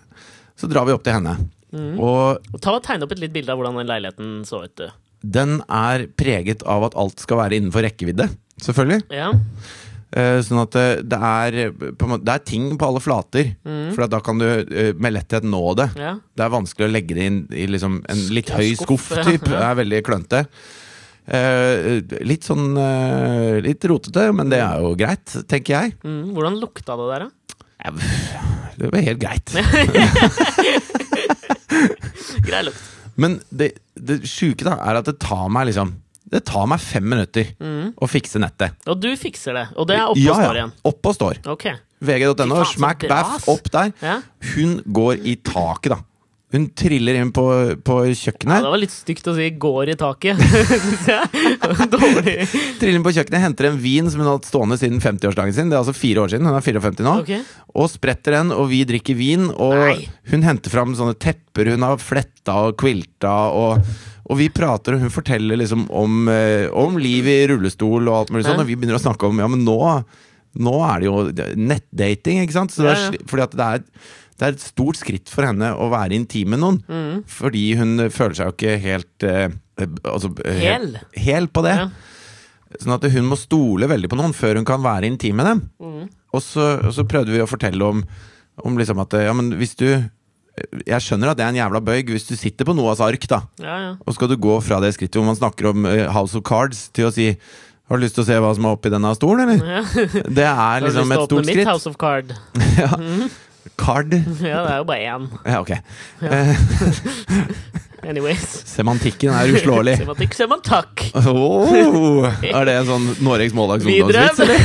Så 0.60 0.68
drar 0.72 0.88
vi 0.88 0.96
opp 0.96 1.04
til 1.06 1.16
henne. 1.18 1.36
Mm. 1.76 2.00
Og 2.02 2.62
Ta 2.64 2.74
og 2.78 2.82
Tegne 2.88 3.06
opp 3.06 3.12
et 3.14 3.22
litt 3.22 3.36
bilde 3.36 3.52
av 3.54 3.60
hvordan 3.60 3.78
den 3.82 3.90
leiligheten 3.92 4.32
så 4.48 4.64
ut. 4.66 4.88
den 5.22 5.60
er 5.68 6.08
preget 6.18 6.64
av 6.64 6.88
at 6.88 6.96
alt 6.98 7.20
skal 7.20 7.38
være 7.44 7.60
innenfor 7.60 7.84
rekkevidde. 7.86 8.30
Selvfølgelig. 8.64 9.04
Ja. 9.14 9.30
Eh, 10.10 10.40
sånn 10.42 10.64
at 10.64 10.74
det, 10.74 10.86
det 11.12 11.18
er 11.22 11.58
måte, 12.10 12.24
Det 12.26 12.34
er 12.34 12.46
ting 12.48 12.72
på 12.80 12.88
alle 12.88 13.02
flater. 13.04 13.52
For 13.94 14.08
at 14.08 14.14
da 14.16 14.20
kan 14.26 14.40
du 14.42 14.48
eh, 14.48 14.94
med 14.98 15.14
letthet 15.14 15.44
nå 15.46 15.62
det. 15.78 15.92
ja. 16.00 16.16
Det 16.34 16.46
er 16.48 16.54
vanskelig 16.56 16.88
å 16.88 16.92
legge 16.96 17.16
det 17.20 17.28
inn 17.30 17.40
i 17.54 17.68
liksom 17.70 18.00
en 18.10 18.22
litt 18.34 18.50
høy 18.56 18.72
skuff, 18.80 19.12
typ. 19.28 19.44
Det 19.52 19.60
er 19.60 19.76
veldig 19.84 20.00
klønete. 20.08 20.46
Eh, 21.30 22.00
litt 22.26 22.48
sånn 22.48 22.72
eh, 22.74 23.60
Litt 23.62 23.86
rotete, 23.86 24.32
men 24.34 24.50
det 24.50 24.63
er 24.65 24.82
jo 24.82 24.96
greit, 24.98 25.36
tenker 25.52 25.76
jeg. 25.76 25.94
Mm. 26.02 26.32
Hvordan 26.34 26.58
lukta 26.62 26.96
det 26.98 27.10
der, 27.12 27.28
da? 27.28 27.30
Det 28.80 28.89
var 28.92 29.04
helt 29.06 29.22
greit. 29.22 29.54
Grei 32.48 32.63
lukt. 32.65 32.82
Men 33.20 33.38
det, 33.52 33.74
det 34.00 34.22
sjuke 34.28 34.65
da 34.68 34.78
er 34.89 35.00
at 35.00 35.08
det 35.10 35.18
tar 35.22 35.50
meg 35.52 35.68
liksom 35.70 35.92
Det 36.32 36.42
tar 36.48 36.68
meg 36.72 36.80
fem 36.84 37.06
minutter 37.10 37.54
å 38.00 38.08
fikse 38.08 38.39
nettet. 38.42 38.76
Og 38.89 39.00
du 39.02 39.10
fikser 39.20 39.56
det. 39.58 39.65
Og 39.80 39.88
det 39.89 39.98
er 39.98 40.08
oppe 40.12 40.26
og 40.30 40.42
står 40.44 40.60
igjen. 40.60 40.74
Oppe 40.92 41.12
og 41.12 41.15
står. 41.18 41.39
Okay. 41.56 41.76
VG.no, 42.00 42.62
smack 42.70 43.08
baff, 43.10 43.48
opp 43.52 43.72
der. 43.74 43.92
Ja. 44.04 44.20
Hun 44.54 44.78
går 44.86 45.26
i 45.28 45.36
taket, 45.44 45.92
da. 45.96 46.00
Hun 46.52 46.64
triller 46.74 47.14
inn 47.20 47.30
på, 47.30 47.44
på 47.86 47.96
Ja, 48.08 48.14
kjøkkenet. 48.18 48.64
det 48.66 48.70
var 48.74 48.80
litt 48.82 48.94
stygt 48.94 49.28
å 49.30 49.36
si 49.38 49.50
'går 49.62 49.92
i 49.94 49.96
taket', 50.00 50.40
syns 50.82 51.04
jeg. 51.06 51.44
Dårlig. 51.94 52.36
Triller 52.80 52.96
inn 52.98 53.06
på 53.06 53.14
kjøkkenet, 53.14 53.44
henter 53.44 53.68
en 53.70 53.78
vin 53.78 54.10
som 54.10 54.24
hun 54.24 54.30
har 54.32 54.40
hatt 54.40 54.48
stående 54.50 54.78
siden 54.82 54.98
50-årsdagen 55.04 55.54
sin. 55.54 55.70
Det 55.70 55.78
er 55.78 55.84
altså 55.84 55.94
fire 55.94 56.24
år 56.24 56.32
siden. 56.34 56.48
Hun 56.50 56.58
er 56.58 56.66
54 56.66 57.06
nå. 57.06 57.14
Okay. 57.22 57.44
Og 57.78 57.90
spretter 57.94 58.34
den, 58.40 58.50
og 58.56 58.66
vi 58.72 58.80
drikker 58.90 59.14
vin. 59.20 59.46
Og 59.54 59.76
Nei. 59.78 60.08
hun 60.34 60.42
henter 60.48 60.74
fram 60.74 60.96
sånne 60.98 61.14
tepper 61.22 61.70
hun 61.76 61.86
har 61.86 62.02
fletta 62.02 62.56
og 62.66 62.78
quilta. 62.82 63.36
Og, 63.54 63.86
og 64.30 64.38
vi 64.42 64.50
prater, 64.50 64.98
og 64.98 65.06
hun 65.06 65.14
forteller 65.14 65.60
liksom 65.62 65.86
om, 65.94 66.24
eh, 66.34 66.66
om 66.74 66.98
livet 66.98 67.44
i 67.44 67.52
rullestol 67.54 68.10
og 68.10 68.16
alt 68.24 68.34
mulig 68.34 68.48
sånn. 68.50 68.58
Og 68.64 68.66
vi 68.72 68.76
begynner 68.80 68.98
å 68.98 69.06
snakke 69.06 69.30
om 69.30 69.38
ja, 69.38 69.46
men 69.54 69.62
nå, 69.70 69.78
nå 70.66 70.76
er 70.90 70.98
det 71.06 71.06
jo 71.12 71.20
nettdating, 71.62 72.42
ikke 72.42 72.58
sant? 72.58 72.74
Så 72.74 72.88
det 72.88 72.96
er, 72.96 73.04
Ja, 73.06 73.12
ja. 73.22 73.30
fordi 73.30 73.46
at 73.46 73.54
det 73.62 73.70
er, 73.70 73.86
det 74.39 74.47
er 74.47 74.56
et 74.56 74.63
stort 74.63 74.99
skritt 74.99 75.32
for 75.32 75.43
henne 75.43 75.73
å 75.75 75.89
være 75.91 76.15
intim 76.15 76.54
med 76.54 76.62
noen. 76.63 76.78
Mm. 76.88 77.23
Fordi 77.28 77.63
hun 77.80 78.06
føler 78.08 78.38
seg 78.38 78.47
jo 78.47 78.56
ikke 78.56 78.78
helt 78.86 79.25
eh, 79.28 79.49
eh, 79.82 79.97
altså, 80.08 80.32
eh, 80.47 80.62
Hel. 80.63 80.93
hel 81.19 81.49
på 81.52 81.63
det. 81.65 81.75
Ja. 81.82 81.89
Sånn 82.80 82.95
at 82.95 83.08
hun 83.12 83.28
må 83.28 83.36
stole 83.39 83.89
veldig 83.89 84.12
på 84.12 84.19
noen 84.19 84.36
før 84.38 84.60
hun 84.62 84.67
kan 84.67 84.84
være 84.86 85.10
intim 85.10 85.39
med 85.41 85.49
dem. 85.49 85.63
Mm. 85.84 86.06
Og, 86.32 86.43
så, 86.45 86.71
og 86.86 86.93
så 86.95 87.08
prøvde 87.10 87.34
vi 87.34 87.41
å 87.43 87.49
fortelle 87.49 87.84
om, 87.84 88.04
om 88.63 88.80
liksom 88.80 89.02
at 89.04 89.17
ja, 89.25 89.34
men 89.36 89.56
hvis 89.58 89.75
du 89.80 89.88
Jeg 90.86 90.99
skjønner 91.02 91.32
at 91.32 91.38
det 91.39 91.45
er 91.45 91.54
en 91.54 91.58
jævla 91.60 91.80
bøyg 91.88 92.10
hvis 92.12 92.28
du 92.28 92.34
sitter 92.36 92.67
på 92.67 92.73
Noahs 92.75 92.99
ark, 93.04 93.23
da. 93.32 93.41
Ja, 93.63 93.75
ja. 93.80 93.91
Og 94.04 94.15
skal 94.15 94.28
du 94.32 94.36
gå 94.36 94.58
fra 94.63 94.82
det 94.84 94.93
skrittet 94.95 95.15
hvor 95.19 95.28
man 95.28 95.38
snakker 95.39 95.69
om 95.71 95.88
eh, 95.88 96.06
House 96.12 96.36
of 96.36 96.43
Cards, 96.47 96.89
til 96.95 97.08
å 97.08 97.13
si 97.15 97.34
har 97.89 97.97
du 97.97 98.04
lyst 98.04 98.19
til 98.19 98.21
å 98.21 98.28
se 98.28 98.36
hva 98.38 98.49
som 98.54 98.67
er 98.69 98.75
oppi 98.75 98.91
denne 98.93 99.10
stolen, 99.17 99.49
eller? 99.49 99.63
ja. 99.65 100.25
Det 100.30 100.45
er 100.45 100.54
Har 100.60 100.84
du 100.84 100.86
lyst 100.86 100.99
liksom 100.99 101.13
til 101.15 101.23
å 101.23 101.39
åpne 101.39 101.45
mitt. 101.47 101.63
House 101.65 101.89
of 101.89 101.95
Card? 101.97 102.36
Card. 103.80 104.13
Ja, 104.44 104.62
det 104.65 104.74
er 104.74 104.78
jo 104.82 104.88
bare 104.89 105.06
én. 105.15 105.28
Ja, 105.48 105.60
ok. 105.63 105.72
Eh, 106.22 106.56
Anyways. 108.10 108.46
semantikken 108.70 109.34
er 109.36 109.52
uslåelig. 109.56 109.98
Semantikk, 110.04 110.36
semantakk. 110.38 111.08
Oh, 111.28 112.24
er 112.44 112.70
det 112.70 112.78
en 112.80 112.88
sånn 112.94 113.08
Noregs 113.26 113.56
Måldags 113.58 113.84
ungdomsvits, 113.88 114.39
eller? 114.46 114.60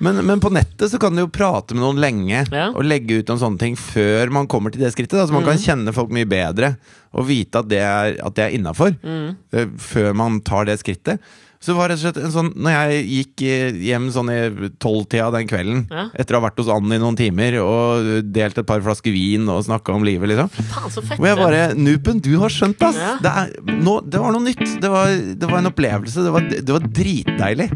Men, 0.00 0.20
men 0.26 0.38
på 0.40 0.50
nettet 0.54 0.92
så 0.92 0.98
kan 1.00 1.16
du 1.16 1.24
jo 1.24 1.30
prate 1.32 1.74
med 1.74 1.82
noen 1.82 1.98
lenge 1.98 2.44
Ja. 2.52 2.68
og 2.70 2.84
legge 2.86 3.16
ut 3.18 3.30
om 3.34 3.38
sånne 3.40 3.58
ting 3.58 3.74
før 3.80 4.30
man 4.30 4.46
kommer 4.50 4.70
til 4.70 4.84
det 4.84 4.92
skrittet. 4.94 5.16
Da, 5.18 5.24
så 5.26 5.34
man 5.34 5.42
Mm. 5.42 5.48
kan 5.48 5.58
kjenne 5.64 5.94
folk 5.96 6.12
mye 6.14 6.28
bedre 6.28 6.76
og 7.16 7.26
vite 7.26 7.58
at 7.64 7.68
det 7.72 7.80
er, 7.82 8.14
at 8.22 8.34
det 8.36 8.44
er 8.44 8.54
innafor. 8.60 8.94
Mm. 9.02 9.74
Før 9.80 10.12
man 10.14 10.40
tar 10.46 10.68
det 10.68 10.76
skrittet. 10.84 11.18
Så 11.60 11.74
var 11.74 11.88
rett 11.90 11.98
og 11.98 12.04
slett 12.04 12.18
en 12.22 12.30
sånn 12.30 12.48
Når 12.54 12.70
jeg 12.70 12.98
gikk 13.10 13.42
eh, 13.48 13.78
hjem 13.88 14.04
sånn 14.14 14.28
i 14.30 14.68
tolvtida 14.78 15.26
den 15.34 15.48
kvelden, 15.50 15.80
Ja. 15.90 16.04
etter 16.14 16.36
å 16.36 16.40
ha 16.40 16.46
vært 16.48 16.60
hos 16.62 16.68
Ann 16.70 16.92
i 16.94 16.98
noen 17.02 17.16
timer 17.18 17.56
og 17.64 18.06
delt 18.30 18.58
et 18.62 18.66
par 18.68 18.80
flasker 18.84 19.10
vin 19.12 19.48
og 19.50 19.64
snakka 19.66 19.96
om 19.96 20.06
livet, 20.06 20.30
liksom 20.30 20.52
Faen, 20.54 20.90
så 20.94 21.02
fett. 21.02 21.18
og 21.18 21.26
jeg 21.26 21.36
bare 21.40 21.64
Nupen, 21.74 22.20
du 22.22 22.36
har 22.38 22.48
skjønt 22.54 22.80
ass! 22.86 22.96
Ja. 23.02 23.16
Det, 23.22 23.34
er, 23.42 23.74
No, 23.82 23.98
det 24.00 24.20
var 24.22 24.32
noe 24.36 24.44
nytt. 24.46 24.62
Det 24.80 24.90
var, 24.90 25.10
det 25.34 25.50
var 25.50 25.58
en 25.58 25.70
opplevelse. 25.72 26.22
Det 26.24 26.32
var, 26.34 26.46
det 26.48 26.68
var 26.74 26.86
dritdeilig. 26.94 27.68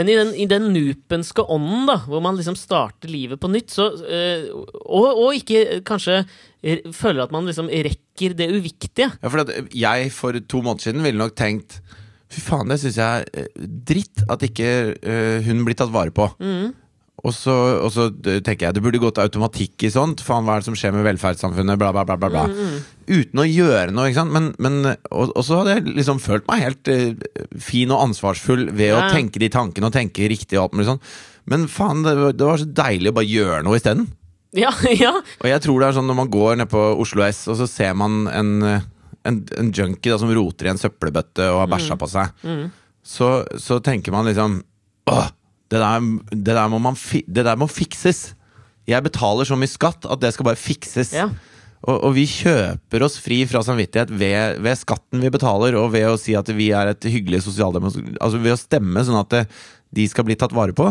Men 0.00 0.08
i 0.08 0.16
den, 0.16 0.30
i 0.32 0.46
den 0.48 0.70
nupenske 0.72 1.44
ånden, 1.52 1.84
da, 1.90 1.98
hvor 2.08 2.22
man 2.24 2.38
liksom 2.38 2.56
starter 2.56 3.10
livet 3.12 3.40
på 3.40 3.50
nytt, 3.52 3.74
så 3.74 3.90
øh, 4.00 4.46
og, 4.80 5.08
og 5.10 5.34
ikke 5.36 5.82
kanskje 5.84 6.22
eh, 6.64 6.86
føler 6.96 7.26
at 7.26 7.34
man 7.34 7.44
liksom 7.44 7.68
rekker 7.68 8.32
det 8.38 8.48
uviktige. 8.48 9.10
Ja, 9.20 9.28
for 9.28 9.44
jeg 9.76 10.12
for 10.16 10.40
to 10.40 10.62
måneder 10.64 10.86
siden 10.88 11.04
ville 11.04 11.20
nok 11.20 11.36
tenkt 11.36 11.82
Fy 12.30 12.38
faen, 12.44 12.70
det 12.70 12.76
syns 12.78 12.96
jeg 13.00 13.24
er 13.26 13.42
eh, 13.42 13.62
dritt 13.90 14.22
at 14.30 14.44
ikke 14.46 14.68
øh, 15.02 15.40
hun 15.48 15.64
blir 15.66 15.76
tatt 15.76 15.90
vare 15.92 16.14
på. 16.14 16.28
Og 17.20 17.34
så, 17.36 17.52
og 17.84 17.90
så 17.92 18.06
tenker 18.16 18.66
jeg 18.66 18.76
det 18.76 18.82
burde 18.84 19.00
gått 19.02 19.20
automatikk 19.20 19.84
i 19.84 19.92
sånt. 19.92 20.22
Faen, 20.24 20.46
hva 20.46 20.56
er 20.56 20.62
det 20.62 20.70
som 20.70 20.76
skjer 20.78 20.94
med 20.94 21.04
velferdssamfunnet? 21.04 21.80
Bla, 21.80 21.90
bla, 21.92 22.04
bla. 22.08 22.16
bla, 22.16 22.30
bla. 22.32 22.44
Uten 23.10 23.42
å 23.42 23.44
gjøre 23.44 23.92
noe, 23.92 24.08
ikke 24.08 24.22
sant. 24.22 24.32
Men, 24.32 24.46
men, 24.62 24.94
og, 25.10 25.34
og 25.34 25.44
så 25.44 25.58
hadde 25.60 25.74
jeg 25.76 25.96
liksom 25.98 26.22
følt 26.22 26.46
meg 26.48 26.64
helt 26.64 26.92
uh, 26.92 27.50
fin 27.60 27.92
og 27.92 28.06
ansvarsfull 28.06 28.70
ved 28.76 28.96
å 28.96 29.02
tenke 29.12 29.42
de 29.42 29.50
tankene 29.52 29.90
og 29.90 29.96
tenke 29.96 30.30
riktig 30.32 30.56
og 30.56 30.68
alt 30.68 30.78
mulig 30.78 30.88
sånn. 30.92 31.02
Men 31.50 31.66
faen, 31.72 32.00
det, 32.06 32.14
det 32.38 32.48
var 32.48 32.62
så 32.62 32.68
deilig 32.80 33.12
å 33.12 33.18
bare 33.18 33.28
gjøre 33.28 33.60
noe 33.66 33.80
isteden. 33.80 34.08
Ja, 34.56 34.72
ja. 35.04 35.12
Og 35.20 35.50
jeg 35.50 35.64
tror 35.66 35.82
det 35.82 35.90
er 35.90 35.98
sånn 35.98 36.08
når 36.10 36.18
man 36.22 36.32
går 36.32 36.62
ned 36.62 36.70
på 36.72 36.86
Oslo 37.02 37.26
S, 37.26 37.44
og 37.52 37.58
så 37.60 37.68
ser 37.70 37.92
man 37.98 38.24
en, 38.32 38.54
en, 39.28 39.42
en 39.60 39.74
junkie 39.76 40.12
da, 40.12 40.16
som 40.22 40.32
roter 40.32 40.70
i 40.70 40.72
en 40.72 40.80
søppelbøtte 40.80 41.50
og 41.52 41.66
har 41.66 41.70
bæsja 41.70 41.98
på 42.00 42.08
seg, 42.10 42.32
så, 43.04 43.30
så 43.60 43.80
tenker 43.84 44.14
man 44.14 44.28
liksom 44.28 44.60
Åh, 45.10 45.30
det 45.70 45.78
der, 45.78 46.10
det, 46.32 46.54
der 46.54 46.66
må 46.72 46.80
man 46.82 46.98
fi, 46.98 47.22
det 47.26 47.46
der 47.46 47.58
må 47.58 47.68
fikses. 47.70 48.32
Jeg 48.90 49.06
betaler 49.06 49.46
så 49.46 49.58
mye 49.58 49.70
skatt 49.70 50.08
at 50.10 50.22
det 50.22 50.32
skal 50.34 50.48
bare 50.50 50.58
fikses. 50.58 51.14
Ja. 51.14 51.28
Og, 51.80 51.96
og 51.96 52.14
vi 52.16 52.26
kjøper 52.28 53.04
oss 53.06 53.16
fri 53.22 53.40
fra 53.48 53.62
samvittighet 53.64 54.10
ved, 54.12 54.58
ved 54.60 54.80
skatten 54.80 55.22
vi 55.22 55.32
betaler, 55.32 55.78
og 55.80 55.94
ved 55.94 56.08
å 56.10 56.18
si 56.20 56.34
at 56.36 56.50
vi 56.52 56.70
er 56.76 56.92
et 56.92 57.06
hyggelig 57.08 57.44
sosialdemokrati 57.46 58.18
Altså 58.20 58.40
ved 58.42 58.52
å 58.52 58.60
stemme 58.60 59.04
sånn 59.06 59.20
at 59.22 59.30
det, 59.32 59.44
de 59.96 60.04
skal 60.10 60.26
bli 60.28 60.36
tatt 60.38 60.52
vare 60.54 60.74
på, 60.76 60.90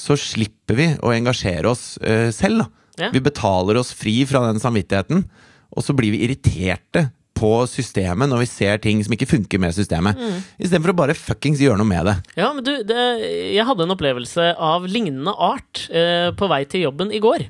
så 0.00 0.16
slipper 0.16 0.78
vi 0.78 0.86
å 1.04 1.10
engasjere 1.12 1.68
oss 1.68 1.98
uh, 2.00 2.30
selv. 2.32 2.62
Da. 2.62 2.68
Ja. 3.04 3.10
Vi 3.12 3.20
betaler 3.24 3.80
oss 3.80 3.90
fri 3.96 4.22
fra 4.28 4.46
den 4.46 4.62
samvittigheten, 4.62 5.26
og 5.70 5.84
så 5.84 5.96
blir 5.96 6.14
vi 6.14 6.22
irriterte 6.24 7.10
på 7.40 7.52
systemet 7.70 8.28
når 8.30 8.44
vi 8.44 8.50
ser 8.50 8.82
ting 8.84 9.00
som 9.04 9.14
ikke 9.16 9.30
funker 9.30 9.62
med 9.62 9.76
systemet. 9.76 10.18
Mm. 10.18 10.42
Istedenfor 10.60 10.92
å 10.92 10.98
bare 11.00 11.16
fuckings 11.18 11.62
gjøre 11.62 11.80
noe 11.80 11.88
med 11.88 12.10
det. 12.10 12.16
Ja, 12.38 12.50
men 12.56 12.66
du, 12.66 12.74
det, 12.86 13.06
jeg 13.54 13.66
hadde 13.66 13.86
en 13.86 13.96
opplevelse 13.96 14.52
av 14.60 14.84
lignende 14.90 15.32
art 15.32 15.86
eh, 15.88 16.28
på 16.36 16.50
vei 16.52 16.62
til 16.68 16.86
jobben 16.88 17.14
i 17.16 17.22
går. 17.22 17.48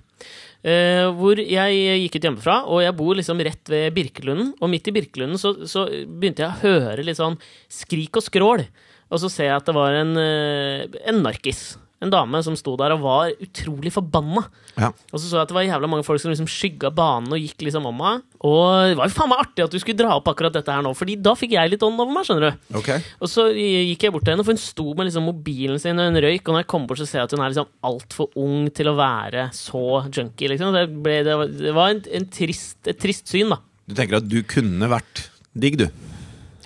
Eh, 0.61 1.07
hvor 1.17 1.41
jeg 1.41 2.01
gikk 2.03 2.19
ut 2.19 2.27
hjemmefra, 2.29 2.57
og 2.69 2.83
jeg 2.85 2.97
bor 2.99 3.17
liksom 3.17 3.41
rett 3.47 3.73
ved 3.73 3.95
Birkelunden. 3.97 4.55
Og 4.61 4.73
midt 4.73 4.91
i 4.91 4.95
Birkelunden 4.95 5.41
så, 5.41 5.55
så 5.69 5.87
begynte 5.89 6.45
jeg 6.45 6.53
å 6.53 6.63
høre 6.65 7.07
litt 7.07 7.21
sånn 7.21 7.39
skrik 7.73 8.21
og 8.21 8.27
skrål. 8.27 8.67
og 9.11 9.19
så 9.19 9.31
ser 9.33 9.51
jeg 9.51 9.59
at 9.59 9.67
det 9.67 9.75
var 9.75 9.97
en, 9.97 10.17
eh, 10.21 11.01
en 11.11 11.25
narkis. 11.25 11.73
En 12.01 12.13
dame 12.13 12.41
som 12.41 12.55
sto 12.57 12.73
der 12.81 12.95
og 12.95 13.03
var 13.05 13.33
utrolig 13.45 13.93
forbanna. 13.93 14.47
Ja. 14.81 14.89
Og 15.11 15.19
så 15.19 15.27
så 15.27 15.37
jeg 15.37 15.45
at 15.45 15.51
det 15.51 15.57
var 15.59 15.67
jævla 15.67 15.91
mange 15.93 16.07
folk 16.07 16.23
som 16.23 16.33
liksom 16.33 16.49
skygga 16.49 16.89
banen 16.97 17.35
og 17.37 17.43
gikk 17.43 17.67
liksom 17.67 17.89
om 17.91 17.99
meg. 18.01 18.23
Og 18.41 18.63
det 18.89 18.97
var 18.97 19.11
jo 19.11 19.17
faen 19.19 19.31
meg 19.33 19.43
artig 19.45 19.67
at 19.67 19.75
du 19.75 19.79
skulle 19.83 20.01
dra 20.01 20.15
opp 20.17 20.31
akkurat 20.33 20.55
dette 20.57 20.73
her 20.73 20.85
nå, 20.87 20.95
Fordi 20.97 21.19
da 21.21 21.35
fikk 21.37 21.53
jeg 21.59 21.75
litt 21.75 21.85
ånd 21.85 22.01
over 22.01 22.15
meg, 22.15 22.25
skjønner 22.25 22.49
du. 22.49 22.71
Ok. 22.81 22.91
Og 23.21 23.33
så 23.33 23.51
gikk 23.53 24.07
jeg 24.07 24.15
bort 24.15 24.25
til 24.25 24.35
henne, 24.35 24.47
for 24.47 24.57
hun 24.57 24.63
sto 24.63 24.87
med 24.95 25.11
liksom 25.11 25.29
mobilen 25.29 25.83
sin 25.83 26.01
og 26.01 26.09
en 26.09 26.21
røyk. 26.25 26.41
Og 26.47 26.57
når 26.57 26.65
jeg 26.65 26.71
kom 26.73 26.87
bort, 26.89 27.03
så 27.03 27.09
ser 27.09 27.21
jeg 27.21 27.29
at 27.29 27.37
hun 27.37 27.45
er 27.45 27.53
liksom 27.53 27.71
altfor 27.91 28.33
ung 28.41 28.71
til 28.81 28.89
å 28.89 28.97
være 28.97 29.51
så 29.57 29.85
junkie. 30.09 30.49
Liksom. 30.55 30.73
Det, 30.77 30.87
ble, 31.05 31.19
det 31.27 31.37
var, 31.37 31.53
det 31.69 31.75
var 31.77 31.93
en, 31.93 32.05
en 32.21 32.31
trist, 32.33 32.81
et 32.89 33.01
trist 33.01 33.29
syn, 33.29 33.53
da. 33.53 33.61
Du 33.91 33.97
tenker 33.99 34.23
at 34.23 34.31
du 34.31 34.41
kunne 34.49 34.89
vært 34.89 35.27
digg, 35.53 35.77
du? 35.83 35.91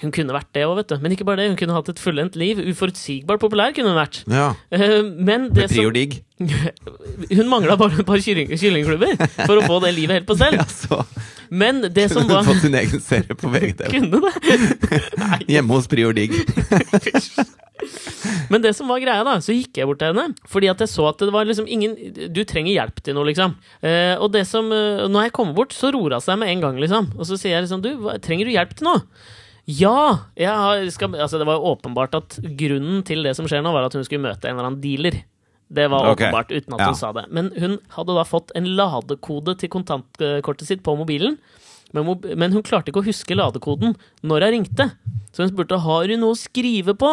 Hun 0.02 0.10
kunne 0.14 0.34
vært 0.34 0.50
det 0.56 0.64
òg, 0.66 0.74
vet 0.80 0.90
du. 0.90 0.96
Men 1.02 1.14
ikke 1.14 1.26
bare 1.28 1.42
det. 1.42 1.50
Hun 1.52 1.58
kunne 1.60 1.76
hatt 1.76 1.88
et 1.92 2.00
fullendt 2.02 2.34
liv. 2.40 2.58
Uforutsigbart 2.72 3.42
populær 3.42 3.74
kunne 3.76 3.92
hun 3.92 3.98
vært. 4.00 4.22
Ja. 4.30 4.50
Eh, 4.74 5.00
Men 5.04 5.50
det 5.54 5.70
som? 5.70 5.86
Hun 7.38 7.46
mangla 7.48 7.76
bare 7.78 8.00
et 8.02 8.06
par 8.08 8.18
kylling, 8.18 8.50
kyllingklubber 8.58 9.14
for 9.46 9.54
å 9.60 9.62
få 9.68 9.76
det 9.84 9.92
livet 9.94 10.18
helt 10.18 10.26
på 10.28 10.34
stell. 10.38 10.56
Ja, 10.60 10.66
så 10.66 11.04
Men 11.54 11.84
det 11.94 12.08
som 12.10 12.26
var 12.26 12.42
du 12.42 12.48
fått 12.50 12.64
sin 12.64 12.74
egen 12.74 13.02
serie 13.04 13.36
på 13.38 13.52
VGTV. 13.52 13.90
Kunne 13.94 14.20
det? 14.24 14.98
Hjemme 15.54 15.76
hos 15.76 15.86
Prior 15.90 16.16
Digg. 16.16 16.34
Men 18.50 18.62
det 18.64 18.72
som 18.76 18.90
var 18.90 19.00
greia, 19.02 19.22
da, 19.26 19.36
så 19.44 19.54
gikk 19.54 19.78
jeg 19.78 19.88
bort 19.88 20.00
til 20.02 20.10
henne. 20.10 20.34
Fordi 20.50 20.70
at 20.72 20.82
jeg 20.82 20.90
så 20.90 21.06
at 21.10 21.22
det 21.22 21.30
var 21.34 21.46
liksom 21.48 21.68
ingen 21.70 21.94
Du 22.34 22.42
trenger 22.48 22.74
hjelp 22.74 23.00
til 23.04 23.16
noe, 23.16 23.28
liksom. 23.30 23.54
Eh, 23.84 24.14
og 24.18 24.32
det 24.34 24.44
som 24.50 24.70
eh, 24.74 25.06
Når 25.10 25.28
jeg 25.28 25.36
kommer 25.38 25.56
bort, 25.56 25.74
så 25.76 25.92
roer 25.94 26.16
hun 26.18 26.24
seg 26.24 26.40
med 26.42 26.50
en 26.50 26.66
gang, 26.66 26.82
liksom. 26.82 27.12
Og 27.14 27.28
så 27.30 27.38
sier 27.38 27.56
jeg 27.56 27.66
liksom 27.68 27.84
Du, 27.84 27.90
trenger 28.24 28.50
du 28.50 28.54
hjelp 28.56 28.74
til 28.78 28.90
noe? 28.90 29.04
Ja! 29.66 30.26
Skal, 30.92 31.14
altså 31.16 31.38
det 31.40 31.46
var 31.48 31.62
åpenbart 31.64 32.14
at 32.18 32.38
grunnen 32.58 33.04
til 33.06 33.22
det 33.24 33.34
som 33.38 33.46
skjer 33.48 33.62
nå, 33.64 33.72
var 33.72 33.86
at 33.88 33.96
hun 33.96 34.04
skulle 34.04 34.24
møte 34.26 34.48
en 34.50 34.56
eller 34.58 34.68
annen 34.70 34.82
dealer. 34.82 35.22
Det 35.74 35.86
var 35.90 36.10
åpenbart, 36.12 36.52
uten 36.52 36.74
at 36.76 36.80
Ja. 36.80 36.86
hun 36.92 36.94
sa 36.98 37.12
det. 37.16 37.24
Men 37.32 37.50
hun 37.58 37.78
hadde 37.96 38.14
da 38.14 38.24
fått 38.28 38.52
en 38.54 38.66
ladekode 38.76 39.56
til 39.58 39.68
kontantkortet 39.72 40.66
sitt 40.68 40.82
på 40.84 40.96
mobilen. 40.96 41.38
Men, 41.94 42.04
mob 42.04 42.24
men 42.36 42.52
hun 42.52 42.62
klarte 42.62 42.90
ikke 42.90 43.00
å 43.02 43.06
huske 43.06 43.36
ladekoden 43.38 43.94
når 44.22 44.40
jeg 44.44 44.52
ringte. 44.52 44.90
Så 45.32 45.42
hun 45.44 45.50
spurte 45.50 45.80
har 45.80 46.06
du 46.06 46.16
noe 46.18 46.34
å 46.34 46.38
skrive 46.38 46.94
på. 46.98 47.10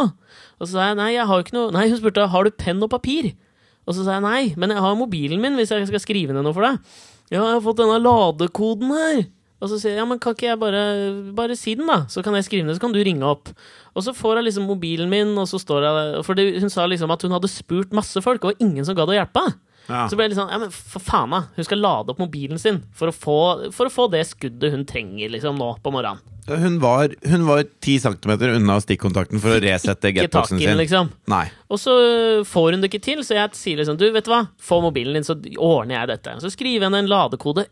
Og 0.60 0.68
så 0.68 0.72
sa 0.74 0.88
jeg 0.90 0.98
nei, 0.98 1.14
jeg 1.16 1.26
har 1.30 1.40
ikke 1.44 1.54
noe 1.56 1.72
Nei, 1.72 1.88
hun 1.90 1.98
spurte 1.98 2.28
har 2.30 2.44
du 2.44 2.52
penn 2.52 2.82
og 2.84 2.90
papir. 2.90 3.32
Og 3.88 3.96
så 3.96 4.04
sa 4.06 4.18
jeg 4.20 4.26
nei, 4.26 4.54
men 4.58 4.70
jeg 4.70 4.80
har 4.84 4.96
mobilen 4.96 5.42
min 5.42 5.56
hvis 5.58 5.72
jeg 5.74 5.88
skal 5.88 6.04
skrive 6.04 6.34
ned 6.36 6.44
noe 6.46 6.54
for 6.54 6.62
deg. 6.68 6.78
Ja, 7.32 7.46
jeg 7.48 7.56
har 7.56 7.64
fått 7.66 7.80
denne 7.80 8.02
ladekoden 8.04 8.92
her. 8.92 9.24
Og 9.62 9.70
så 9.70 9.78
sier 9.78 9.94
jeg 9.94 10.02
ja, 10.02 10.08
men 10.10 10.20
kan 10.22 10.34
ikke 10.34 10.48
jeg 10.48 10.60
bare, 10.62 10.84
bare 11.38 11.56
si 11.58 11.76
den, 11.78 11.90
da? 11.90 12.02
Så 12.10 12.24
kan 12.26 12.34
jeg 12.38 12.48
skrive 12.48 12.66
ned, 12.66 12.78
så 12.78 12.82
kan 12.82 12.96
du 12.96 13.02
ringe 13.06 13.28
opp. 13.28 13.52
Og 13.94 14.06
så 14.06 14.14
får 14.18 14.40
jeg 14.40 14.48
liksom 14.50 14.66
mobilen 14.70 15.12
min, 15.12 15.36
og 15.38 15.46
så 15.50 15.60
står 15.62 15.86
jeg 15.86 16.24
For 16.26 16.38
det, 16.38 16.48
hun 16.64 16.74
sa 16.74 16.88
liksom 16.90 17.14
at 17.14 17.26
hun 17.28 17.36
hadde 17.36 17.52
spurt 17.52 17.94
masse 17.94 18.24
folk, 18.26 18.48
og 18.48 18.64
ingen 18.64 18.88
som 18.88 18.98
gadd 18.98 19.14
å 19.14 19.18
hjelpe. 19.20 19.46
Ja. 19.90 20.06
Så 20.10 20.18
ble 20.18 20.26
jeg 20.26 20.34
litt 20.34 20.40
sånn, 20.40 20.52
ja, 20.54 20.60
men 20.62 20.74
for 20.74 21.04
faen 21.04 21.34
da, 21.34 21.44
hun 21.56 21.68
skal 21.68 21.82
lade 21.84 22.14
opp 22.14 22.22
mobilen 22.22 22.60
sin 22.62 22.82
for 22.98 23.12
å 23.12 23.16
få, 23.16 23.38
for 23.76 23.90
å 23.90 23.94
få 23.94 24.08
det 24.14 24.24
skuddet 24.30 24.74
hun 24.74 24.86
trenger 24.90 25.34
liksom 25.34 25.60
nå 25.60 25.74
på 25.84 25.94
morgenen. 25.94 26.22
Hun 26.50 26.80
var, 26.82 27.12
hun 27.30 27.44
var 27.48 27.62
10 27.86 28.00
cm 28.02 28.32
unna 28.58 28.76
stikkontakten 28.82 29.40
for 29.44 29.54
å 29.54 29.60
resette 29.62 30.10
getboxen 30.16 30.58
sin. 30.60 30.74
liksom. 30.80 31.12
Nei. 31.30 31.44
Og 31.72 31.80
så 31.80 31.94
får 32.50 32.74
hun 32.76 32.82
det 32.84 32.90
ikke 32.90 33.04
til, 33.06 33.22
så 33.24 33.38
jeg 33.38 33.54
sier 33.56 33.78
liksom, 33.80 33.96
du, 34.02 34.08
vet 34.12 34.26
du 34.26 34.32
hva, 34.34 34.42
få 34.60 34.82
mobilen 34.84 35.14
din, 35.16 35.24
så 35.28 35.36
ordner 35.62 36.00
jeg 36.00 36.10
dette. 36.16 36.34
Så 36.44 36.52
skriver 36.52 36.88
henne 36.90 37.04
en 37.04 37.12
ladekode, 37.12 37.68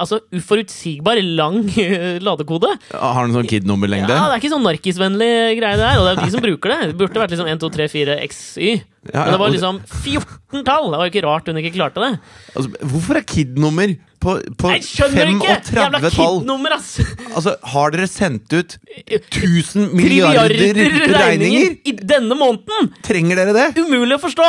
altså 0.00 0.22
uforutsigbar 0.34 1.20
lang 1.36 1.60
ladekode. 2.26 2.72
Har 2.94 3.26
den 3.28 3.36
sånn 3.36 3.44
Ja, 3.46 3.52
KID-nummerlengde? 3.52 4.08
det 4.14 4.18
er 4.24 4.40
ikke 4.40 4.54
sånn 4.56 4.66
narkisvennlig 4.66 5.30
greie 5.60 5.78
det 5.78 5.90
her, 5.92 6.00
og 6.00 6.08
det 6.08 6.16
er 6.16 6.24
de 6.24 6.34
som 6.34 6.44
bruker 6.44 6.74
det. 6.74 6.80
Det 6.90 6.98
burde 7.04 7.22
vært 7.22 7.36
liksom 7.36 7.52
1, 7.52 7.62
2, 7.62 7.72
3, 7.76 7.88
4, 7.92 8.18
XY. 8.32 8.72
Ja, 9.12 9.20
Men 9.26 9.34
det 9.34 9.40
var 9.42 9.52
liksom 9.52 9.78
14 10.00 10.64
tall! 10.64 10.86
Det 10.90 10.96
var 10.98 11.06
jo 11.10 11.12
ikke 11.12 11.26
rart 11.28 11.48
hun 11.52 11.60
ikke 11.60 11.74
klarte 11.76 12.00
det. 12.00 12.12
Altså, 12.56 12.70
hvorfor 12.88 13.20
er 13.20 13.26
KID-nummer 13.28 13.92
på, 14.24 14.34
på 14.58 14.72
Jeg 14.72 14.84
skjønner 14.86 15.30
ikke! 15.34 15.54
35 15.68 15.84
Jævla 15.84 16.10
tall? 16.14 16.72
Ass! 16.74 16.88
Altså, 17.30 17.54
har 17.74 17.94
dere 17.94 18.08
sendt 18.10 18.54
ut 18.54 18.76
1000 19.04 19.92
milliarder 19.94 20.54
regninger? 20.54 21.76
i 21.84 21.94
denne 22.00 22.36
måneden! 22.38 22.90
Trenger 23.04 23.40
dere 23.40 23.54
det? 23.56 23.66
Umulig 23.82 24.16
å 24.16 24.22
forstå! 24.22 24.48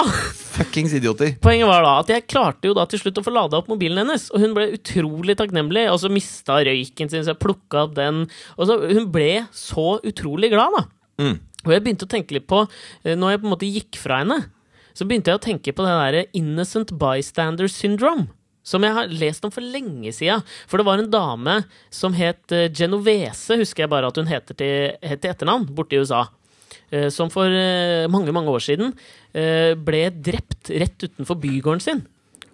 Fuckings 0.56 0.96
idioter. 0.96 1.36
Poenget 1.44 1.68
var 1.68 1.84
da 1.84 1.96
at 2.02 2.12
jeg 2.14 2.28
klarte 2.32 2.70
jo 2.70 2.76
da 2.78 2.88
til 2.90 3.02
slutt 3.02 3.20
å 3.20 3.26
få 3.26 3.34
lada 3.36 3.60
opp 3.60 3.68
mobilen 3.72 4.04
hennes, 4.04 4.30
og 4.32 4.44
hun 4.44 4.56
ble 4.56 4.70
utrolig 4.78 5.36
takknemlig, 5.40 5.88
og 5.92 6.00
så 6.04 6.12
mista 6.14 6.62
røyken 6.64 7.12
sin, 7.12 7.26
så 7.26 7.34
jeg 7.34 7.42
plukka 7.44 7.86
opp 7.88 7.98
den, 7.98 8.26
og 8.56 8.70
så 8.70 8.80
hun 8.86 9.10
ble 9.12 9.46
så 9.56 9.98
utrolig 10.08 10.54
glad, 10.54 10.80
da. 10.80 10.86
Mm. 11.26 11.38
Og 11.66 11.74
jeg 11.74 11.84
begynte 11.84 12.08
å 12.08 12.12
tenke 12.12 12.38
litt 12.38 12.48
på, 12.48 12.64
eh, 13.04 13.18
når 13.18 13.36
jeg 13.36 13.42
på 13.42 13.50
en 13.50 13.56
måte 13.56 13.72
gikk 13.72 14.00
fra 14.00 14.22
henne, 14.22 14.40
så 14.96 15.08
begynte 15.08 15.34
jeg 15.34 15.42
å 15.42 15.44
tenke 15.44 15.76
på 15.76 15.84
det 15.84 15.96
derre 16.00 16.26
innocent 16.38 16.94
bystander 16.96 17.68
syndrome. 17.72 18.30
Som 18.66 18.82
jeg 18.82 18.96
har 18.98 19.12
lest 19.14 19.46
om 19.46 19.52
for 19.54 19.62
lenge 19.62 20.10
sida. 20.16 20.40
For 20.68 20.82
det 20.82 20.86
var 20.88 20.98
en 21.04 21.12
dame 21.14 21.60
som 21.94 22.16
het 22.18 22.52
eh, 22.56 22.66
Genovese, 22.74 23.60
husker 23.62 23.86
jeg 23.86 23.92
bare 23.94 24.10
at 24.10 24.18
hun 24.18 24.26
heter 24.32 24.58
til, 24.58 24.96
het 25.06 25.22
til 25.22 25.30
etternavn, 25.36 25.68
borte 25.78 25.94
i 25.94 26.02
USA. 26.02 26.24
eh, 26.90 27.10
Som 27.14 27.30
for 27.30 27.46
eh, 27.46 28.08
mange, 28.10 28.34
mange 28.34 28.50
år 28.50 28.64
siden 28.66 28.96
ble 29.36 30.02
drept 30.24 30.70
rett 30.72 31.04
utenfor 31.10 31.36
bygården 31.44 31.82
sin. 31.84 31.98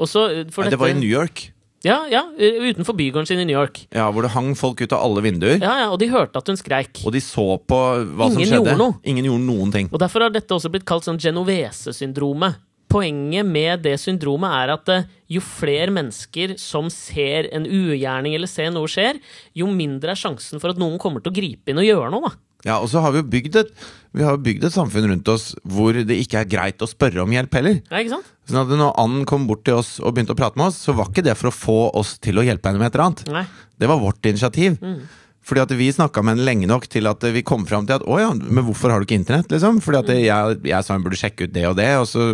Også, 0.01 0.23
for 0.51 0.65
Nei, 0.65 0.71
det 0.73 0.79
var 0.81 0.89
i 0.89 0.95
New 0.97 1.07
York. 1.09 1.51
Ja, 1.85 1.99
ja, 2.09 2.23
utenfor 2.37 2.93
bygården 2.97 3.25
sin 3.29 3.39
i 3.41 3.45
New 3.45 3.53
York. 3.57 3.83
Ja, 3.93 4.07
Hvor 4.13 4.25
det 4.25 4.31
hang 4.33 4.51
folk 4.57 4.81
ut 4.81 4.91
av 4.93 5.01
alle 5.05 5.21
vinduer. 5.25 5.59
Ja, 5.61 5.75
ja, 5.83 5.87
Og 5.93 5.99
de 6.01 6.09
hørte 6.09 6.37
at 6.41 6.47
hun 6.49 6.57
skreik. 6.57 7.03
Og 7.05 7.13
de 7.13 7.21
så 7.21 7.45
på 7.61 7.77
hva 8.17 8.27
som 8.31 8.37
Ingen 8.37 8.49
skjedde. 8.49 8.57
gjorde 8.65 8.77
noe. 8.81 8.97
Ingen 9.05 9.25
gjorde 9.29 9.45
noen 9.45 9.71
ting. 9.73 9.89
Og 9.93 10.01
Derfor 10.01 10.25
har 10.25 10.33
dette 10.33 10.53
også 10.57 10.69
blitt 10.73 10.85
kalt 10.89 11.05
sånn 11.07 11.21
Genovese-syndromet. 11.21 12.57
Poenget 12.91 13.47
med 13.47 13.83
det 13.85 13.95
syndromet 14.01 14.51
er 14.51 14.73
at 14.75 14.91
eh, 14.91 15.09
jo 15.31 15.41
flere 15.43 15.93
mennesker 15.95 16.57
som 16.59 16.89
ser 16.91 17.47
en 17.55 17.65
ugjerning 17.65 18.35
eller 18.35 18.51
ser 18.51 18.71
noe 18.75 18.89
skjer, 18.91 19.21
jo 19.55 19.69
mindre 19.71 20.11
er 20.13 20.19
sjansen 20.19 20.59
for 20.61 20.73
at 20.73 20.81
noen 20.81 20.99
kommer 21.01 21.23
til 21.23 21.31
å 21.31 21.37
gripe 21.39 21.71
inn 21.71 21.79
og 21.79 21.87
gjøre 21.87 22.11
noe. 22.13 22.29
da. 22.31 22.47
Ja, 22.67 22.75
Og 22.77 22.91
så 22.91 23.01
har 23.01 23.13
vi 23.13 23.21
jo 23.23 23.29
bygd 23.31 23.55
et, 23.63 23.71
vi 24.13 24.25
har 24.27 24.37
bygd 24.37 24.67
et 24.67 24.75
samfunn 24.75 25.07
rundt 25.09 25.31
oss 25.33 25.47
hvor 25.65 25.95
det 25.97 26.17
ikke 26.21 26.43
er 26.43 26.49
greit 26.51 26.83
å 26.83 26.89
spørre 26.89 27.23
om 27.23 27.33
hjelp 27.33 27.57
heller. 27.57 27.79
Ja, 27.89 28.01
ikke 28.03 28.17
sant? 28.17 28.29
Sånn 28.49 28.61
at 28.61 28.73
Når 28.75 28.93
Ann 29.01 29.23
kom 29.29 29.47
bort 29.49 29.63
til 29.65 29.79
oss 29.79 29.95
og 30.01 30.13
begynte 30.13 30.35
å 30.35 30.39
prate 30.39 30.59
med 30.59 30.67
oss, 30.69 30.77
så 30.83 30.93
var 30.97 31.09
ikke 31.09 31.25
det 31.25 31.37
for 31.39 31.49
å 31.49 31.55
få 31.55 31.79
oss 31.97 32.17
til 32.21 32.37
å 32.37 32.45
hjelpe 32.45 32.69
henne 32.69 32.81
med 32.81 32.91
et 32.91 32.97
eller 32.99 33.07
annet. 33.07 33.25
Nei. 33.33 33.45
Det 33.81 33.89
var 33.89 34.01
vårt 34.03 34.29
initiativ. 34.29 34.77
Mm. 34.83 35.01
Fordi 35.41 35.63
at 35.63 35.71
vi 35.73 35.87
snakka 35.89 36.21
med 36.21 36.35
henne 36.37 36.45
lenge 36.45 36.67
nok 36.69 36.85
til 36.91 37.07
at 37.09 37.23
vi 37.33 37.41
kom 37.41 37.63
fram 37.65 37.87
til 37.89 37.97
at 37.97 38.05
å 38.05 38.19
ja, 38.21 38.29
men 38.33 38.63
hvorfor 38.67 38.91
har 38.93 39.01
du 39.01 39.07
ikke 39.07 39.17
internett? 39.17 39.49
liksom? 39.49 39.79
Fordi 39.81 39.97
at 40.03 40.11
Mm. 40.11 40.21
jeg, 40.21 40.59
jeg 40.69 40.85
sa 40.85 40.93
hun 40.93 41.03
burde 41.03 41.17
sjekke 41.17 41.47
ut 41.47 41.53
det 41.53 41.65
og 41.65 41.75
det, 41.77 41.89
og 41.97 42.05
så 42.05 42.27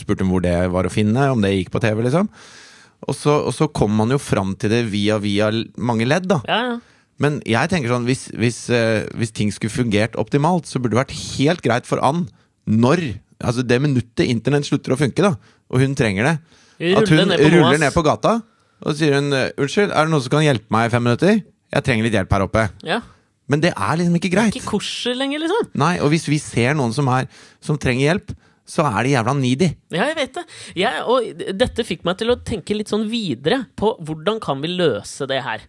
spurte 0.00 0.24
hun 0.24 0.30
hvor 0.32 0.40
det 0.42 0.56
var 0.72 0.88
å 0.88 0.92
finne, 0.92 1.30
om 1.30 1.42
det 1.44 1.52
gikk 1.52 1.70
på 1.74 1.82
TV, 1.84 2.00
liksom. 2.06 2.28
Og 3.06 3.14
så, 3.14 3.34
og 3.44 3.52
så 3.52 3.68
kom 3.68 3.92
man 3.92 4.08
jo 4.08 4.16
fram 4.18 4.54
til 4.56 4.70
det 4.72 4.86
via 4.88 5.18
via 5.20 5.50
mange 5.76 6.06
ledd, 6.08 6.26
da. 6.30 6.40
Ja, 6.48 6.60
ja. 6.72 6.80
Men 7.20 7.36
jeg 7.46 7.70
tenker 7.70 7.92
sånn, 7.92 8.08
hvis, 8.08 8.24
hvis, 8.34 8.68
eh, 8.74 9.04
hvis 9.14 9.30
ting 9.30 9.52
skulle 9.54 9.70
fungert 9.70 10.16
optimalt, 10.18 10.66
så 10.66 10.80
burde 10.80 10.96
det 10.96 11.02
vært 11.04 11.18
helt 11.38 11.62
greit 11.62 11.86
for 11.86 12.00
Ann 12.02 12.24
når 12.66 13.20
Altså 13.44 13.60
det 13.66 13.76
minuttet 13.82 14.24
internett 14.30 14.64
slutter 14.64 14.94
å 14.94 14.96
funke, 14.96 15.20
da, 15.20 15.34
og 15.68 15.80
hun 15.82 15.92
trenger 15.98 16.24
det. 16.24 16.34
At 16.96 17.10
hun 17.10 17.28
ned 17.28 17.42
ruller 17.52 17.76
ned 17.82 17.92
på 17.92 18.02
gata, 18.06 18.38
og 18.80 18.94
så 18.94 18.96
sier 19.02 19.14
hun 19.18 19.28
'Unnskyld, 19.34 19.90
er 19.92 20.06
det 20.06 20.10
noen 20.10 20.22
som 20.22 20.30
kan 20.30 20.46
hjelpe 20.46 20.70
meg 20.70 20.86
i 20.86 20.92
fem 20.94 21.04
minutter?' 21.04 21.42
'Jeg 21.74 21.84
trenger 21.84 22.06
litt 22.06 22.14
hjelp 22.14 22.32
her 22.36 22.46
oppe'. 22.46 22.68
Ja. 22.86 23.00
Men 23.50 23.60
det 23.60 23.74
er 23.74 23.98
liksom 24.00 24.16
ikke 24.16 24.32
greit. 24.32 24.54
Ikke 24.56 24.72
korset 24.78 25.18
lenger, 25.18 25.42
liksom. 25.42 25.68
Nei, 25.76 25.98
og 26.00 26.08
hvis 26.14 26.24
vi 26.30 26.38
ser 26.40 26.76
noen 26.78 26.94
som, 26.96 27.08
er, 27.12 27.28
som 27.60 27.76
trenger 27.80 28.06
hjelp, 28.06 28.32
så 28.64 28.86
er 28.88 29.04
de 29.04 29.12
jævla 29.12 29.34
needy. 29.36 29.68
Ja, 29.92 30.06
jeg 30.08 30.16
vet 30.16 30.38
det. 30.38 30.44
Jeg, 30.80 31.02
og 31.04 31.42
dette 31.60 31.84
fikk 31.84 32.06
meg 32.08 32.16
til 32.20 32.32
å 32.32 32.38
tenke 32.40 32.76
litt 32.76 32.88
sånn 32.88 33.04
videre 33.10 33.66
på 33.76 33.92
hvordan 34.00 34.40
kan 34.40 34.62
vi 34.64 34.72
løse 34.72 35.28
det 35.28 35.42
her. 35.44 35.66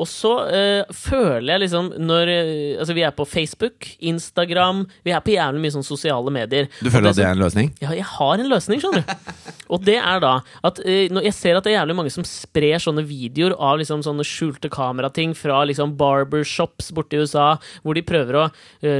Og 0.00 0.08
så 0.08 0.32
eh, 0.48 0.92
føler 0.96 1.54
jeg 1.54 1.64
liksom 1.66 1.90
når 2.00 2.32
eh, 2.32 2.50
Altså, 2.82 2.94
vi 2.96 3.04
er 3.04 3.12
på 3.14 3.26
Facebook, 3.28 3.88
Instagram 4.00 4.84
Vi 5.04 5.12
er 5.12 5.22
på 5.24 5.34
jævlig 5.34 5.62
mye 5.62 5.74
sånn 5.74 5.86
sosiale 5.86 6.32
medier. 6.34 6.68
Du 6.80 6.88
føler 6.88 7.02
føler 7.02 7.10
at 7.12 7.18
det 7.18 7.26
er 7.26 7.36
en 7.36 7.42
løsning? 7.42 7.72
Ja, 7.82 7.92
jeg 7.96 8.06
har 8.08 8.42
en 8.42 8.50
løsning, 8.50 8.82
skjønner 8.82 9.04
du. 9.04 9.52
Og 9.72 9.84
det 9.86 9.98
er 9.98 10.22
da 10.24 10.32
at 10.64 10.80
eh, 10.86 11.06
når 11.12 11.28
jeg 11.28 11.36
ser 11.38 11.58
at 11.58 11.66
det 11.66 11.74
er 11.74 11.80
jævlig 11.80 11.98
mange 11.98 12.14
som 12.14 12.26
sprer 12.28 12.82
sånne 12.82 13.04
videoer 13.08 13.56
av 13.58 13.80
liksom 13.80 14.04
sånne 14.06 14.26
skjulte 14.26 14.70
kamerating 14.72 15.36
fra 15.38 15.62
liksom 15.68 15.96
barbershops 16.00 16.92
borte 16.96 17.18
i 17.18 17.22
USA, 17.24 17.54
hvor 17.82 17.96
de 17.96 18.04
prøver 18.06 18.38
å 18.38 18.48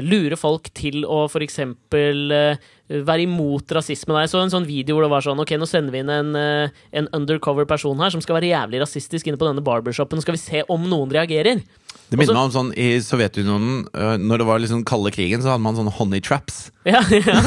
lure 0.04 0.36
folk 0.38 0.70
til 0.76 1.02
å 1.08 1.24
for 1.30 1.44
eksempel 1.44 2.32
være 3.06 3.24
imot 3.24 3.72
rasisme. 3.72 4.20
Jeg 4.24 4.32
så 4.32 4.42
en 4.42 4.52
sånn 4.52 4.66
video 4.68 4.96
hvor 4.98 5.06
det 5.06 5.12
var 5.14 5.24
sånn 5.24 5.40
Ok, 5.42 5.54
nå 5.58 5.68
sender 5.68 5.94
vi 5.94 6.02
inn 6.04 6.12
en, 6.12 6.34
eh, 6.36 6.82
en 7.00 7.08
undercover 7.16 7.64
person 7.68 7.98
her 8.04 8.12
som 8.12 8.20
skal 8.24 8.36
være 8.38 8.52
jævlig 8.52 8.82
rasistisk 8.84 9.26
inne 9.30 9.40
på 9.40 9.48
denne 9.48 9.64
barbershopen. 9.64 10.18
Nå 10.20 10.26
skal 10.26 10.36
vi 10.36 10.42
se 10.44 10.64
om 10.68 10.84
noen 10.90 11.10
reagerer. 11.14 11.62
Det 12.12 12.18
minner 12.20 12.36
meg 12.36 12.50
om 12.50 12.52
sånn 12.52 12.70
I 12.76 12.98
Sovjetunionen, 13.00 13.86
øh, 13.96 14.18
når 14.20 14.42
det 14.42 14.46
var 14.46 14.60
liksom 14.60 14.82
kalde 14.84 15.10
krigen, 15.14 15.40
så 15.40 15.54
hadde 15.54 15.64
man 15.64 15.78
sånne 15.78 15.94
honey 15.96 16.20
traps. 16.20 16.66
Ja, 16.84 17.00
ja. 17.08 17.38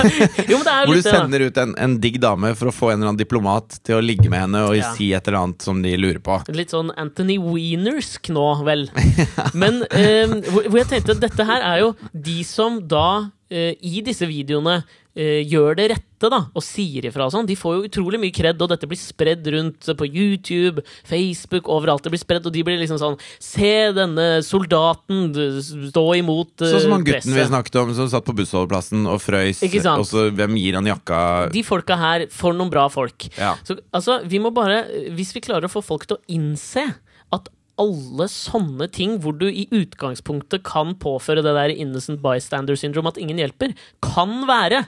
Jo, 0.50 0.58
er 0.66 0.88
Hvor 0.90 0.98
du 0.98 1.06
sender 1.06 1.46
ut 1.46 1.60
en, 1.62 1.76
en 1.78 2.00
digg 2.02 2.18
dame 2.24 2.50
for 2.58 2.72
å 2.72 2.74
få 2.74 2.90
en 2.90 2.98
eller 2.98 3.12
annen 3.12 3.22
diplomat 3.22 3.78
til 3.86 4.00
å 4.00 4.02
ligge 4.02 4.26
med 4.32 4.42
henne 4.48 4.64
og 4.66 4.74
Ja. 4.80 4.90
si 4.98 5.12
et 5.14 5.28
eller 5.28 5.44
annet 5.44 5.62
som 5.62 5.84
de 5.86 5.94
lurer 6.00 6.22
på. 6.24 6.40
Litt 6.56 6.74
sånn 6.74 6.90
Anthony 6.98 7.38
Wienersk 7.38 8.32
nå, 8.34 8.48
vel. 8.66 8.88
Men 9.62 9.84
eh, 9.92 10.34
hvor, 10.50 10.66
hvor 10.66 10.82
jeg 10.82 10.90
tenkte 10.96 11.18
at 11.20 11.26
dette 11.28 11.46
her 11.46 11.62
er 11.62 11.84
jo 11.86 11.94
de 12.10 12.42
som 12.48 12.82
da 12.82 13.30
eh, 13.54 13.76
i 13.86 14.02
disse 14.06 14.26
videoene 14.26 14.80
eh, 14.82 15.04
gjør 15.16 15.78
det 15.80 15.86
rette, 15.94 16.30
da, 16.32 16.42
og 16.52 16.64
sier 16.64 17.06
ifra 17.08 17.28
og 17.28 17.34
sånn. 17.34 17.48
De 17.48 17.56
får 17.56 17.78
jo 17.78 17.88
utrolig 17.88 18.20
mye 18.20 18.34
kred, 18.36 18.60
og 18.60 18.72
dette 18.72 18.88
blir 18.90 19.00
spredd 19.00 19.48
rundt 19.54 19.88
på 20.00 20.08
YouTube, 20.10 20.84
Facebook, 21.08 21.70
overalt. 21.72 22.04
Det 22.04 22.12
blir 22.12 22.22
spredd, 22.22 22.48
og 22.50 22.56
de 22.56 22.64
blir 22.68 22.80
liksom 22.82 23.00
sånn 23.00 23.18
Se 23.42 23.72
denne 23.96 24.28
soldaten 24.46 25.32
stå 25.64 26.06
imot 26.20 26.66
eh, 26.66 26.74
Sånn 26.74 26.86
som 26.88 26.96
han 26.98 27.06
gutten 27.08 27.36
vi 27.36 27.48
snakket 27.48 27.80
om 27.82 27.94
som 27.96 28.10
satt 28.12 28.28
på 28.28 28.36
bussholdeplassen 28.38 29.08
og 29.08 29.22
frøys. 29.24 29.64
Og 29.96 30.08
så 30.10 30.28
hvem 30.36 30.60
gir 30.60 30.80
han 30.80 30.90
jakka 30.90 31.20
De 31.54 31.64
folka 31.66 31.98
her 32.00 32.28
får 32.34 32.58
noen 32.58 32.74
bra 32.74 32.88
folk. 32.92 33.30
Ja. 33.40 33.56
Så 33.68 33.78
altså, 33.96 34.20
vi 34.28 34.42
må 34.42 34.52
bare 34.56 34.84
Hvis 35.16 35.34
vi 35.36 35.44
klarer 35.46 35.70
å 35.70 35.72
få 35.72 35.84
folk 35.86 36.08
til 36.10 36.20
å 36.20 36.24
innse 36.36 36.88
at 37.36 37.50
alle 37.82 38.28
sånne 38.32 38.88
ting 38.94 39.18
hvor 39.24 39.36
du 39.38 39.48
i 39.50 39.68
utgangspunktet 39.74 40.64
kan 40.68 40.96
påføre 41.02 41.44
det 41.46 41.56
der 41.58 41.74
innocent 41.76 42.22
bystander 42.24 42.78
syndrome, 42.80 43.12
at 43.12 43.20
ingen 43.22 43.42
hjelper, 43.42 43.76
kan 44.04 44.46
være 44.50 44.86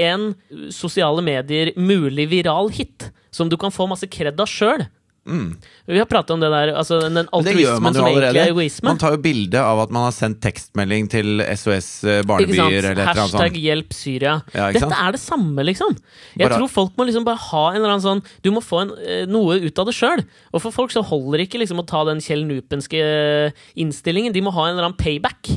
en 0.00 0.32
sosiale 0.74 1.22
medier 1.22 1.72
mulig 1.78 2.26
viral 2.32 2.72
hit 2.74 3.10
som 3.34 3.50
du 3.50 3.56
kan 3.60 3.74
få 3.74 3.86
masse 3.90 4.08
kred 4.10 4.40
av 4.40 4.50
sjøl. 4.50 4.86
Vi 5.24 5.98
har 5.98 6.04
prata 6.06 6.34
om 6.34 6.40
det 6.40 6.50
der, 6.52 6.72
altså 6.76 6.98
den 7.00 7.14
Mm. 7.24 7.28
Altruismen 7.32 7.94
som 7.94 8.04
egentlig 8.06 8.40
er 8.42 8.50
egoisme. 8.52 8.84
Man 8.90 8.98
tar 8.98 9.14
jo 9.16 9.20
bilde 9.24 9.56
av 9.60 9.80
at 9.80 9.90
man 9.90 10.04
har 10.04 10.12
sendt 10.12 10.40
tekstmelding 10.44 11.08
til 11.08 11.40
SOS 11.40 11.88
eh, 12.04 12.22
barnebyer 12.28 12.90
eller 12.90 13.00
et 13.02 13.16
Hashtag 13.16 13.56
'hjelp 13.56 13.88
Syria'. 13.96 14.42
Ja, 14.54 14.70
Dette 14.72 14.80
sant? 14.84 14.92
er 15.00 15.12
det 15.12 15.20
samme, 15.20 15.64
liksom. 15.64 15.96
Jeg 16.36 16.48
Bare- 16.48 16.58
tror 16.58 16.68
folk 16.68 16.92
må 16.96 17.06
liksom 17.06 17.24
bare 17.24 17.40
ha 17.40 17.70
en 17.70 17.76
eller 17.76 17.88
annen 17.96 18.02
sånn 18.04 18.22
Du 18.42 18.50
må 18.52 18.60
få 18.62 18.82
en, 18.82 18.90
eh, 19.06 19.24
noe 19.26 19.56
ut 19.64 19.78
av 19.78 19.86
det 19.86 19.94
sjøl. 19.94 20.24
Og 20.52 20.60
for 20.62 20.70
folk 20.70 20.90
så 20.90 21.02
holder 21.04 21.38
det 21.38 21.48
ikke 21.48 21.60
liksom 21.60 21.78
å 21.80 21.86
ta 21.86 22.04
den 22.04 22.20
Kjell 22.20 22.44
Nupenske 22.44 23.00
eh, 23.00 23.50
innstillingen. 23.76 24.32
De 24.32 24.40
må 24.42 24.52
ha 24.52 24.66
en 24.68 24.76
eller 24.76 24.88
annen 24.90 24.96
payback. 24.98 25.48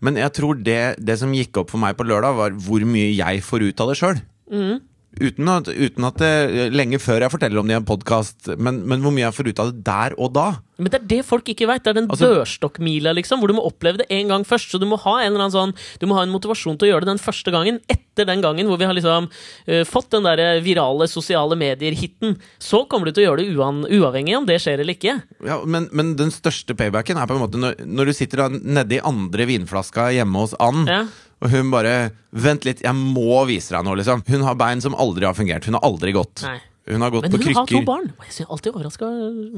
Men 0.00 0.16
jeg 0.16 0.32
tror 0.32 0.54
det, 0.64 0.96
det 1.04 1.18
som 1.18 1.30
gikk 1.32 1.58
opp 1.58 1.70
for 1.70 1.78
meg 1.78 1.96
på 1.96 2.06
lørdag, 2.08 2.34
var 2.34 2.50
hvor 2.56 2.80
mye 2.88 3.14
jeg 3.14 3.42
får 3.44 3.68
ut 3.68 3.80
av 3.80 3.88
det 3.88 3.96
sjøl. 3.98 4.20
Mm. 4.50 4.80
Uten, 5.18 5.48
at, 5.50 5.66
uten 5.66 6.04
at 6.06 6.20
det 6.22 6.68
Lenge 6.70 7.00
før 7.02 7.24
jeg 7.24 7.32
forteller 7.32 7.58
om 7.58 7.66
det 7.66 7.74
i 7.74 7.78
en 7.80 7.86
podkast, 7.88 8.52
men, 8.62 8.84
men 8.86 9.02
hvor 9.02 9.10
mye 9.10 9.24
jeg 9.24 9.34
får 9.34 9.48
ut 9.50 9.62
av 9.64 9.70
det 9.72 9.82
der 9.88 10.14
og 10.14 10.30
da. 10.36 10.44
Men 10.78 10.92
det 10.92 11.00
er 11.00 11.06
det 11.10 11.18
folk 11.26 11.48
ikke 11.50 11.66
veit. 11.66 11.82
Det 11.82 11.90
er 11.90 11.96
den 11.98 12.06
Altså- 12.08 12.28
dørstokkmila, 12.30 13.12
liksom, 13.18 13.40
hvor 13.42 13.50
du 13.50 13.56
må 13.58 13.64
oppleve 13.66 13.98
det 14.00 14.06
én 14.08 14.30
gang 14.30 14.46
først. 14.46 14.70
Så 14.70 14.78
du 14.80 14.86
må 14.86 14.96
ha 15.02 15.16
en 15.20 15.32
eller 15.32 15.44
annen 15.48 15.56
sånn 15.56 15.74
Du 16.00 16.06
må 16.06 16.14
ha 16.14 16.22
en 16.22 16.30
motivasjon 16.32 16.78
til 16.78 16.88
å 16.88 16.92
gjøre 16.92 17.04
det 17.04 17.10
den 17.12 17.22
første 17.22 17.50
gangen. 17.52 17.80
Etter 17.90 18.28
den 18.28 18.40
gangen 18.44 18.70
hvor 18.70 18.78
vi 18.78 18.86
har 18.86 18.94
liksom 18.94 19.26
uh, 19.28 19.84
fått 19.88 20.10
den 20.14 20.24
der 20.28 20.60
virale 20.64 21.08
sosiale 21.10 21.58
medier-hiten. 21.58 22.38
Så 22.62 22.86
kommer 22.88 23.10
du 23.10 23.12
til 23.18 23.24
å 23.24 23.28
gjøre 23.30 23.44
det 23.44 23.90
uavhengig 23.90 24.36
om 24.38 24.46
det 24.46 24.60
skjer 24.62 24.80
eller 24.84 24.94
ikke. 24.94 25.18
Ja, 25.44 25.58
men, 25.66 25.88
men 25.92 26.14
den 26.16 26.30
største 26.30 26.76
paybacken 26.78 27.18
er 27.18 27.26
på 27.26 27.34
en 27.34 27.42
måte 27.42 27.60
når, 27.60 27.82
når 27.84 28.12
du 28.12 28.14
sitter 28.16 28.46
nedi 28.48 29.02
andre 29.02 29.48
vinflaska 29.50 30.12
hjemme 30.14 30.46
hos 30.46 30.54
Ann, 30.62 30.86
Ja. 30.86 31.02
Og 31.40 31.50
hun 31.50 31.70
bare 31.72 32.10
'Vent 32.30 32.64
litt, 32.64 32.82
jeg 32.84 32.94
må 32.94 33.44
vise 33.48 33.74
deg 33.74 33.82
noe', 33.84 33.96
liksom. 33.98 34.22
Hun 34.28 34.44
har 34.46 34.54
bein 34.54 34.80
som 34.80 34.94
aldri 34.94 35.26
har 35.26 35.34
fungert. 35.34 35.64
Hun 35.66 35.74
har 35.74 35.82
aldri 35.82 36.12
gått. 36.14 36.44
Nei. 36.46 36.60
Hun 36.88 37.02
har 37.04 37.10
gått 37.12 37.26
Men 37.26 37.32
på 37.34 37.38
hun 37.44 37.56
har 37.58 37.66
to 37.68 37.80
barn! 37.84 38.06
Jeg 38.24 38.44
er 38.46 38.52
alltid 38.54 38.72
overraska 38.72 39.08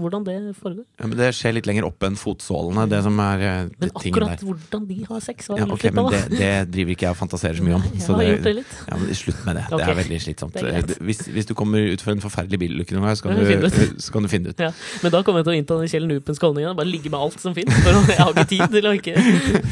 hvordan 0.03 0.25
det 0.27 0.37
foregår. 0.59 0.85
Ja, 0.99 1.07
men 1.07 1.14
det 1.20 1.29
skjer 1.39 1.55
litt 1.55 1.68
lenger 1.70 1.87
oppe 1.87 2.09
enn 2.11 2.16
fotsålene, 2.18 2.87
det 2.91 2.99
som 3.07 3.20
er 3.23 3.43
det 3.43 3.53
Men 3.79 3.93
akkurat 3.95 4.33
der. 4.35 4.45
hvordan 4.49 4.89
de 4.89 4.99
har 5.09 5.23
sex, 5.25 5.49
Ja, 5.53 5.68
okay, 5.70 5.93
men 5.95 6.11
det, 6.12 6.23
det 6.35 6.51
driver 6.75 6.97
ikke 6.97 7.07
jeg 7.07 7.14
og 7.14 7.20
fantaserer 7.20 7.61
så 7.61 7.66
mye 7.66 7.79
om. 7.79 7.87
Så 8.03 8.18
det. 8.18 8.64
Ja, 8.89 8.99
men 8.99 9.14
Slutt 9.23 9.45
med 9.47 9.61
det. 9.61 9.64
Okay. 9.68 9.79
Det 9.79 9.93
er 9.93 9.99
veldig 10.01 10.20
slitsomt. 10.25 10.57
Er. 10.57 10.95
Hvis, 11.07 11.20
hvis 11.31 11.47
du 11.47 11.55
kommer 11.55 11.93
ut 11.93 12.03
for 12.03 12.14
en 12.16 12.23
forferdelig 12.25 12.59
bilulykke 12.59 12.97
noen 12.97 13.07
gang, 13.07 13.18
så 13.20 13.29
kan, 13.29 13.39
du, 13.39 14.01
så 14.03 14.16
kan 14.16 14.27
du 14.27 14.31
finne 14.33 14.53
ut. 14.53 14.62
Ja. 14.66 14.73
Men 15.05 15.14
da 15.14 15.23
kommer 15.23 15.43
jeg 15.43 15.49
til 15.49 15.55
å 15.55 15.59
innta 15.61 15.79
den 15.79 15.93
Kjell 15.93 16.09
Nupenske 16.11 16.49
holdninga. 16.49 16.75
Bare 16.79 16.91
ligge 16.91 17.12
med 17.12 17.20
alt 17.23 17.39
som. 17.43 17.55
For 17.55 17.62
jeg 17.62 18.18
har 18.18 18.35
ikke 18.35 18.49
tid 18.51 18.66
til 18.73 18.89
å 18.89 18.95
ikke 18.99 19.14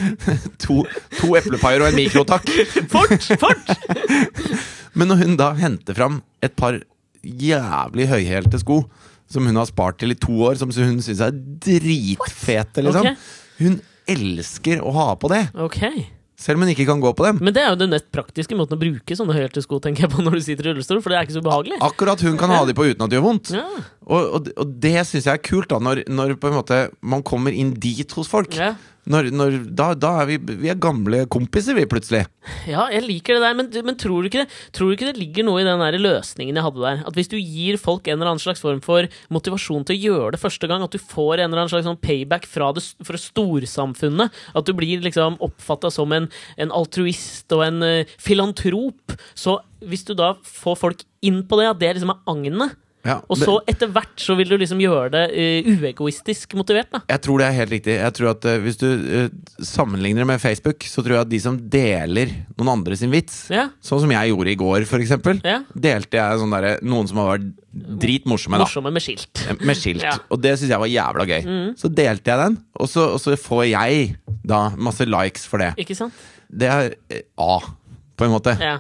To, 0.67 0.83
to 1.19 1.35
eplepaier 1.41 1.83
og 1.83 1.91
en 1.91 1.99
mikro, 1.99 2.23
takk! 2.29 2.47
Fort! 2.93 3.27
Fort! 3.41 3.75
Men 4.99 5.13
når 5.13 5.23
hun 5.25 5.37
da 5.39 5.53
henter 5.59 5.97
fram 5.97 6.21
et 6.45 6.55
par 6.59 6.79
jævlig 7.25 8.09
høyhælte 8.11 8.61
sko 8.63 8.83
som 9.31 9.47
hun 9.47 9.55
har 9.61 9.69
spart 9.71 10.01
til 10.03 10.11
i 10.11 10.19
to 10.19 10.35
år, 10.43 10.57
som 10.59 10.73
hun 10.75 10.97
syns 11.05 11.21
er 11.23 11.31
dritfete, 11.31 12.83
liksom. 12.83 13.05
Okay. 13.07 13.15
Hun 13.61 13.77
elsker 14.11 14.81
å 14.83 14.91
ha 14.97 15.05
på 15.21 15.29
det, 15.31 15.45
Okay. 15.55 16.07
selv 16.41 16.57
om 16.59 16.65
hun 16.65 16.73
ikke 16.73 16.87
kan 16.89 16.99
gå 17.03 17.13
på 17.15 17.27
dem. 17.29 17.39
Men 17.45 17.55
det 17.55 17.63
er 17.63 17.69
jo 17.71 17.79
den 17.79 17.93
mest 17.95 18.09
praktiske 18.11 18.57
måten 18.59 18.75
å 18.75 18.81
bruke 18.81 19.15
sånne 19.15 19.37
høyhælte 19.37 19.63
sko 19.63 19.79
tenker 19.85 20.07
jeg 20.09 20.11
på 20.17 20.25
når 20.25 20.39
du 20.39 20.41
sitter 20.43 20.67
i 20.67 20.73
rullestol, 20.73 21.03
for 21.05 21.13
det 21.13 21.19
er 21.21 21.29
ikke 21.29 21.37
så 21.39 21.45
behagelig. 21.47 21.79
Akkurat 21.85 22.25
hun 22.27 22.39
kan 22.41 22.51
ha 22.51 22.65
de 22.67 22.75
på 22.75 22.89
uten 22.89 23.05
at 23.07 23.13
det 23.13 23.21
gjør 23.21 23.27
vondt. 23.29 23.53
Ja. 23.55 23.67
Og, 24.09 24.35
og, 24.41 24.49
og 24.57 24.75
det 24.83 24.97
syns 25.07 25.29
jeg 25.29 25.35
er 25.37 25.45
kult, 25.47 25.69
da, 25.71 25.79
når, 25.79 26.03
når 26.11 26.35
på 26.41 26.51
en 26.51 26.57
måte 26.59 26.81
man 27.03 27.23
kommer 27.23 27.55
inn 27.55 27.75
dit 27.79 28.11
hos 28.19 28.27
folk. 28.33 28.57
Ja. 28.59 28.73
Når, 29.09 29.31
når, 29.33 29.55
da, 29.73 29.87
da 29.97 30.11
er 30.21 30.29
vi, 30.29 30.37
vi 30.61 30.69
er 30.69 30.77
gamle 30.81 31.23
kompiser, 31.33 31.77
vi, 31.79 31.87
plutselig. 31.89 32.27
Ja, 32.69 32.85
jeg 32.93 33.07
liker 33.07 33.39
det 33.39 33.45
der, 33.47 33.57
men, 33.57 33.71
men 33.87 33.97
tror, 33.99 34.21
du 34.21 34.29
ikke 34.29 34.43
det, 34.43 34.59
tror 34.77 34.91
du 34.91 34.97
ikke 34.97 35.09
det 35.09 35.21
ligger 35.21 35.47
noe 35.47 35.63
i 35.63 35.67
den 35.67 35.81
der 35.81 35.97
løsningen 35.97 36.59
jeg 36.59 36.67
hadde 36.67 36.85
der? 36.85 37.01
At 37.09 37.17
hvis 37.17 37.31
du 37.33 37.39
gir 37.39 37.81
folk 37.81 38.05
en 38.07 38.19
eller 38.19 38.35
annen 38.35 38.43
slags 38.43 38.61
form 38.61 38.83
for 38.85 39.09
motivasjon 39.33 39.87
til 39.89 39.97
å 39.97 40.05
gjøre 40.05 40.35
det 40.37 40.43
første 40.43 40.69
gang, 40.71 40.85
at 40.85 40.93
du 40.93 41.01
får 41.01 41.39
en 41.39 41.49
eller 41.49 41.63
annen 41.63 41.73
slags 41.73 41.89
sånn 41.89 42.01
payback 42.03 42.45
fra, 42.51 42.71
det, 42.77 42.85
fra 43.07 43.23
storsamfunnet, 43.25 44.37
at 44.53 44.69
du 44.69 44.75
blir 44.77 45.01
liksom 45.07 45.41
oppfatta 45.49 45.93
som 45.95 46.13
en, 46.17 46.29
en 46.61 46.77
altruist 46.77 47.57
og 47.57 47.65
en 47.67 47.81
uh, 47.87 48.15
filantrop, 48.21 49.17
så 49.33 49.59
hvis 49.89 50.05
du 50.05 50.13
da 50.19 50.35
får 50.45 50.77
folk 50.77 51.05
inn 51.25 51.43
på 51.49 51.57
det, 51.61 51.73
at 51.73 51.81
det 51.81 51.95
liksom 51.97 52.13
er 52.13 52.25
agnet, 52.31 52.77
Ja, 53.07 53.17
og 53.33 53.39
så 53.41 53.55
etter 53.71 53.89
hvert 53.89 54.21
så 54.21 54.35
vil 54.37 54.51
du 54.51 54.59
liksom 54.61 54.81
gjøre 54.83 55.09
det 55.15 55.23
uh, 55.33 55.69
uegoistisk 55.81 56.53
motivert, 56.59 56.91
da. 56.93 57.01
Jeg 57.09 57.23
tror 57.25 57.41
det 57.41 57.47
er 57.47 57.57
helt 57.57 57.73
riktig. 57.73 57.95
Jeg 57.97 58.17
tror 58.17 58.33
at 58.35 58.45
uh, 58.45 58.57
Hvis 58.61 58.77
du 58.81 58.89
uh, 58.91 59.31
sammenligner 59.65 60.21
det 60.25 60.29
med 60.29 60.43
Facebook, 60.43 60.85
så 60.85 61.05
tror 61.05 61.17
jeg 61.17 61.25
at 61.25 61.31
de 61.31 61.41
som 61.41 61.57
deler 61.73 62.35
noen 62.59 62.73
andre 62.75 62.99
sin 63.01 63.13
vits, 63.13 63.47
Ja, 63.53 63.71
sånn 63.85 64.03
som 64.05 64.13
jeg 64.13 64.35
gjorde 64.35 64.53
i 64.53 64.59
går, 64.61 64.85
eksempel, 65.01 65.41
ja. 65.47 65.63
delte 65.73 66.21
jeg 66.21 66.43
sånn 66.43 66.53
der, 66.53 66.69
noen 66.85 67.09
som 67.09 67.23
har 67.23 67.33
vært 67.33 67.49
dritmorsomme, 68.05 68.61
da. 68.61 68.67
Morsomme 68.69 68.93
med 68.93 69.05
skilt. 69.05 69.45
Med 69.63 69.79
skilt. 69.79 70.05
Ja. 70.05 70.19
Mm. 70.19 70.29
Og 70.35 70.45
det 70.45 70.55
syns 70.59 70.75
jeg 70.75 70.85
var 70.85 70.93
jævla 70.93 71.29
gøy. 71.31 71.51
Så 71.81 71.93
delte 71.95 72.35
jeg 72.35 72.43
den, 72.45 72.61
og 72.77 72.91
så, 72.91 73.07
og 73.15 73.23
så 73.23 73.39
får 73.41 73.65
jeg 73.71 74.15
da 74.45 74.63
masse 74.77 75.09
likes 75.09 75.49
for 75.49 75.63
det. 75.63 75.73
Ikke 75.81 75.97
sant? 75.97 76.21
Det 76.51 76.69
er 76.69 76.97
A, 77.41 77.61
på 78.19 78.27
en 78.27 78.35
måte. 78.35 78.59
Ja. 78.61 78.77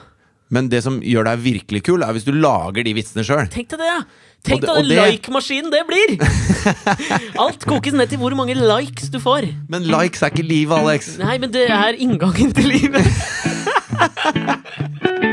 Men 0.50 0.66
det 0.70 0.82
som 0.82 0.98
gjør 1.02 1.28
deg 1.30 1.42
virkelig 1.44 1.82
kul, 1.86 2.02
er 2.02 2.12
hvis 2.16 2.26
du 2.26 2.32
lager 2.34 2.82
de 2.86 2.94
vitsene 2.96 3.22
sjøl. 3.26 3.46
Tenk 3.52 3.70
deg 3.70 3.78
det, 3.82 3.86
ja! 3.90 4.00
Tenk 4.42 4.62
deg 4.64 4.70
den 4.80 4.88
det- 4.88 4.98
like-maskinen 5.04 5.70
det 5.70 5.82
blir! 5.86 6.14
Alt 7.44 7.66
kokes 7.68 7.94
ned 7.94 8.08
til 8.10 8.18
hvor 8.22 8.34
mange 8.38 8.56
likes 8.56 9.10
du 9.12 9.20
får. 9.22 9.46
Men 9.70 9.86
likes 9.86 10.24
er 10.24 10.32
ikke 10.32 10.46
livet, 10.48 10.74
Alex. 10.80 11.12
Nei, 11.20 11.36
men 11.42 11.52
det 11.54 11.66
er 11.70 11.98
inngangen 12.00 12.54
til 12.56 12.66
livet. 12.72 13.04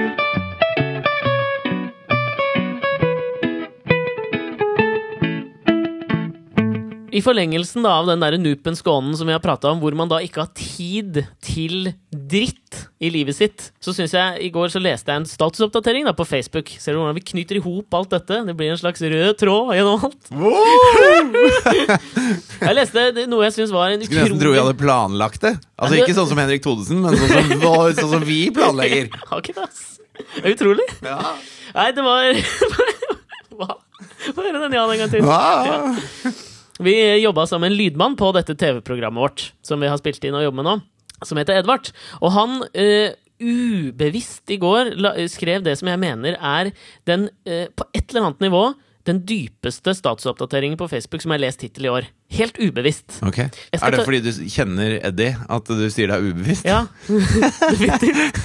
I 7.18 7.22
forlengelsen 7.26 7.82
da 7.82 7.96
av 7.98 8.06
den 8.10 8.22
der 8.22 8.36
Nupen 8.38 8.76
Skånen 8.78 9.16
som 9.18 9.26
vi 9.30 9.34
har 9.34 9.42
prata 9.42 9.72
om, 9.72 9.80
hvor 9.82 9.96
man 9.98 10.10
da 10.12 10.20
ikke 10.22 10.44
har 10.44 10.52
tid 10.54 11.24
til 11.42 11.90
dritt 12.12 12.84
i 13.02 13.10
livet 13.14 13.38
sitt, 13.38 13.72
så 13.82 13.94
syns 13.96 14.14
jeg 14.14 14.44
i 14.46 14.50
går 14.54 14.70
så 14.70 14.82
leste 14.82 15.10
jeg 15.10 15.24
en 15.24 15.30
statusoppdatering 15.30 16.06
da 16.06 16.14
på 16.18 16.28
Facebook. 16.28 16.70
Ser 16.78 16.94
du 16.94 17.00
hvordan 17.02 17.18
vi 17.18 17.24
knyter 17.32 17.58
i 17.58 17.64
hop 17.64 17.98
alt 17.98 18.14
dette? 18.14 18.42
Det 18.46 18.56
blir 18.60 18.74
en 18.74 18.82
slags 18.82 19.02
rød 19.02 19.40
tråd 19.42 19.74
gjennom 19.78 20.06
alt. 20.10 20.30
Jeg 22.58 22.74
leste 22.76 23.04
noe 23.30 23.46
jeg 23.46 23.54
syns 23.54 23.72
var 23.72 23.94
en 23.94 24.02
Skulle 24.04 24.24
nesten 24.26 24.40
tro 24.42 24.52
vi 24.52 24.60
hadde 24.60 24.74
planlagt 24.80 25.44
det. 25.46 25.54
Altså 25.78 26.00
Ikke 26.02 26.16
sånn 26.18 26.30
som 26.30 26.40
Henrik 26.42 26.64
Thodesen, 26.66 27.00
men 27.04 27.16
sånn 27.16 27.30
som, 27.54 27.64
sånn 28.00 28.12
som 28.16 28.26
vi 28.28 28.40
planlegger. 28.54 29.12
Har 29.30 29.44
ikke 29.44 29.56
det, 29.58 29.68
er 30.42 30.50
utrolig. 30.56 30.88
Nei, 31.06 31.88
det 31.96 32.06
var 32.06 32.42
Hva? 33.58 33.78
Få 34.28 34.44
høre 34.44 34.60
den 34.66 34.76
ja-en 34.76 34.94
en 34.98 35.04
gang 35.06 35.14
til. 35.14 35.30
Ah. 35.30 36.46
Vi 36.84 36.94
jobba 37.24 37.48
som 37.50 37.64
en 37.66 37.74
lydmann 37.74 38.18
på 38.20 38.30
dette 38.36 38.56
TV-programmet 38.58 39.22
vårt, 39.22 39.46
som 39.66 39.82
vi 39.82 39.90
har 39.90 39.98
spilt 40.02 40.24
inn 40.28 40.38
og 40.38 40.46
jobber 40.46 40.62
med 40.62 40.68
nå, 40.70 40.76
som 41.26 41.40
heter 41.40 41.58
Edvard. 41.62 41.90
Og 42.22 42.34
han 42.36 42.60
uh, 42.66 43.16
ubevisst 43.42 44.54
i 44.54 44.60
går 44.62 44.94
la, 44.98 45.16
skrev 45.32 45.66
det 45.66 45.78
som 45.80 45.90
jeg 45.90 46.02
mener 46.02 46.38
er 46.38 46.72
den, 47.10 47.30
uh, 47.50 47.66
på 47.74 47.88
et 47.98 48.06
eller 48.06 48.30
annet 48.30 48.46
nivå, 48.48 48.64
den 49.08 49.24
dypeste 49.28 49.94
statusoppdateringen 49.96 50.78
på 50.80 50.88
Facebook 50.92 51.24
som 51.24 51.32
jeg 51.34 51.40
har 51.40 51.46
lest 51.46 51.64
hittil 51.64 51.88
i 51.88 51.92
år. 51.92 52.08
Helt 52.36 52.58
ubevisst. 52.60 53.22
Ok. 53.24 53.38
Er 53.40 53.94
det 53.94 54.04
fordi 54.04 54.20
du 54.26 54.30
kjenner 54.52 54.98
Eddie 55.08 55.32
at 55.40 55.70
du 55.72 55.86
sier 55.94 56.12
det 56.12 56.18
er 56.18 56.26
ubevisst? 56.28 56.68
Ja, 56.68 56.82
definitivt. 57.72 58.42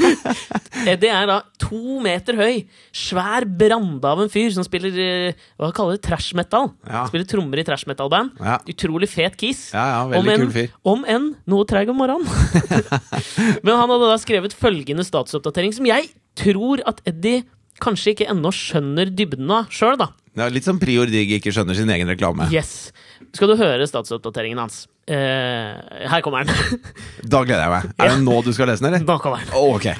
Eddie 0.86 1.10
er 1.10 1.26
da 1.30 1.40
to 1.62 1.98
meter 2.04 2.38
høy, 2.38 2.62
svær 2.94 3.46
brande 3.46 4.06
av 4.06 4.22
en 4.22 4.30
fyr 4.30 4.54
som 4.54 4.66
spiller 4.66 5.00
eh, 5.02 5.42
hva 5.58 5.72
kaller 5.74 5.98
det, 5.98 6.04
trash 6.06 6.36
metal. 6.38 6.70
Ja. 6.86 7.04
Spiller 7.10 7.26
trommer 7.34 7.58
i 7.58 7.66
trash 7.66 7.88
metal-band. 7.90 8.38
Ja. 8.38 8.60
Utrolig 8.70 9.10
fet 9.10 9.38
kis. 9.40 9.68
Ja, 9.74 9.88
ja, 9.96 10.20
om 10.20 10.30
en, 10.30 10.46
kul 10.46 10.54
fyr. 10.54 10.70
Om 10.94 11.02
enn 11.10 11.32
noe 11.50 11.66
treig 11.68 11.90
om 11.90 11.98
morgenen. 11.98 12.28
Men 13.64 13.74
han 13.74 13.88
hadde 13.88 14.12
da 14.12 14.20
skrevet 14.22 14.54
følgende 14.54 15.06
statusoppdatering, 15.06 15.74
som 15.74 15.90
jeg 15.90 16.12
tror 16.38 16.86
at 16.86 17.02
Eddie 17.08 17.42
kanskje 17.82 18.14
ikke 18.14 18.30
ennå 18.30 18.52
skjønner 18.54 19.10
dybden 19.10 19.50
av 19.50 19.72
sjøl, 19.74 19.98
da. 19.98 20.12
Det 20.32 20.44
er 20.44 20.54
litt 20.54 20.64
som 20.64 20.78
Prior 20.80 21.10
Digg 21.12 21.34
ikke 21.36 21.52
skjønner 21.52 21.76
sin 21.76 21.90
egen 21.92 22.08
reklame. 22.08 22.46
Yes. 22.54 22.90
Skal 23.36 23.52
du 23.52 23.56
høre 23.60 23.84
statsoppdateringen 23.88 24.60
hans? 24.62 24.86
Uh, 25.10 25.76
her 26.08 26.22
kommer 26.24 26.46
den. 26.46 26.80
Da 27.32 27.42
gleder 27.44 27.66
jeg 27.66 27.74
meg. 27.74 27.92
Er 28.00 28.14
det 28.14 28.22
nå 28.24 28.38
du 28.46 28.52
skal 28.56 28.70
lese 28.72 28.84
den, 28.84 28.94
eller? 28.94 29.04
Da 29.08 29.18
kommer 29.20 29.42
den. 29.44 29.52
Oh, 29.58 29.76
ok. 29.76 29.90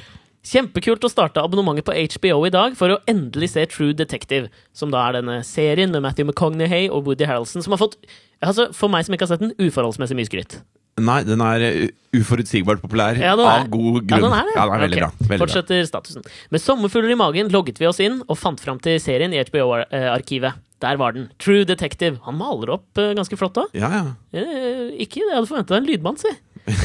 Kjempekult 0.43 1.05
å 1.07 1.11
starte 1.12 1.43
abonnementet 1.45 1.87
på 1.87 1.95
HBO 1.95 2.41
i 2.49 2.53
dag 2.55 2.74
for 2.78 2.91
å 2.91 3.01
endelig 3.11 3.53
se 3.53 3.62
True 3.70 3.95
Detective, 3.95 4.49
som 4.74 4.91
da 4.91 5.05
er 5.07 5.20
denne 5.20 5.37
serien 5.47 5.93
med 5.95 6.03
Matthew 6.03 6.26
McCognahay 6.26 6.89
og 6.89 7.07
Woody 7.07 7.28
Harrelson, 7.28 7.62
som 7.62 7.76
har 7.76 7.83
fått, 7.85 7.95
altså 8.43 8.70
for 8.74 8.91
meg 8.91 9.07
som 9.07 9.14
ikke 9.14 9.28
har 9.28 9.37
sett 9.37 9.45
den, 9.45 9.55
uforholdsmessig 9.61 10.18
mye 10.18 10.30
skryt. 10.30 10.59
Nei, 11.01 11.22
den 11.24 11.40
er 11.40 11.62
uh, 11.64 11.86
uforutsigbart 12.18 12.82
populær 12.82 13.16
Ja, 13.16 13.32
av 13.32 13.68
god 13.72 14.03
Ja, 14.03 14.18
grunn. 14.18 14.26
den 14.26 14.34
er 14.36 14.49
det. 14.51 14.57
Ja, 14.59 14.66
den 14.66 14.74
er 14.74 14.82
veldig 14.84 14.99
Ok, 14.99 15.01
bra. 15.01 15.11
Veldig 15.22 15.30
bra. 15.30 15.47
Fortsetter 15.47 15.86
statusen. 15.88 16.26
Med 16.53 16.61
sommerfugler 16.61 17.14
i 17.14 17.16
magen 17.16 17.49
logget 17.55 17.80
vi 17.80 17.88
oss 17.88 18.03
inn 18.05 18.20
og 18.26 18.36
fant 18.36 18.61
fram 18.61 18.80
til 18.82 19.01
serien 19.01 19.32
i 19.32 19.40
HBO-arkivet. 19.40 20.61
Der 20.82 20.99
var 20.99 21.14
den. 21.14 21.28
True 21.38 21.64
Detective. 21.64 22.18
Han 22.26 22.36
maler 22.36 22.74
opp 22.74 22.99
eh, 22.99 23.12
ganske 23.16 23.38
flott 23.38 23.57
òg. 23.62 23.70
Ja, 23.78 23.88
ja. 23.95 24.03
Eh, 24.34 24.90
ikke 25.05 25.22
det 25.22 25.30
jeg 25.30 25.36
hadde 25.38 25.49
forventa 25.49 25.78
en 25.78 25.86
lydmann, 25.86 26.18
si. 26.20 26.32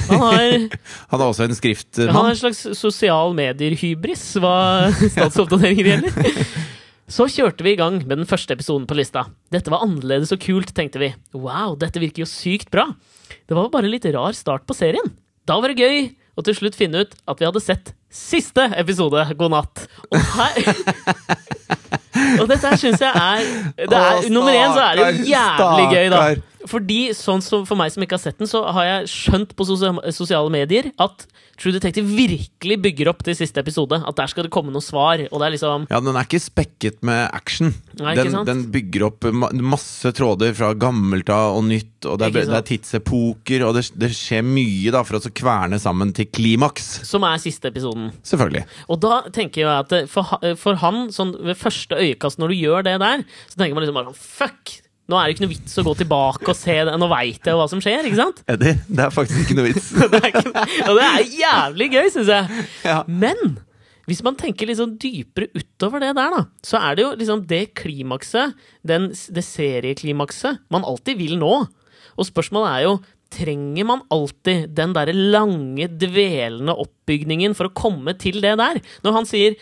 Han 0.08 0.22
har, 0.24 0.46
Han 1.12 1.22
er 1.22 1.26
også 1.28 1.46
en 1.46 1.58
han 2.08 2.16
har 2.16 2.32
en 2.32 2.40
slags 2.40 2.64
sosial 2.78 3.36
medier-hybris 3.38 4.24
hva 4.42 4.56
statsoppdateringer 5.18 5.92
gjelder. 5.92 6.42
Så 7.08 7.24
kjørte 7.32 7.64
vi 7.64 7.72
i 7.72 7.80
gang 7.80 8.02
med 8.04 8.20
den 8.20 8.28
første 8.28 8.52
episoden 8.52 8.84
på 8.88 8.98
lista. 9.00 9.30
Dette 9.54 9.72
var 9.72 9.86
annerledes 9.86 10.34
og 10.36 10.42
kult, 10.44 10.74
tenkte 10.76 11.00
vi. 11.00 11.14
Wow, 11.32 11.78
dette 11.80 12.02
virker 12.04 12.26
jo 12.26 12.28
sykt 12.28 12.68
bra. 12.74 12.90
Det 13.48 13.56
var 13.56 13.70
bare 13.72 13.88
en 13.88 13.94
litt 13.94 14.08
rar 14.12 14.36
start 14.36 14.66
på 14.68 14.76
serien. 14.76 15.14
Da 15.48 15.56
var 15.64 15.72
det 15.72 15.80
gøy 15.80 16.10
å 16.38 16.44
til 16.44 16.58
slutt 16.58 16.76
finne 16.76 17.06
ut 17.06 17.16
at 17.24 17.40
vi 17.40 17.48
hadde 17.48 17.64
sett 17.64 17.94
siste 18.12 18.68
episode. 18.76 19.24
God 19.40 19.56
natt. 19.56 19.86
Og 20.12 20.20
her 20.36 20.60
Og 22.42 22.48
dette 22.50 22.66
her 22.66 22.80
syns 22.82 23.02
jeg 23.04 23.14
er, 23.14 23.48
er 23.88 24.28
Nummer 24.34 24.52
én 24.52 24.74
så 24.76 24.84
er 24.90 25.00
det 25.00 25.28
jævlig 25.30 25.88
gøy, 25.94 26.08
da. 26.12 26.22
Fordi, 26.70 27.00
sånn 27.18 27.44
som 27.44 27.66
for 27.68 27.80
meg 27.80 27.94
som 27.94 28.04
ikke 28.04 28.18
har 28.18 28.24
sett 28.24 28.40
den, 28.42 28.50
så 28.50 28.64
har 28.76 28.88
jeg 28.88 29.12
skjønt 29.14 29.56
på 29.58 29.68
sosiale 29.68 30.52
medier 30.54 30.92
at 31.02 31.28
True 31.58 31.74
Detective 31.74 32.06
virkelig 32.06 32.78
bygger 32.84 33.10
opp 33.10 33.24
til 33.26 33.36
siste 33.38 33.62
episode. 33.64 33.98
At 34.06 34.18
der 34.20 34.30
skal 34.30 34.46
det 34.46 34.54
komme 34.54 34.74
noe 34.74 34.86
svar. 34.86 35.24
Er 35.26 35.54
liksom 35.54 35.88
Ja, 35.90 36.02
den 36.04 36.14
er 36.14 36.28
ikke 36.28 36.42
spekket 36.42 37.02
med 37.08 37.26
action. 37.34 37.74
Nei, 37.98 38.14
den, 38.20 38.38
den 38.48 38.64
bygger 38.74 39.08
opp 39.10 39.26
masse 39.34 40.12
tråder 40.16 40.54
fra 40.58 40.74
gammelt 40.78 41.32
av 41.34 41.58
og 41.58 41.66
nytt, 41.70 42.06
og 42.06 42.20
det 42.22 42.30
er, 42.30 42.50
det 42.52 42.60
er 42.60 42.68
tidsepoker, 42.68 43.66
og 43.66 43.78
det, 43.80 43.88
det 43.98 44.12
skjer 44.16 44.46
mye 44.46 44.94
da 44.94 45.02
for 45.08 45.18
å 45.18 45.34
kverne 45.34 45.82
sammen 45.82 46.14
til 46.16 46.30
klimaks. 46.30 47.00
Som 47.08 47.26
er 47.28 47.42
siste 47.42 47.72
episoden. 47.72 48.12
Selvfølgelig. 48.28 48.68
Og 48.94 49.02
da 49.04 49.24
tenker 49.34 49.64
jeg 49.64 49.72
at 49.74 49.96
eh, 49.98 50.10
for, 50.12 50.38
for 50.62 50.78
han, 50.84 51.08
sånn 51.14 51.34
ved 51.42 51.58
første 51.58 51.98
øyekast 51.98 52.42
når 52.42 52.54
du 52.54 52.62
gjør 52.62 52.86
det 52.88 53.00
der, 53.02 53.26
så 53.50 53.58
tenker 53.60 53.78
man 53.78 53.86
liksom 53.88 53.98
bare 53.98 54.12
sånn 54.12 54.22
Fuck! 54.38 54.78
Nå 55.08 55.16
er 55.16 55.30
det 55.30 55.38
ikke 55.38 55.46
noe 55.46 55.54
vits 55.54 55.78
å 55.80 55.86
gå 55.88 55.94
tilbake 56.02 56.52
og 56.52 56.58
se 56.60 56.76
det. 56.90 56.96
Nå 57.00 57.08
veit 57.12 57.48
jeg 57.48 57.56
hva 57.56 57.68
som 57.72 57.80
skjer, 57.84 58.10
ikke 58.10 58.20
sant? 58.20 58.42
Eddie, 58.52 58.76
det 58.92 59.06
er 59.06 59.14
faktisk 59.16 59.46
ikke 59.46 59.56
noe 59.60 59.70
vits. 59.70 59.88
Det 60.12 60.20
ikke, 60.34 60.44
og 60.90 61.00
det 61.00 61.08
er 61.08 61.32
jævlig 61.38 61.88
gøy, 61.94 62.10
syns 62.12 62.32
jeg. 62.34 62.66
Ja. 62.84 63.00
Men 63.08 63.58
hvis 64.08 64.22
man 64.24 64.38
tenker 64.40 64.72
sånn 64.76 64.96
dypere 65.00 65.50
utover 65.56 66.04
det 66.04 66.14
der, 66.16 66.36
da, 66.36 66.44
så 66.64 66.80
er 66.80 66.96
det 66.96 67.06
jo 67.06 67.12
liksom 67.20 67.44
det 67.48 67.64
klimakset, 67.80 68.56
den, 68.88 69.10
det 69.12 69.44
serieklimakset, 69.48 70.64
man 70.74 70.88
alltid 70.88 71.20
vil 71.20 71.36
nå. 71.40 71.54
Og 72.18 72.28
spørsmålet 72.28 72.74
er 72.74 72.90
jo 72.90 72.98
Trenger 73.28 73.84
man 73.84 74.06
alltid 74.08 74.70
den 74.72 74.94
derre 74.96 75.12
lange, 75.12 75.90
dvelende 76.00 76.72
oppbygningen 76.80 77.58
for 77.60 77.68
å 77.68 77.74
komme 77.76 78.14
til 78.16 78.40
det 78.40 78.54
der? 78.56 78.80
Når 79.04 79.16
han 79.18 79.28
sier 79.28 79.58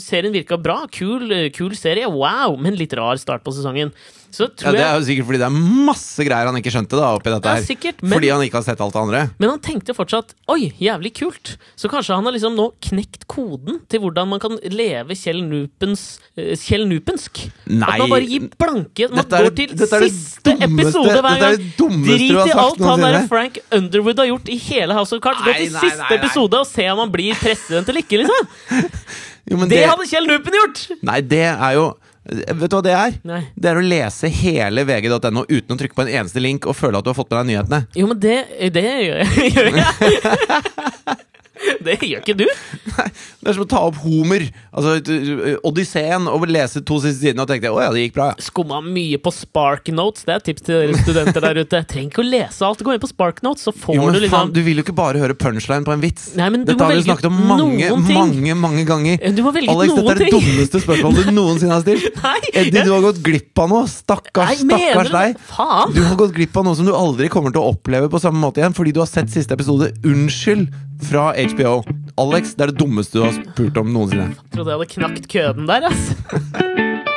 serien 0.00 0.32
virka 0.32 0.56
bra, 0.56 0.78
kul, 0.88 1.28
kul 1.52 1.74
serie, 1.76 2.08
wow, 2.08 2.56
men 2.56 2.78
litt 2.80 2.94
rar 2.96 3.20
start 3.20 3.44
på 3.44 3.52
sesongen, 3.52 3.92
så 4.36 4.46
Ja, 4.60 4.72
det 4.76 4.82
er 4.84 4.98
jo 5.00 5.04
sikkert 5.06 5.26
fordi 5.30 5.38
det 5.40 5.46
er 5.48 5.56
masse 5.88 6.24
greier 6.26 6.50
han 6.50 6.58
ikke 6.60 6.72
skjønte 6.74 6.98
da 7.00 7.08
oppi 7.16 7.32
dette 7.32 7.48
Ja, 7.48 7.54
her. 7.56 7.64
sikkert, 7.64 8.02
men- 8.02 8.18
Fordi 8.18 8.28
han 8.34 8.42
ikke 8.44 8.58
har 8.60 8.66
sett 8.66 8.80
alt 8.84 8.92
det 8.92 9.00
andre. 9.02 9.22
Men 9.40 9.50
han 9.54 9.60
tenkte 9.64 9.94
fortsatt 9.96 10.34
Oi, 10.52 10.72
jævlig 10.80 11.14
kult. 11.16 11.56
Så 11.76 11.88
kanskje 11.88 12.14
han 12.14 12.24
har 12.28 12.32
liksom 12.36 12.54
nå 12.58 12.66
knekt 12.84 13.24
koden 13.26 13.80
til 13.88 14.00
hvordan 14.04 14.28
man 14.28 14.40
kan 14.42 14.58
leve 14.70 15.16
Kjell 15.16 15.40
Nupens 15.42 16.18
eh, 16.36 16.52
Kjell 16.54 16.84
Nupensk. 16.90 17.46
Nei. 17.66 17.88
At 17.88 17.98
man 18.04 18.10
bare 18.12 18.26
gir 18.28 18.48
blanke 18.60 19.08
Man 19.10 19.24
går 19.24 19.50
til 19.56 19.72
er 19.72 19.86
siste 20.10 20.52
dummeste- 20.52 20.68
episode 20.68 21.16
hver 21.24 21.32
er 21.32 21.56
gang. 21.56 21.70
Drit 22.04 22.46
i 22.46 22.52
alt 22.52 22.78
han 22.84 23.00
der. 23.00 23.26
Frank 23.28 23.58
Underwood 23.72 24.18
har 24.18 24.26
gjort 24.30 24.48
i 24.52 24.58
hele 24.68 24.92
House 24.94 25.12
of 25.16 25.20
Cards. 25.24 25.40
Gå 25.46 25.52
til 25.56 25.72
nei, 25.72 25.80
siste 25.80 25.98
nei, 26.04 26.18
episode 26.18 26.54
og 26.60 26.66
se 26.66 26.88
om 26.92 26.98
han 26.98 27.10
blir 27.12 27.34
president 27.40 27.88
eller 27.88 28.02
ikke, 28.04 28.20
liksom. 28.24 28.90
Jo, 29.46 29.56
men 29.60 29.68
Det 29.70 29.84
hadde 29.86 30.06
Kjell 30.10 30.26
Nupen 30.26 30.52
gjort! 30.58 30.80
Nei, 31.06 31.20
det 31.22 31.44
er 31.54 31.72
jo 31.78 31.84
Vet 32.26 32.70
du 32.70 32.74
hva 32.74 32.82
det 32.82 32.94
er? 32.96 33.16
Nei. 33.28 33.42
Det 33.54 33.70
er 33.70 33.78
å 33.78 33.84
lese 33.84 34.30
hele 34.32 34.82
vg.no 34.88 35.44
uten 35.46 35.76
å 35.76 35.78
trykke 35.78 35.94
på 35.94 36.06
en 36.06 36.10
eneste 36.10 36.42
link 36.42 36.66
og 36.66 36.74
føle 36.78 36.98
at 36.98 37.06
du 37.06 37.12
har 37.12 37.18
fått 37.18 37.30
med 37.30 37.38
deg 37.38 37.52
nyhetene. 37.52 37.80
Jo, 37.94 38.08
men 38.10 38.18
det, 38.22 38.38
det 38.74 38.86
gjør 39.06 39.22
jeg. 39.22 39.30
Det 41.86 41.96
gjør 42.02 42.20
ikke 42.22 42.36
du. 42.38 42.46
Det 42.46 43.50
er 43.50 43.54
som 43.56 43.64
å 43.64 43.68
ta 43.70 43.80
opp 43.88 43.98
Homer, 44.02 44.42
altså 44.74 44.96
uh, 44.98 45.66
Odysseen, 45.68 46.26
og 46.30 46.46
lese 46.50 46.80
to 46.86 46.98
siste 47.02 47.20
sidene 47.22 47.44
og 47.44 47.50
tenke 47.50 47.70
å 47.72 47.78
ja, 47.82 47.90
det 47.94 48.06
gikk 48.06 48.16
bra. 48.16 48.26
ja. 48.32 48.46
Skumma 48.46 48.80
mye 48.84 49.18
på 49.22 49.32
Spark 49.34 49.88
Notes. 49.94 50.24
Det 50.26 50.34
er 50.34 50.40
et 50.40 50.46
tips 50.50 50.64
til 50.66 50.76
dere 50.80 51.00
studenter 51.02 51.44
der 51.44 51.60
ute. 51.62 51.80
Trenger 51.90 52.10
ikke 52.12 52.22
å 52.22 52.26
lese 52.26 52.66
alt. 52.66 52.82
Gå 52.86 52.94
inn 52.94 53.02
på 53.02 53.10
Spark 53.10 53.42
Notes, 53.46 53.66
så 53.66 53.74
får 53.74 53.96
Jo, 53.98 54.06
men 54.06 54.16
du 54.16 54.20
liksom 54.24 54.36
faen, 54.36 54.52
du 54.56 54.60
vil 54.66 54.80
jo 54.80 54.84
ikke 54.86 54.96
bare 54.98 55.20
høre 55.22 55.36
punchline 55.38 55.86
på 55.86 55.94
en 55.94 56.02
vits. 56.02 56.28
Nei, 56.38 56.48
men 56.54 56.64
du 56.64 56.72
dette 56.72 56.80
må 56.82 56.90
har 56.90 56.98
vi 57.00 57.06
snakket 57.06 57.28
om 57.30 57.38
mange, 57.50 57.90
mange 58.16 58.56
mange 58.66 58.84
ganger. 58.88 59.22
Du 59.36 59.42
må 59.46 59.52
velge 59.56 59.72
Alex, 59.74 59.92
noen 59.94 60.08
dette 60.10 60.16
er 60.16 60.24
det 60.24 60.34
dummeste 60.36 60.82
spørsmålet 60.84 61.30
du 61.30 61.34
noensinne 61.36 61.76
har 61.76 61.84
stilt. 61.86 62.08
Nei, 62.26 62.36
Eddie, 62.52 62.80
jeg- 62.80 62.86
du 62.88 62.92
har 62.94 63.04
gått 63.08 63.22
glipp 63.26 63.62
av 63.64 63.70
noe. 63.72 63.84
Stakkars, 63.90 64.62
Nei, 64.66 64.80
stakkars 64.80 65.12
deg. 65.14 65.40
Faen! 65.52 65.94
Du 65.96 66.02
har 66.06 66.18
gått 66.20 66.34
glipp 66.36 66.56
av 66.60 66.66
noe 66.68 66.78
som 66.78 66.88
du 66.88 66.94
aldri 66.96 67.30
kommer 67.32 67.54
til 67.54 67.62
å 67.62 67.72
oppleve 67.74 68.10
på 68.12 68.20
samme 68.22 68.40
måte 68.42 68.62
igjen, 68.62 68.74
fordi 68.76 68.94
du 68.96 69.00
har 69.02 69.10
sett 69.10 69.30
siste 69.32 69.56
episode. 69.56 69.92
Unnskyld 70.06 70.70
fra 71.02 71.32
HBO. 71.36 71.82
Alex, 72.16 72.54
det 72.56 72.66
er 72.66 72.72
det 72.72 72.80
dummeste 72.80 73.18
du 73.18 73.24
har 73.26 73.34
spurt 73.36 73.76
om 73.80 73.92
noensinne. 73.92 74.30
Jeg 74.32 74.54
Trodde 74.54 74.72
jeg 74.72 74.80
hadde 74.80 74.92
knakt 74.94 75.28
køden 75.32 75.68
der, 75.68 75.90
ass. 75.90 77.16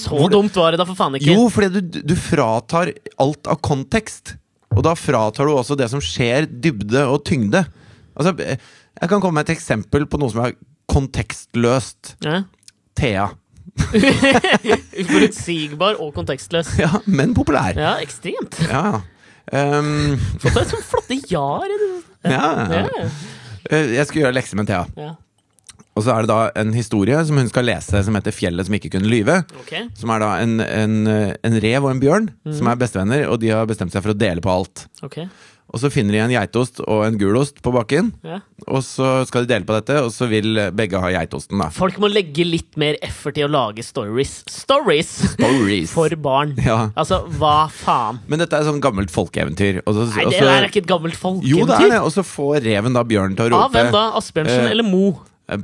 Så 0.00 0.28
dumt 0.32 0.56
var 0.56 0.72
det 0.72 0.80
da 0.80 0.86
for 0.88 0.98
faen 0.98 1.18
ikke. 1.18 1.34
Jo, 1.34 1.48
fordi 1.52 1.80
du, 1.80 2.00
du 2.12 2.14
fratar 2.18 2.92
alt 3.20 3.50
av 3.50 3.60
kontekst. 3.64 4.36
Og 4.70 4.84
da 4.86 4.94
fratar 4.98 5.48
du 5.48 5.54
også 5.56 5.76
det 5.78 5.90
som 5.92 6.02
skjer, 6.02 6.46
dybde 6.46 7.02
og 7.10 7.24
tyngde. 7.26 7.64
Altså, 8.14 8.34
jeg 8.38 9.10
kan 9.10 9.18
komme 9.20 9.40
med 9.40 9.48
et 9.48 9.56
eksempel 9.56 10.06
på 10.10 10.20
noe 10.20 10.32
som 10.32 10.44
er 10.46 10.56
kontekstløst. 10.90 12.14
Ja. 12.26 12.42
Thea. 12.98 13.28
Uforutsigbar 15.02 15.98
og 16.02 16.12
kontekstløs. 16.16 16.74
Ja, 16.80 16.90
men 17.06 17.34
populær. 17.36 17.76
Ja, 17.78 17.96
ekstremt. 18.04 18.60
Ja. 18.70 19.00
Um, 19.50 20.12
Fått 20.38 20.54
deg 20.54 20.68
sånne 20.70 20.84
flotte 20.86 21.16
ja-er. 21.26 21.72
ja. 22.36 22.50
Ja. 22.70 23.06
Eh, 23.66 23.96
Jeg 23.96 24.04
skal 24.06 24.20
gjøre 24.20 24.36
lekser 24.36 24.60
med 24.60 24.68
Thea. 24.68 24.84
Ja. 24.94 25.08
Og 25.98 26.04
så 26.06 26.12
er 26.14 26.22
det 26.22 26.30
da 26.30 26.36
en 26.60 26.70
historie 26.76 27.18
som 27.26 27.40
hun 27.40 27.48
skal 27.50 27.66
lese, 27.66 27.98
som 28.06 28.14
heter 28.14 28.30
'Fjellet 28.36 28.68
som 28.68 28.76
ikke 28.78 28.92
kunne 28.94 29.10
lyve'. 29.10 29.40
Okay. 29.64 29.88
Som 29.98 30.12
er 30.14 30.22
da 30.22 30.28
en, 30.44 30.60
en, 30.62 30.94
en 31.10 31.56
rev 31.64 31.82
og 31.82 31.90
en 31.90 32.02
bjørn 32.04 32.28
som 32.54 32.70
er 32.70 32.78
bestevenner, 32.78 33.24
og 33.26 33.40
de 33.42 33.50
har 33.50 33.66
bestemt 33.66 33.90
seg 33.90 34.04
for 34.06 34.14
å 34.14 34.20
dele 34.20 34.44
på 34.44 34.52
alt. 34.54 34.84
ok. 35.02 35.18
Og 35.70 35.78
så 35.78 35.90
finner 35.92 36.16
de 36.16 36.18
en 36.24 36.32
geitost 36.34 36.80
og 36.82 37.04
en 37.06 37.18
gulost 37.20 37.60
på 37.62 37.70
bakken, 37.74 38.12
Ja. 38.26 38.40
og 38.66 38.82
så 38.82 39.24
skal 39.28 39.46
de 39.46 39.52
dele 39.54 39.64
på 39.68 39.76
dette, 39.76 40.00
og 40.02 40.10
så 40.10 40.26
vil 40.30 40.58
begge 40.74 40.98
ha 40.98 41.12
geitosten, 41.14 41.60
da. 41.62 41.68
Folk 41.70 41.98
må 42.02 42.10
legge 42.10 42.42
litt 42.44 42.74
mer 42.80 42.98
effort 43.06 43.38
i 43.38 43.44
å 43.46 43.50
lage 43.50 43.84
stories. 43.86 44.40
Stories! 44.50 45.12
Stories. 45.36 45.92
For 45.94 46.10
barn. 46.18 46.56
Ja. 46.58 46.90
Altså, 46.98 47.22
hva 47.38 47.68
faen? 47.70 48.18
Men 48.26 48.42
dette 48.42 48.58
er 48.58 48.66
sånn 48.66 48.82
gammelt 48.82 49.10
folkeeventyr. 49.14 49.82
Også, 49.86 50.08
Nei, 50.10 50.26
det 50.26 50.40
også, 50.40 50.50
er 50.50 50.68
ikke 50.68 50.82
et 50.82 50.90
gammelt 50.90 51.18
Jo, 51.46 51.64
det 51.66 51.78
er 51.78 51.88
det. 51.94 52.00
Og 52.02 52.10
så 52.14 52.24
får 52.26 52.60
reven 52.66 52.96
da 52.96 53.04
bjørnen 53.06 53.36
til 53.38 53.46
å 53.46 53.50
rope 53.54 53.64
Av 53.70 53.74
hvem 53.76 53.92
da? 53.94 54.04
Asbjørnsen 54.18 54.66
Eh, 54.66 54.70
eller 54.74 54.86
Mo? 54.86 55.18
Eh, 55.50 55.58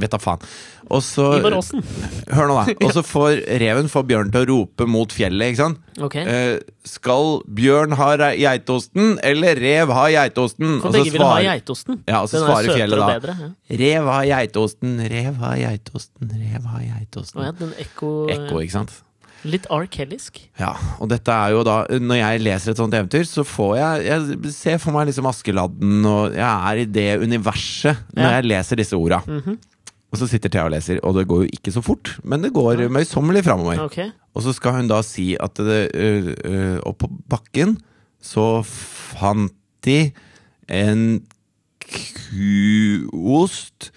Vet 0.00 0.10
da 0.12 0.18
faen. 0.20 0.42
Og 0.90 1.02
så. 1.06 1.24
Hør 2.34 2.48
nå, 2.50 2.56
da. 2.58 2.74
Og 2.82 2.92
så 2.96 3.02
får 3.06 3.44
reven 3.62 3.90
får 3.92 4.06
bjørnen 4.08 4.32
til 4.34 4.42
å 4.42 4.48
rope 4.50 4.86
mot 4.90 5.12
fjellet, 5.14 5.52
ikke 5.52 5.60
sant? 5.60 5.82
Ok. 6.02 6.16
Eh, 6.22 6.56
skal 6.88 7.36
bjørn 7.60 7.94
ha 8.00 8.08
geitosten, 8.34 9.12
eller 9.26 9.60
rev 9.60 9.92
ha 9.94 10.06
geitosten? 10.10 10.80
For 10.82 10.96
begge 10.96 11.12
vil 11.14 11.22
ha 11.26 11.36
geitosten. 11.46 12.00
Ja, 12.10 12.22
og 12.24 12.30
så 12.32 12.40
Den 12.40 12.48
er 12.48 12.50
svarer 12.50 12.80
fjellet 12.80 13.02
da. 13.04 13.10
bedre, 13.14 13.36
ja. 13.44 13.78
Rev 13.84 14.10
ha 14.14 14.18
geitosten, 14.32 14.96
rev 15.14 15.38
ha 15.44 15.52
geitosten, 15.60 16.34
rev 16.42 16.66
ha 16.72 16.82
geitosten. 16.88 17.38
Å 17.44 17.46
ja, 17.50 17.54
den 17.62 17.76
ekko, 17.86 18.10
Ekko, 18.34 18.64
ikke 18.64 18.76
sant? 18.80 18.98
Litt 19.48 19.66
R. 19.72 19.86
Kellysk. 19.88 20.36
Ja, 20.60 20.74
og 21.00 21.08
dette 21.08 21.32
er 21.32 21.54
jo 21.54 21.62
da 21.64 21.78
Når 21.88 22.18
jeg 22.18 22.40
leser 22.44 22.70
et 22.74 22.76
sånt 22.80 22.92
eventyr, 22.92 23.24
så 23.24 23.40
får 23.46 23.76
jeg 23.78 24.04
Jeg 24.10 24.52
ser 24.52 24.76
for 24.82 24.92
meg 24.92 25.06
liksom 25.08 25.28
Askeladden, 25.30 26.04
og 26.04 26.34
jeg 26.36 26.44
er 26.72 26.82
i 26.82 26.84
det 26.84 27.06
universet 27.22 27.96
når 28.12 28.22
Ja. 28.26 28.30
jeg 28.36 28.44
leser 28.50 28.76
disse 28.76 28.96
orda. 28.98 29.22
Mhm. 29.26 29.56
Og 30.12 30.18
så 30.18 30.26
sitter 30.28 30.50
Thea 30.50 30.64
og 30.66 30.72
leser, 30.74 30.98
og 31.06 31.14
det 31.14 31.28
går 31.30 31.44
jo 31.44 31.50
ikke 31.54 31.70
så 31.72 31.80
fort, 31.86 32.18
men 32.24 32.42
det 32.42 32.52
går 32.52 32.80
møysommelig 32.90 33.44
framover. 33.46 33.78
Okay. 33.84 34.08
Og 34.34 34.42
så 34.42 34.52
skal 34.52 34.72
hun 34.72 34.88
da 34.90 35.00
si 35.06 35.36
at 35.38 35.54
det, 35.54 35.90
øh, 35.94 36.34
Og 36.82 36.94
oppå 36.98 37.08
bakken 37.30 37.78
så 38.20 38.62
fant 38.66 39.52
de 39.86 40.10
en 40.68 41.22
kuost 42.30 43.90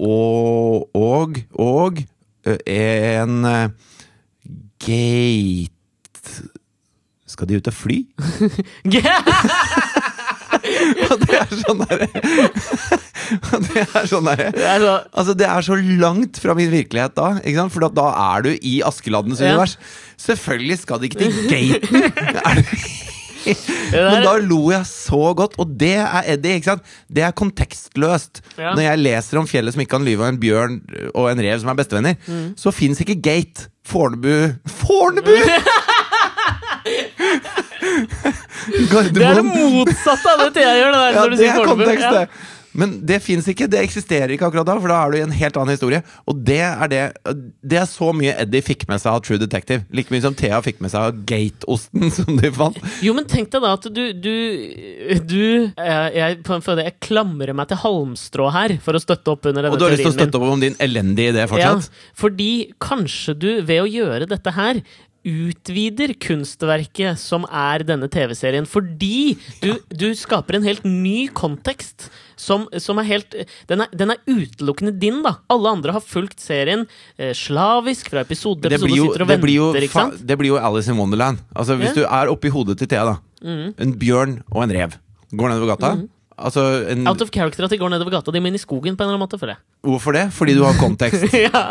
og 0.00 0.88
og, 0.96 1.36
og 1.58 1.98
en 2.66 3.44
gate 4.82 6.34
Skal 7.30 7.46
de 7.50 7.60
ut 7.60 7.68
og 7.70 7.76
fly? 7.76 7.98
Og 11.10 11.16
det 11.22 11.36
er 11.38 11.52
sånn 11.62 11.80
derre 11.84 12.06
det 12.10 13.82
er 13.84 14.06
sånn 14.10 14.26
derre 14.26 14.48
er 14.50 14.84
Altså, 15.14 15.34
det 15.38 15.46
er 15.46 15.62
så 15.64 15.76
langt 15.78 16.40
fra 16.42 16.56
min 16.58 16.70
virkelighet 16.72 17.14
da, 17.16 17.28
ikke 17.40 17.58
sant? 17.60 17.74
For 17.74 17.86
da 17.94 18.08
er 18.34 18.46
du 18.46 18.50
i 18.56 18.80
Askeladdens 18.86 19.40
univers. 19.44 19.76
Selvfølgelig 20.20 20.80
skal 20.82 21.00
de 21.00 21.10
ikke 21.10 21.20
til 21.22 21.32
gaten! 21.50 21.94
Er 22.42 22.54
du- 22.60 23.09
Men 23.46 24.22
da 24.24 24.34
lo 24.42 24.60
jeg 24.72 24.84
så 24.86 25.20
godt, 25.38 25.54
og 25.58 25.72
det 25.80 25.94
er 26.02 26.22
Eddie. 26.34 26.58
ikke 26.60 26.70
sant? 26.72 26.82
Det 27.08 27.22
er 27.26 27.30
kontekstløst. 27.36 28.42
Ja. 28.58 28.74
Når 28.76 28.82
jeg 28.86 28.98
leser 29.04 29.38
om 29.40 29.46
fjellet 29.50 29.74
som 29.74 29.80
ikke 29.84 29.96
kan 29.96 30.04
lyve, 30.06 30.22
og 30.26 30.28
en 30.34 30.40
bjørn 30.42 30.80
og 31.14 31.30
en 31.32 31.40
rev 31.46 31.58
som 31.62 31.72
er 31.72 31.78
bestevenner, 31.80 32.14
Mm. 32.28 32.54
så 32.56 32.70
fins 32.74 33.00
ikke 33.00 33.20
gate. 33.22 33.68
Fornebu 33.90 34.52
Fornebu! 34.68 35.34
Det 38.70 39.22
er 39.24 39.38
det 39.40 39.44
motsatte 39.46 40.32
av 40.32 40.40
det 40.44 40.50
Thea 40.56 40.72
gjør. 40.76 40.92
Det 40.94 41.00
der, 41.00 41.14
Ja, 41.16 41.22
det 41.36 41.48
er 41.48 41.64
kontekst, 41.66 42.10
det. 42.14 42.28
Men 42.72 43.00
det 43.06 43.20
fins 43.24 43.48
ikke. 43.50 43.68
Det 43.70 43.80
eksisterer 43.82 44.34
ikke 44.34 44.48
akkurat 44.50 44.68
da, 44.68 44.76
for 44.78 44.92
da 44.92 44.98
er 45.02 45.12
du 45.12 45.18
i 45.18 45.24
en 45.24 45.34
helt 45.34 45.58
annen 45.58 45.74
historie. 45.74 46.02
Og 46.30 46.38
det 46.46 46.60
er 46.62 46.90
det 46.90 47.02
Det 47.62 47.80
er 47.80 47.88
så 47.90 48.10
mye 48.16 48.36
Eddie 48.44 48.62
fikk 48.64 48.86
med 48.90 49.02
seg 49.02 49.16
av 49.16 49.24
True 49.26 49.40
Detective. 49.40 49.84
Like 49.94 50.12
mye 50.14 50.24
som 50.24 50.36
Thea 50.38 50.60
fikk 50.64 50.80
med 50.84 50.92
seg 50.92 51.10
av 51.10 51.20
Gate-osten 51.28 52.10
som 52.18 52.38
de 52.38 52.52
fant. 52.54 52.78
Jo, 53.04 53.14
men 53.16 53.28
tenk 53.30 53.50
deg 53.54 53.64
da 53.64 53.74
at 53.78 53.90
du 53.90 54.02
Du, 54.20 54.34
du 55.30 55.40
jeg, 55.40 56.14
jeg, 56.16 56.38
jeg 56.40 56.96
klamrer 57.02 57.54
meg 57.56 57.70
til 57.70 57.80
halmstrå 57.82 58.48
her 58.54 58.76
for 58.84 58.96
å 58.96 59.02
støtte 59.02 59.34
opp 59.34 59.50
under 59.50 59.66
denne 59.66 59.74
Og 59.74 59.80
du 59.80 59.86
har 59.86 59.94
lyst 59.94 60.06
til 60.06 60.12
å 60.14 60.18
støtte 60.18 60.40
opp 60.40 60.48
om 60.54 60.62
din 60.62 60.78
elendige 60.82 61.34
idé 61.34 61.46
fortsatt? 61.50 61.86
Ja, 61.90 62.14
fordi 62.18 62.50
kanskje 62.82 63.36
du 63.38 63.50
ved 63.66 63.84
å 63.84 63.88
gjøre 63.90 64.28
dette 64.30 64.54
her 64.56 64.82
utvider 65.26 66.14
kunstverket 66.22 67.18
som 67.20 67.44
er 67.46 67.84
denne 67.86 68.08
TV-serien. 68.12 68.66
Fordi 68.68 69.36
du, 69.62 69.74
du 69.92 70.08
skaper 70.16 70.58
en 70.58 70.66
helt 70.66 70.86
ny 70.88 71.28
kontekst. 71.36 72.08
Som, 72.40 72.64
som 72.80 72.96
er 73.02 73.04
helt 73.04 73.34
den 73.68 73.82
er, 73.84 73.90
den 73.92 74.14
er 74.14 74.20
utelukkende 74.24 74.94
din, 74.96 75.18
da. 75.26 75.34
Alle 75.52 75.74
andre 75.76 75.92
har 75.92 76.00
fulgt 76.04 76.40
serien 76.40 76.86
eh, 77.20 77.34
slavisk 77.36 78.08
fra 78.14 78.22
episode 78.24 78.64
til 78.64 78.78
episode 78.78 78.96
jo, 78.96 79.10
sitter 79.10 79.26
og 79.26 79.28
det, 79.28 79.40
blir 79.42 79.58
jo, 79.58 79.66
ikke 79.76 79.92
sant? 79.92 80.22
det 80.24 80.38
blir 80.40 80.54
jo 80.54 80.60
Alice 80.60 80.88
in 80.88 80.96
Wonderland. 80.96 81.42
Altså 81.52 81.76
Hvis 81.76 81.90
Ja. 81.90 81.92
Mm. 81.92 82.00
du 82.00 82.06
er 82.08 82.32
oppi 82.32 82.48
hodet 82.54 82.78
til 82.80 82.88
Thea, 82.88 83.04
da. 83.12 83.18
En 83.44 83.92
bjørn 84.00 84.40
og 84.50 84.64
en 84.64 84.72
rev 84.78 84.96
går 85.36 85.52
nedover 85.52 85.76
gata. 85.76 85.92
Altså 86.40 86.62
en, 86.92 87.06
Out 87.10 87.20
of 87.24 87.30
character 87.34 87.66
at 87.66 87.72
de 87.74 87.78
går 87.80 87.92
nedover 87.92 88.14
gata. 88.16 88.32
De 88.34 88.40
må 88.42 88.50
inn 88.50 88.56
i 88.58 88.62
skogen 88.62 88.96
på 88.96 89.04
en 89.04 89.10
eller 89.10 89.18
annen 89.18 89.24
måte, 89.26 89.38
føler 89.40 89.54
jeg. 89.56 89.62
Hvorfor 89.86 90.16
det? 90.16 90.26
Fordi 90.36 90.54
du 90.56 90.62
har 90.64 90.76
kontekst. 90.80 91.26
ja! 91.46 91.64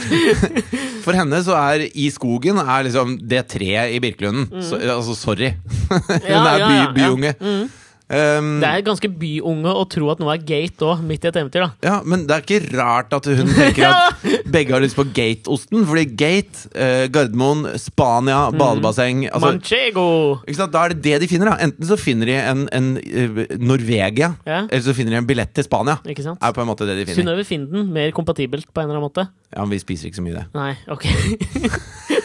For 1.04 1.16
henne 1.16 1.40
så 1.46 1.56
er 1.58 1.86
i 1.88 2.08
skogen 2.12 2.60
er 2.60 2.86
liksom 2.88 3.16
det 3.30 3.44
treet 3.54 3.94
i 3.96 4.00
Birkelunden. 4.02 4.48
Så, 4.62 4.80
altså, 4.82 5.16
sorry. 5.18 5.54
Hun 5.90 6.00
Mm. 6.10 6.26
Ja, 6.30 6.40
er 6.46 6.92
by, 6.94 7.00
ja, 7.00 7.10
ja. 7.30 7.68
Um, 8.10 8.56
Det 8.58 8.66
er 8.66 8.82
ganske 8.82 9.06
byunge 9.20 9.70
å 9.70 9.84
tro 9.86 10.08
at 10.10 10.18
noe 10.18 10.32
er 10.34 10.40
gate 10.42 10.82
òg, 10.82 11.02
midt 11.06 11.22
i 11.22 11.28
et 11.30 11.36
eventyr, 11.38 11.62
da. 11.62 11.68
ja, 11.86 12.00
men 12.02 12.24
det 12.26 12.34
er 12.34 12.42
ikke 12.42 12.76
rart 12.76 13.12
at 13.14 13.28
hun 13.30 13.46
tenker 13.54 13.86
at 13.86 14.24
begge 14.56 14.74
har 14.74 14.82
lyst 14.82 14.96
på 14.98 15.04
Gate-osten. 15.14 15.84
Fordi 15.86 16.04
Gate, 16.18 16.64
eh, 16.74 17.04
Gardermoen, 17.14 17.68
Spania, 17.78 18.40
Mm. 18.50 18.58
badebasseng 18.58 19.20
altså, 19.30 19.52
Manchego! 19.52 20.06
ikke 20.42 20.56
sant? 20.58 20.72
Da 20.74 20.82
er 20.88 20.94
det 20.96 21.02
det 21.06 21.20
de 21.22 21.28
finner. 21.30 21.52
da 21.52 21.56
Enten 21.68 21.86
så 21.86 21.96
finner 22.00 22.26
de 22.26 22.34
en, 22.40 22.64
en 22.74 22.90
uh, 22.98 23.44
Norvegia, 23.62 24.32
Ja. 24.46 24.64
eller 24.66 24.82
så 24.82 24.94
finner 24.96 25.14
de 25.14 25.20
en 25.22 25.26
billett 25.30 25.54
til 25.54 25.64
Spania. 25.68 26.00
Ikke 26.04 26.24
sant? 26.26 26.42
Er 26.42 26.52
på 26.56 26.64
en 26.64 26.70
måte 26.72 26.88
det 26.88 26.96
de 26.98 27.06
finner. 27.06 27.22
Synnøve 27.22 27.46
Finden, 27.46 27.92
mer 27.94 28.10
kompatibelt 28.16 28.66
på 28.74 28.82
en 28.82 28.88
eller 28.90 28.98
annen 28.98 29.06
måte? 29.06 29.28
Ja, 29.54 29.62
men 29.62 29.70
Vi 29.76 29.78
spiser 29.86 30.10
ikke 30.10 30.18
så 30.18 30.26
mye 30.26 30.40
det. 30.40 30.46
Nei, 30.54 30.74
ok. 30.90 31.06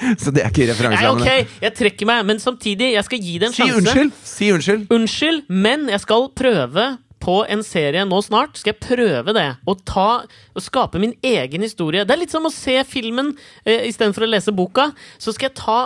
Så 0.22 0.32
det 0.32 0.42
er 0.44 0.50
ikke 0.52 0.64
Nei, 0.64 0.70
referanserammene. 0.72 1.36
ok, 1.44 1.54
jeg 1.66 1.74
trekker 1.78 2.08
meg, 2.08 2.24
men 2.30 2.40
samtidig, 2.42 2.92
jeg 2.94 3.04
skal 3.06 3.20
gi 3.26 3.36
det 3.42 3.48
en 3.50 3.54
Si 3.56 3.62
sjanse. 3.62 3.78
unnskyld! 3.82 4.12
Si 4.32 4.50
unnskyld! 4.54 4.86
Unnskyld, 4.96 5.42
men 5.48 5.88
jeg 5.92 6.00
skal 6.06 6.28
prøve 6.36 6.86
på 7.20 7.34
en 7.52 7.60
serie 7.66 8.06
nå 8.08 8.16
snart. 8.24 8.56
Skal 8.56 8.72
jeg 8.72 8.80
prøve 8.80 9.34
det? 9.36 9.48
Å 9.68 9.74
ta 9.84 10.06
Å 10.56 10.62
skape 10.64 10.96
min 11.02 11.12
egen 11.22 11.60
historie. 11.66 12.06
Det 12.08 12.14
er 12.16 12.22
litt 12.22 12.32
som 12.32 12.48
å 12.48 12.52
se 12.54 12.78
filmen 12.88 13.34
eh, 13.64 13.84
istedenfor 13.90 14.24
å 14.24 14.30
lese 14.32 14.54
boka. 14.56 14.86
Så 15.20 15.34
skal 15.36 15.50
jeg 15.50 15.58
ta 15.60 15.80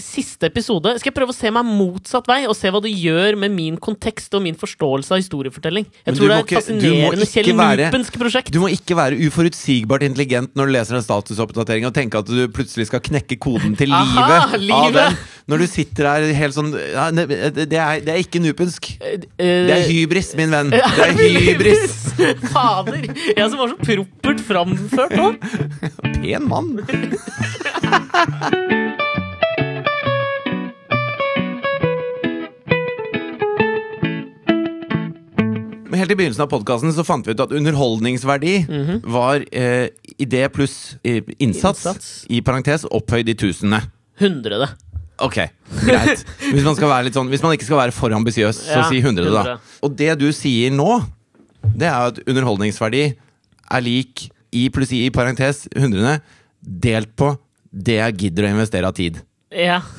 siste 0.00 0.48
episode 0.50 0.92
Skal 0.98 1.10
jeg 1.10 1.16
prøve 1.16 1.32
å 1.32 1.36
se 1.36 1.50
meg 1.54 1.64
motsatt 1.68 2.26
vei 2.30 2.40
og 2.48 2.54
se 2.58 2.70
hva 2.72 2.80
det 2.84 2.92
gjør 2.92 3.36
med 3.40 3.54
min 3.54 3.76
kontekst 3.82 4.34
og 4.34 4.42
min 4.44 4.56
forståelse 4.58 5.14
av 5.14 5.20
historiefortelling. 5.22 5.86
Jeg 5.90 6.06
Men 6.08 6.18
tror 6.18 6.28
det 6.30 6.36
er 6.36 6.44
et 6.44 6.54
fascinerende 6.58 7.28
Kjell 7.30 7.50
Nupensk 7.54 8.18
prosjekt. 8.20 8.52
Du 8.54 8.60
må 8.62 8.68
ikke 8.74 8.96
være 8.98 9.18
uforutsigbart 9.28 10.02
intelligent 10.06 10.54
når 10.58 10.70
du 10.70 10.74
leser 10.76 10.98
en 10.98 11.06
statusoppdatering 11.06 11.86
og 11.88 11.94
tenke 11.96 12.18
at 12.20 12.28
du 12.30 12.44
plutselig 12.54 12.88
skal 12.90 13.02
knekke 13.04 13.38
koden 13.42 13.76
til 13.78 13.92
Aha, 13.94 14.56
livet. 14.58 14.74
av 14.74 14.92
den. 14.98 15.18
Når 15.52 15.60
du 15.60 15.66
sitter 15.68 16.06
her 16.08 16.24
helt 16.38 16.56
sånn 16.56 16.70
ja, 16.72 17.10
det, 17.12 17.26
er, 17.76 18.00
det 18.00 18.12
er 18.14 18.20
ikke 18.22 18.40
nupensk. 18.40 18.94
Eh, 19.04 19.18
Det 19.36 19.74
er 19.74 19.84
hybris, 19.90 20.32
min 20.38 20.50
venn. 20.54 20.72
Det 20.72 20.80
er 20.80 21.12
hybris! 21.20 21.98
Fader! 22.48 23.02
Jeg 23.36 23.50
som 23.50 23.58
var 23.60 23.74
så 23.74 23.78
proppert 23.82 24.40
framført 24.48 25.16
nå. 25.18 25.32
Pen 26.22 26.48
mann. 26.48 26.78
Men 35.94 36.00
helt 36.02 36.10
i 36.10 36.16
begynnelsen 36.18 36.42
av 36.42 36.48
podkasten 36.50 36.90
så 36.90 37.04
fant 37.06 37.22
vi 37.22 37.36
ut 37.36 37.40
at 37.44 37.52
underholdningsverdi 37.54 38.54
var 39.14 39.44
eh, 39.54 39.92
idé 40.18 40.40
pluss 40.50 40.96
eh, 41.06 41.20
innsats, 41.38 41.84
Innsats. 41.86 42.08
i 42.34 42.40
parentes, 42.42 42.82
opphøyd 42.90 43.30
i 43.30 43.36
tusende. 43.38 43.78
Hundrede. 44.18 44.66
Ok, 45.22 45.38
greit. 45.84 46.24
Hvis 46.48 46.64
man, 46.66 46.74
skal 46.74 46.90
være 46.90 47.06
litt 47.06 47.14
sånn, 47.14 47.30
hvis 47.30 47.44
man 47.46 47.54
ikke 47.54 47.68
skal 47.68 47.78
være 47.84 47.94
for 47.94 48.10
ambisiøs, 48.16 48.58
så 48.64 48.80
Ja, 48.80 48.88
si 48.90 48.98
100, 48.98 49.30
da. 49.30 49.54
Og 49.86 49.94
det 49.94 50.10
du 50.18 50.26
sier 50.34 50.74
nå, 50.74 50.96
det 51.62 51.86
er 51.86 52.08
at 52.10 52.18
underholdningsverdi 52.26 53.04
er 53.14 53.86
lik 53.86 54.26
i 54.50 54.66
pluss 54.74 54.90
i 54.98 55.04
i 55.06 55.14
parentes 55.14 55.68
100 55.76 56.18
delt 56.82 57.14
på 57.14 57.36
det 57.70 58.00
jeg 58.00 58.18
gidder 58.24 58.48
å 58.48 58.54
investere 58.56 58.90
av 58.90 58.98
tid. 58.98 59.22
Ja. 59.54 59.78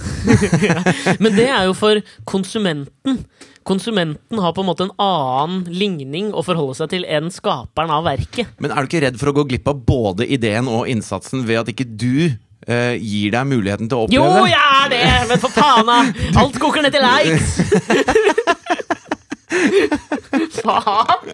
Ja. 0.59 0.81
Men 1.21 1.35
det 1.37 1.45
er 1.53 1.67
jo 1.69 1.73
for 1.77 1.99
konsumenten. 2.27 3.19
Konsumenten 3.65 4.39
har 4.39 4.53
på 4.53 4.61
en 4.61 4.67
måte 4.69 4.85
en 4.85 4.93
annen 5.01 5.63
ligning 5.73 6.27
å 6.37 6.43
forholde 6.45 6.75
seg 6.77 6.91
til 6.93 7.05
enn 7.09 7.31
skaperen 7.33 7.89
av 7.89 8.05
verket. 8.05 8.51
Men 8.61 8.69
er 8.71 8.85
du 8.85 8.91
ikke 8.91 9.01
redd 9.07 9.17
for 9.17 9.31
å 9.31 9.35
gå 9.39 9.47
glipp 9.49 9.67
av 9.71 9.79
både 9.87 10.27
ideen 10.29 10.69
og 10.69 10.85
innsatsen 10.91 11.45
ved 11.49 11.63
at 11.65 11.71
ikke 11.75 11.87
du 11.89 12.31
Uh, 12.65 12.95
gir 12.97 13.29
deg 13.29 13.45
muligheten 13.45 13.85
til 13.91 13.93
å 13.99 14.05
Jo, 14.09 14.23
oppleve 14.25 14.47
det? 14.47 14.55
jeg 14.55 14.77
er 14.79 14.87
det! 14.89 15.27
Men 15.29 15.41
for 15.43 15.53
faen, 15.53 15.85
da! 15.85 15.97
Alt 16.41 16.55
koker 16.57 16.81
ned 16.81 16.95
til 16.95 17.03
likes! 17.05 17.59
faen! 20.65 21.31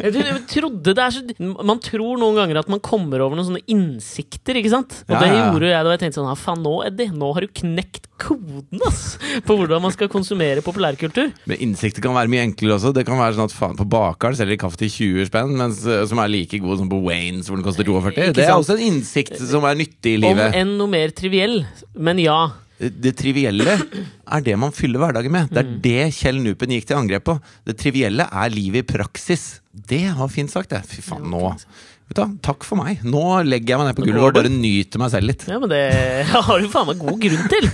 Jeg 0.00 0.42
trodde 0.50 0.94
det 0.96 1.02
er 1.02 1.14
så 1.14 1.22
Man 1.40 1.80
tror 1.82 2.18
noen 2.20 2.36
ganger 2.38 2.60
at 2.60 2.70
man 2.72 2.82
kommer 2.84 3.22
over 3.24 3.38
noen 3.38 3.48
sånne 3.48 3.62
innsikter, 3.70 4.58
ikke 4.60 4.72
sant? 4.72 4.96
Og 5.08 5.14
Ja, 5.14 5.20
det 5.22 5.30
gjorde 5.32 5.70
jeg 5.70 5.86
da 5.86 5.94
jeg 5.94 6.02
tenkte 6.04 6.20
sånn 6.20 6.30
ah, 6.32 6.38
Faen, 6.38 6.62
nå, 6.64 6.74
Eddie, 6.88 7.10
nå 7.16 7.30
har 7.36 7.46
du 7.46 7.52
knekt 7.62 8.08
koden, 8.20 8.82
ass! 8.84 9.16
På 9.46 9.56
hvordan 9.56 9.80
man 9.86 9.94
skal 9.94 10.10
konsumere 10.12 10.60
populærkultur. 10.64 11.30
Men 11.48 11.62
innsikter 11.64 12.04
kan 12.04 12.12
være 12.16 12.28
mye 12.32 12.42
enklere 12.44 12.76
også. 12.76 12.92
Det 12.96 13.06
kan 13.08 13.16
være 13.20 13.38
sånn 13.38 13.48
at 13.48 13.56
faen, 13.56 13.78
På 13.78 13.86
bakeren 13.88 14.36
selger 14.36 14.56
de 14.58 14.60
kaffe 14.60 14.80
til 14.82 14.92
20 14.92 15.30
spenn, 15.30 15.54
mens, 15.56 15.80
eh, 15.88 16.02
som 16.10 16.20
er 16.20 16.32
like 16.32 16.60
god 16.60 16.82
som 16.82 16.90
på 16.92 17.00
Waynes, 17.06 17.48
hvor 17.48 17.56
den 17.60 17.64
koster 17.66 17.88
42. 17.88 18.34
Det 18.36 18.44
er 18.44 18.52
også 18.56 18.76
en 18.76 18.84
innsikt 18.90 19.40
som 19.40 19.64
er 19.68 19.78
nyttig 19.80 20.18
i 20.18 20.20
Om 20.20 20.26
livet. 20.28 20.58
enn 20.60 20.74
noe 20.80 20.90
mer 20.92 21.14
triviell. 21.16 21.62
Men 21.96 22.20
ja. 22.20 22.40
Det 22.80 23.12
trivielle 23.20 23.74
er 23.76 24.40
det 24.46 24.54
man 24.58 24.72
fyller 24.72 25.02
hverdagen 25.02 25.32
med. 25.34 25.50
Det 25.52 25.58
er 25.60 25.68
Mm. 25.68 25.80
det 25.84 26.14
Kjell 26.16 26.38
Nupen 26.40 26.70
gikk 26.72 26.86
til 26.88 26.96
angrep 26.96 27.24
på. 27.28 27.34
Det 27.68 27.76
trivielle 27.76 28.24
er 28.32 28.50
livet 28.54 28.84
i 28.84 28.92
praksis. 28.96 29.60
Det 29.72 30.06
har 30.16 30.28
fint 30.32 30.50
sagt, 30.50 30.70
det. 30.72 30.80
Fy 30.88 31.02
faen, 31.04 31.28
nå 31.30 31.54
Vet 32.10 32.16
du, 32.18 32.38
Takk 32.42 32.64
for 32.66 32.74
meg. 32.80 33.04
Nå 33.06 33.20
legger 33.46 33.76
jeg 33.76 33.78
meg 33.78 33.86
ned 33.86 33.96
på 34.00 34.06
gulvet 34.08 34.24
og 34.24 34.34
bare 34.40 34.50
nyter 34.50 34.98
meg 34.98 35.10
selv 35.12 35.28
litt. 35.30 35.44
Ja, 35.46 35.60
men 35.62 35.70
det 35.70 35.82
har 36.32 36.58
du 36.58 36.66
faen 36.72 36.88
meg 36.88 36.98
god 36.98 37.20
grunn 37.22 37.44
til. 37.52 37.68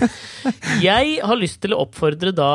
Jeg 0.85 1.15
har 1.25 1.37
lyst 1.41 1.63
til 1.63 1.73
å 1.73 1.79
oppfordre 1.87 2.35
da 2.37 2.51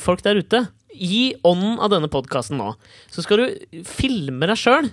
folk 0.00 0.22
der 0.24 0.40
ute 0.40 0.62
I 0.96 1.34
ånden 1.44 1.76
av 1.82 1.90
denne 1.92 2.08
podkasten 2.08 2.56
nå, 2.56 2.70
så 3.12 3.20
skal 3.26 3.42
du 3.42 3.82
filme 3.84 4.48
deg 4.48 4.56
sjøl 4.56 4.88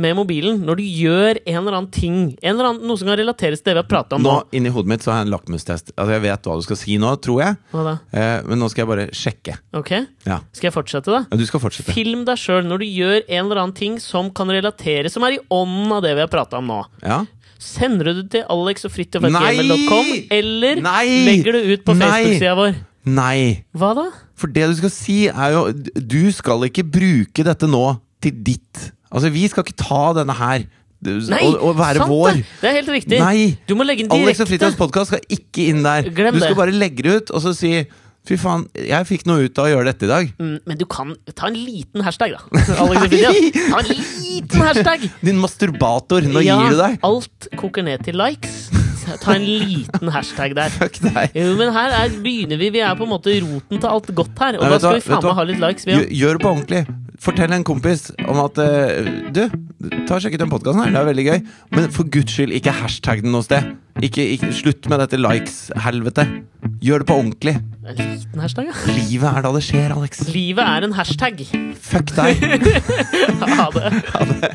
med 0.00 0.16
mobilen 0.18 0.60
når 0.66 0.78
du 0.80 0.84
gjør 0.86 1.40
en 1.44 1.58
eller 1.60 1.76
annen 1.80 1.90
ting. 1.94 2.18
En 2.42 2.54
eller 2.54 2.70
annen, 2.70 2.86
noe 2.88 3.00
som 3.00 3.10
kan 3.10 3.18
relateres 3.20 3.62
til 3.62 3.70
det 3.72 3.76
vi 3.78 3.82
har 3.82 3.88
prata 3.90 4.18
om 4.18 4.24
nå. 4.24 4.34
Nå, 4.38 4.56
Inni 4.58 4.72
hodet 4.74 4.92
mitt 4.92 5.04
så 5.04 5.12
har 5.12 5.20
jeg 5.22 5.28
en 5.28 5.34
lakmustest. 5.34 5.92
Altså, 5.96 6.14
jeg 6.16 6.24
vet 6.26 6.48
hva 6.48 6.58
du 6.58 6.66
skal 6.66 6.80
si 6.80 6.98
nå, 7.02 7.14
tror 7.24 7.42
jeg. 7.44 7.58
Hva 7.74 7.86
da? 7.86 7.94
Eh, 8.12 8.34
men 8.48 8.62
nå 8.62 8.68
skal 8.72 8.84
jeg 8.84 8.90
bare 8.92 9.08
sjekke. 9.16 9.56
Ok, 9.78 9.92
Ja. 10.28 10.40
Skal 10.52 10.68
jeg 10.70 10.76
fortsette, 10.76 11.14
da? 11.14 11.24
ja 11.30 11.40
du 11.40 11.46
skal 11.48 11.62
fortsette. 11.62 11.94
Film 11.94 12.24
deg 12.28 12.40
sjøl 12.40 12.66
når 12.68 12.84
du 12.84 12.86
gjør 12.88 13.18
en 13.26 13.42
eller 13.44 13.62
annen 13.64 13.76
ting 13.78 13.98
som 14.02 14.30
kan 14.34 14.50
relatere, 14.52 15.10
som 15.12 15.26
er 15.26 15.38
i 15.38 15.42
ånden 15.54 15.92
av 15.98 16.04
det 16.04 16.14
vi 16.18 16.24
har 16.24 16.32
prata 16.32 16.60
om 16.62 16.70
nå. 16.70 16.82
Ja. 17.02 17.22
Sender 17.58 18.12
du 18.12 18.22
det 18.22 18.28
til 18.36 18.44
alex 18.54 18.86
og 18.86 18.94
Nei! 19.34 20.26
eller 20.30 20.78
Nei! 20.82 21.06
legger 21.26 21.56
du 21.56 21.72
ut 21.74 21.84
på 21.86 21.96
Facebook-sida 21.98 22.54
vår? 22.54 22.76
Nei. 23.08 23.64
Hva 23.74 23.94
da? 23.98 24.04
For 24.38 24.52
det 24.52 24.68
du 24.70 24.76
skal 24.78 24.92
si, 24.94 25.16
er 25.28 25.54
jo 25.56 25.64
Du 25.72 26.30
skal 26.34 26.68
ikke 26.68 26.84
bruke 26.86 27.46
dette 27.46 27.66
nå 27.70 27.82
til 28.22 28.36
ditt. 28.46 28.92
Altså, 29.08 29.30
vi 29.32 29.46
skal 29.48 29.64
ikke 29.64 29.78
ta 29.80 30.02
denne 30.18 30.36
her 30.36 30.66
Nei, 30.98 31.44
og, 31.46 31.60
og 31.62 31.76
være 31.78 32.02
sant 32.02 32.10
vår. 32.10 32.32
Det. 32.34 32.44
det 32.58 32.68
er 32.68 32.76
helt 32.80 32.88
riktig. 32.90 33.18
Nei! 33.22 33.42
Du 33.68 33.76
må 33.78 33.86
legge 33.86 34.02
den 34.02 34.14
Alex 34.16 34.42
og 34.42 34.50
direkte. 34.50 34.74
Podkast 34.80 35.12
skal 35.12 35.22
ikke 35.30 35.68
inn 35.70 35.84
der. 35.86 36.08
Glem 36.10 36.34
du 36.34 36.40
skal 36.42 36.56
det. 36.56 36.58
bare 36.58 36.74
legge 36.74 37.06
det 37.06 37.12
ut, 37.20 37.34
og 37.38 37.44
så 37.44 37.54
si 37.56 37.72
Fy 38.28 38.36
faen, 38.36 38.66
jeg 38.76 39.06
fikk 39.08 39.22
noe 39.24 39.46
ut 39.46 39.56
av 39.56 39.64
å 39.64 39.70
gjøre 39.70 39.88
dette 39.88 40.04
i 40.04 40.08
dag. 40.10 40.32
Mm, 40.36 40.56
Men 40.68 40.76
du 40.76 40.84
kan 40.90 41.14
ta 41.32 41.48
en 41.48 41.54
liten 41.56 42.02
hashtag, 42.04 42.34
da. 42.34 42.42
Alex 42.82 43.06
og. 43.06 43.46
Ta 43.56 43.78
en 43.78 43.88
liten 43.88 44.64
hashtag! 44.66 45.06
Din 45.30 45.40
masturbator, 45.40 46.26
nå 46.28 46.42
ja, 46.44 46.58
gir 46.60 46.76
du 46.76 46.82
deg. 46.82 46.98
alt 47.08 47.48
koker 47.56 47.86
ned 47.86 48.04
til 48.04 48.18
likes. 48.20 48.66
Ta 49.22 49.32
en 49.38 49.46
liten 49.48 50.12
hashtag 50.12 50.52
der. 50.58 50.74
Fuck 50.82 51.00
deg. 51.06 51.38
Jo, 51.38 51.54
men 51.56 51.72
her 51.72 51.94
er, 52.02 52.12
begynner 52.20 52.60
vi. 52.60 52.68
Vi 52.74 52.84
er 52.84 52.98
på 52.98 53.08
en 53.08 53.14
måte 53.14 53.32
roten 53.46 53.80
til 53.80 53.88
alt 53.88 54.12
godt 54.20 54.44
her. 54.44 54.58
Og 54.58 54.66
Nei, 54.66 54.72
da 54.74 54.82
skal 54.82 54.98
vi 54.98 55.06
faen 55.06 55.24
meg 55.24 55.38
ha 55.40 55.46
litt 55.48 55.64
likes, 55.64 55.88
vi 55.88 56.02
gjør 56.20 56.36
det 56.36 56.44
på 56.44 56.52
ordentlig. 56.52 56.84
Fortell 57.18 57.50
en 57.54 57.64
kompis 57.66 58.08
om 58.30 58.38
at 58.44 58.58
eh, 58.62 59.08
Du, 59.34 59.42
ta 60.06 60.16
og 60.16 60.22
sjekk 60.22 60.36
ut 60.36 60.42
den 60.44 60.52
podkasten 60.52 60.84
her. 60.84 60.92
Det 60.94 61.00
er 61.00 61.08
veldig 61.10 61.26
gøy. 61.26 61.38
Men 61.74 61.88
for 61.94 62.10
guds 62.14 62.34
skyld, 62.36 62.54
ikke 62.54 62.74
hashtag 62.78 63.24
den 63.24 63.34
noe 63.34 63.46
sted. 63.46 63.72
Ikke, 63.98 64.22
ikke, 64.36 64.52
slutt 64.54 64.86
med 64.90 65.02
dette 65.02 65.18
likes-helvete. 65.18 66.26
Gjør 66.84 67.02
det 67.02 67.08
på 67.08 67.16
ordentlig. 67.18 67.56
En 67.82 67.98
liten 67.98 68.44
hashtag, 68.44 68.70
ja. 68.70 68.76
Livet 68.94 69.32
er 69.32 69.46
da 69.48 69.52
det 69.56 69.64
skjer, 69.66 69.96
Alex. 69.96 70.22
Livet 70.30 70.62
er 70.62 70.86
en 70.86 70.94
hashtag. 70.94 71.42
Fuck 71.88 72.14
deg. 72.18 72.46
Ha 73.58 73.66
det. 73.74 73.90
Ha 74.14 74.24
det. 74.30 74.54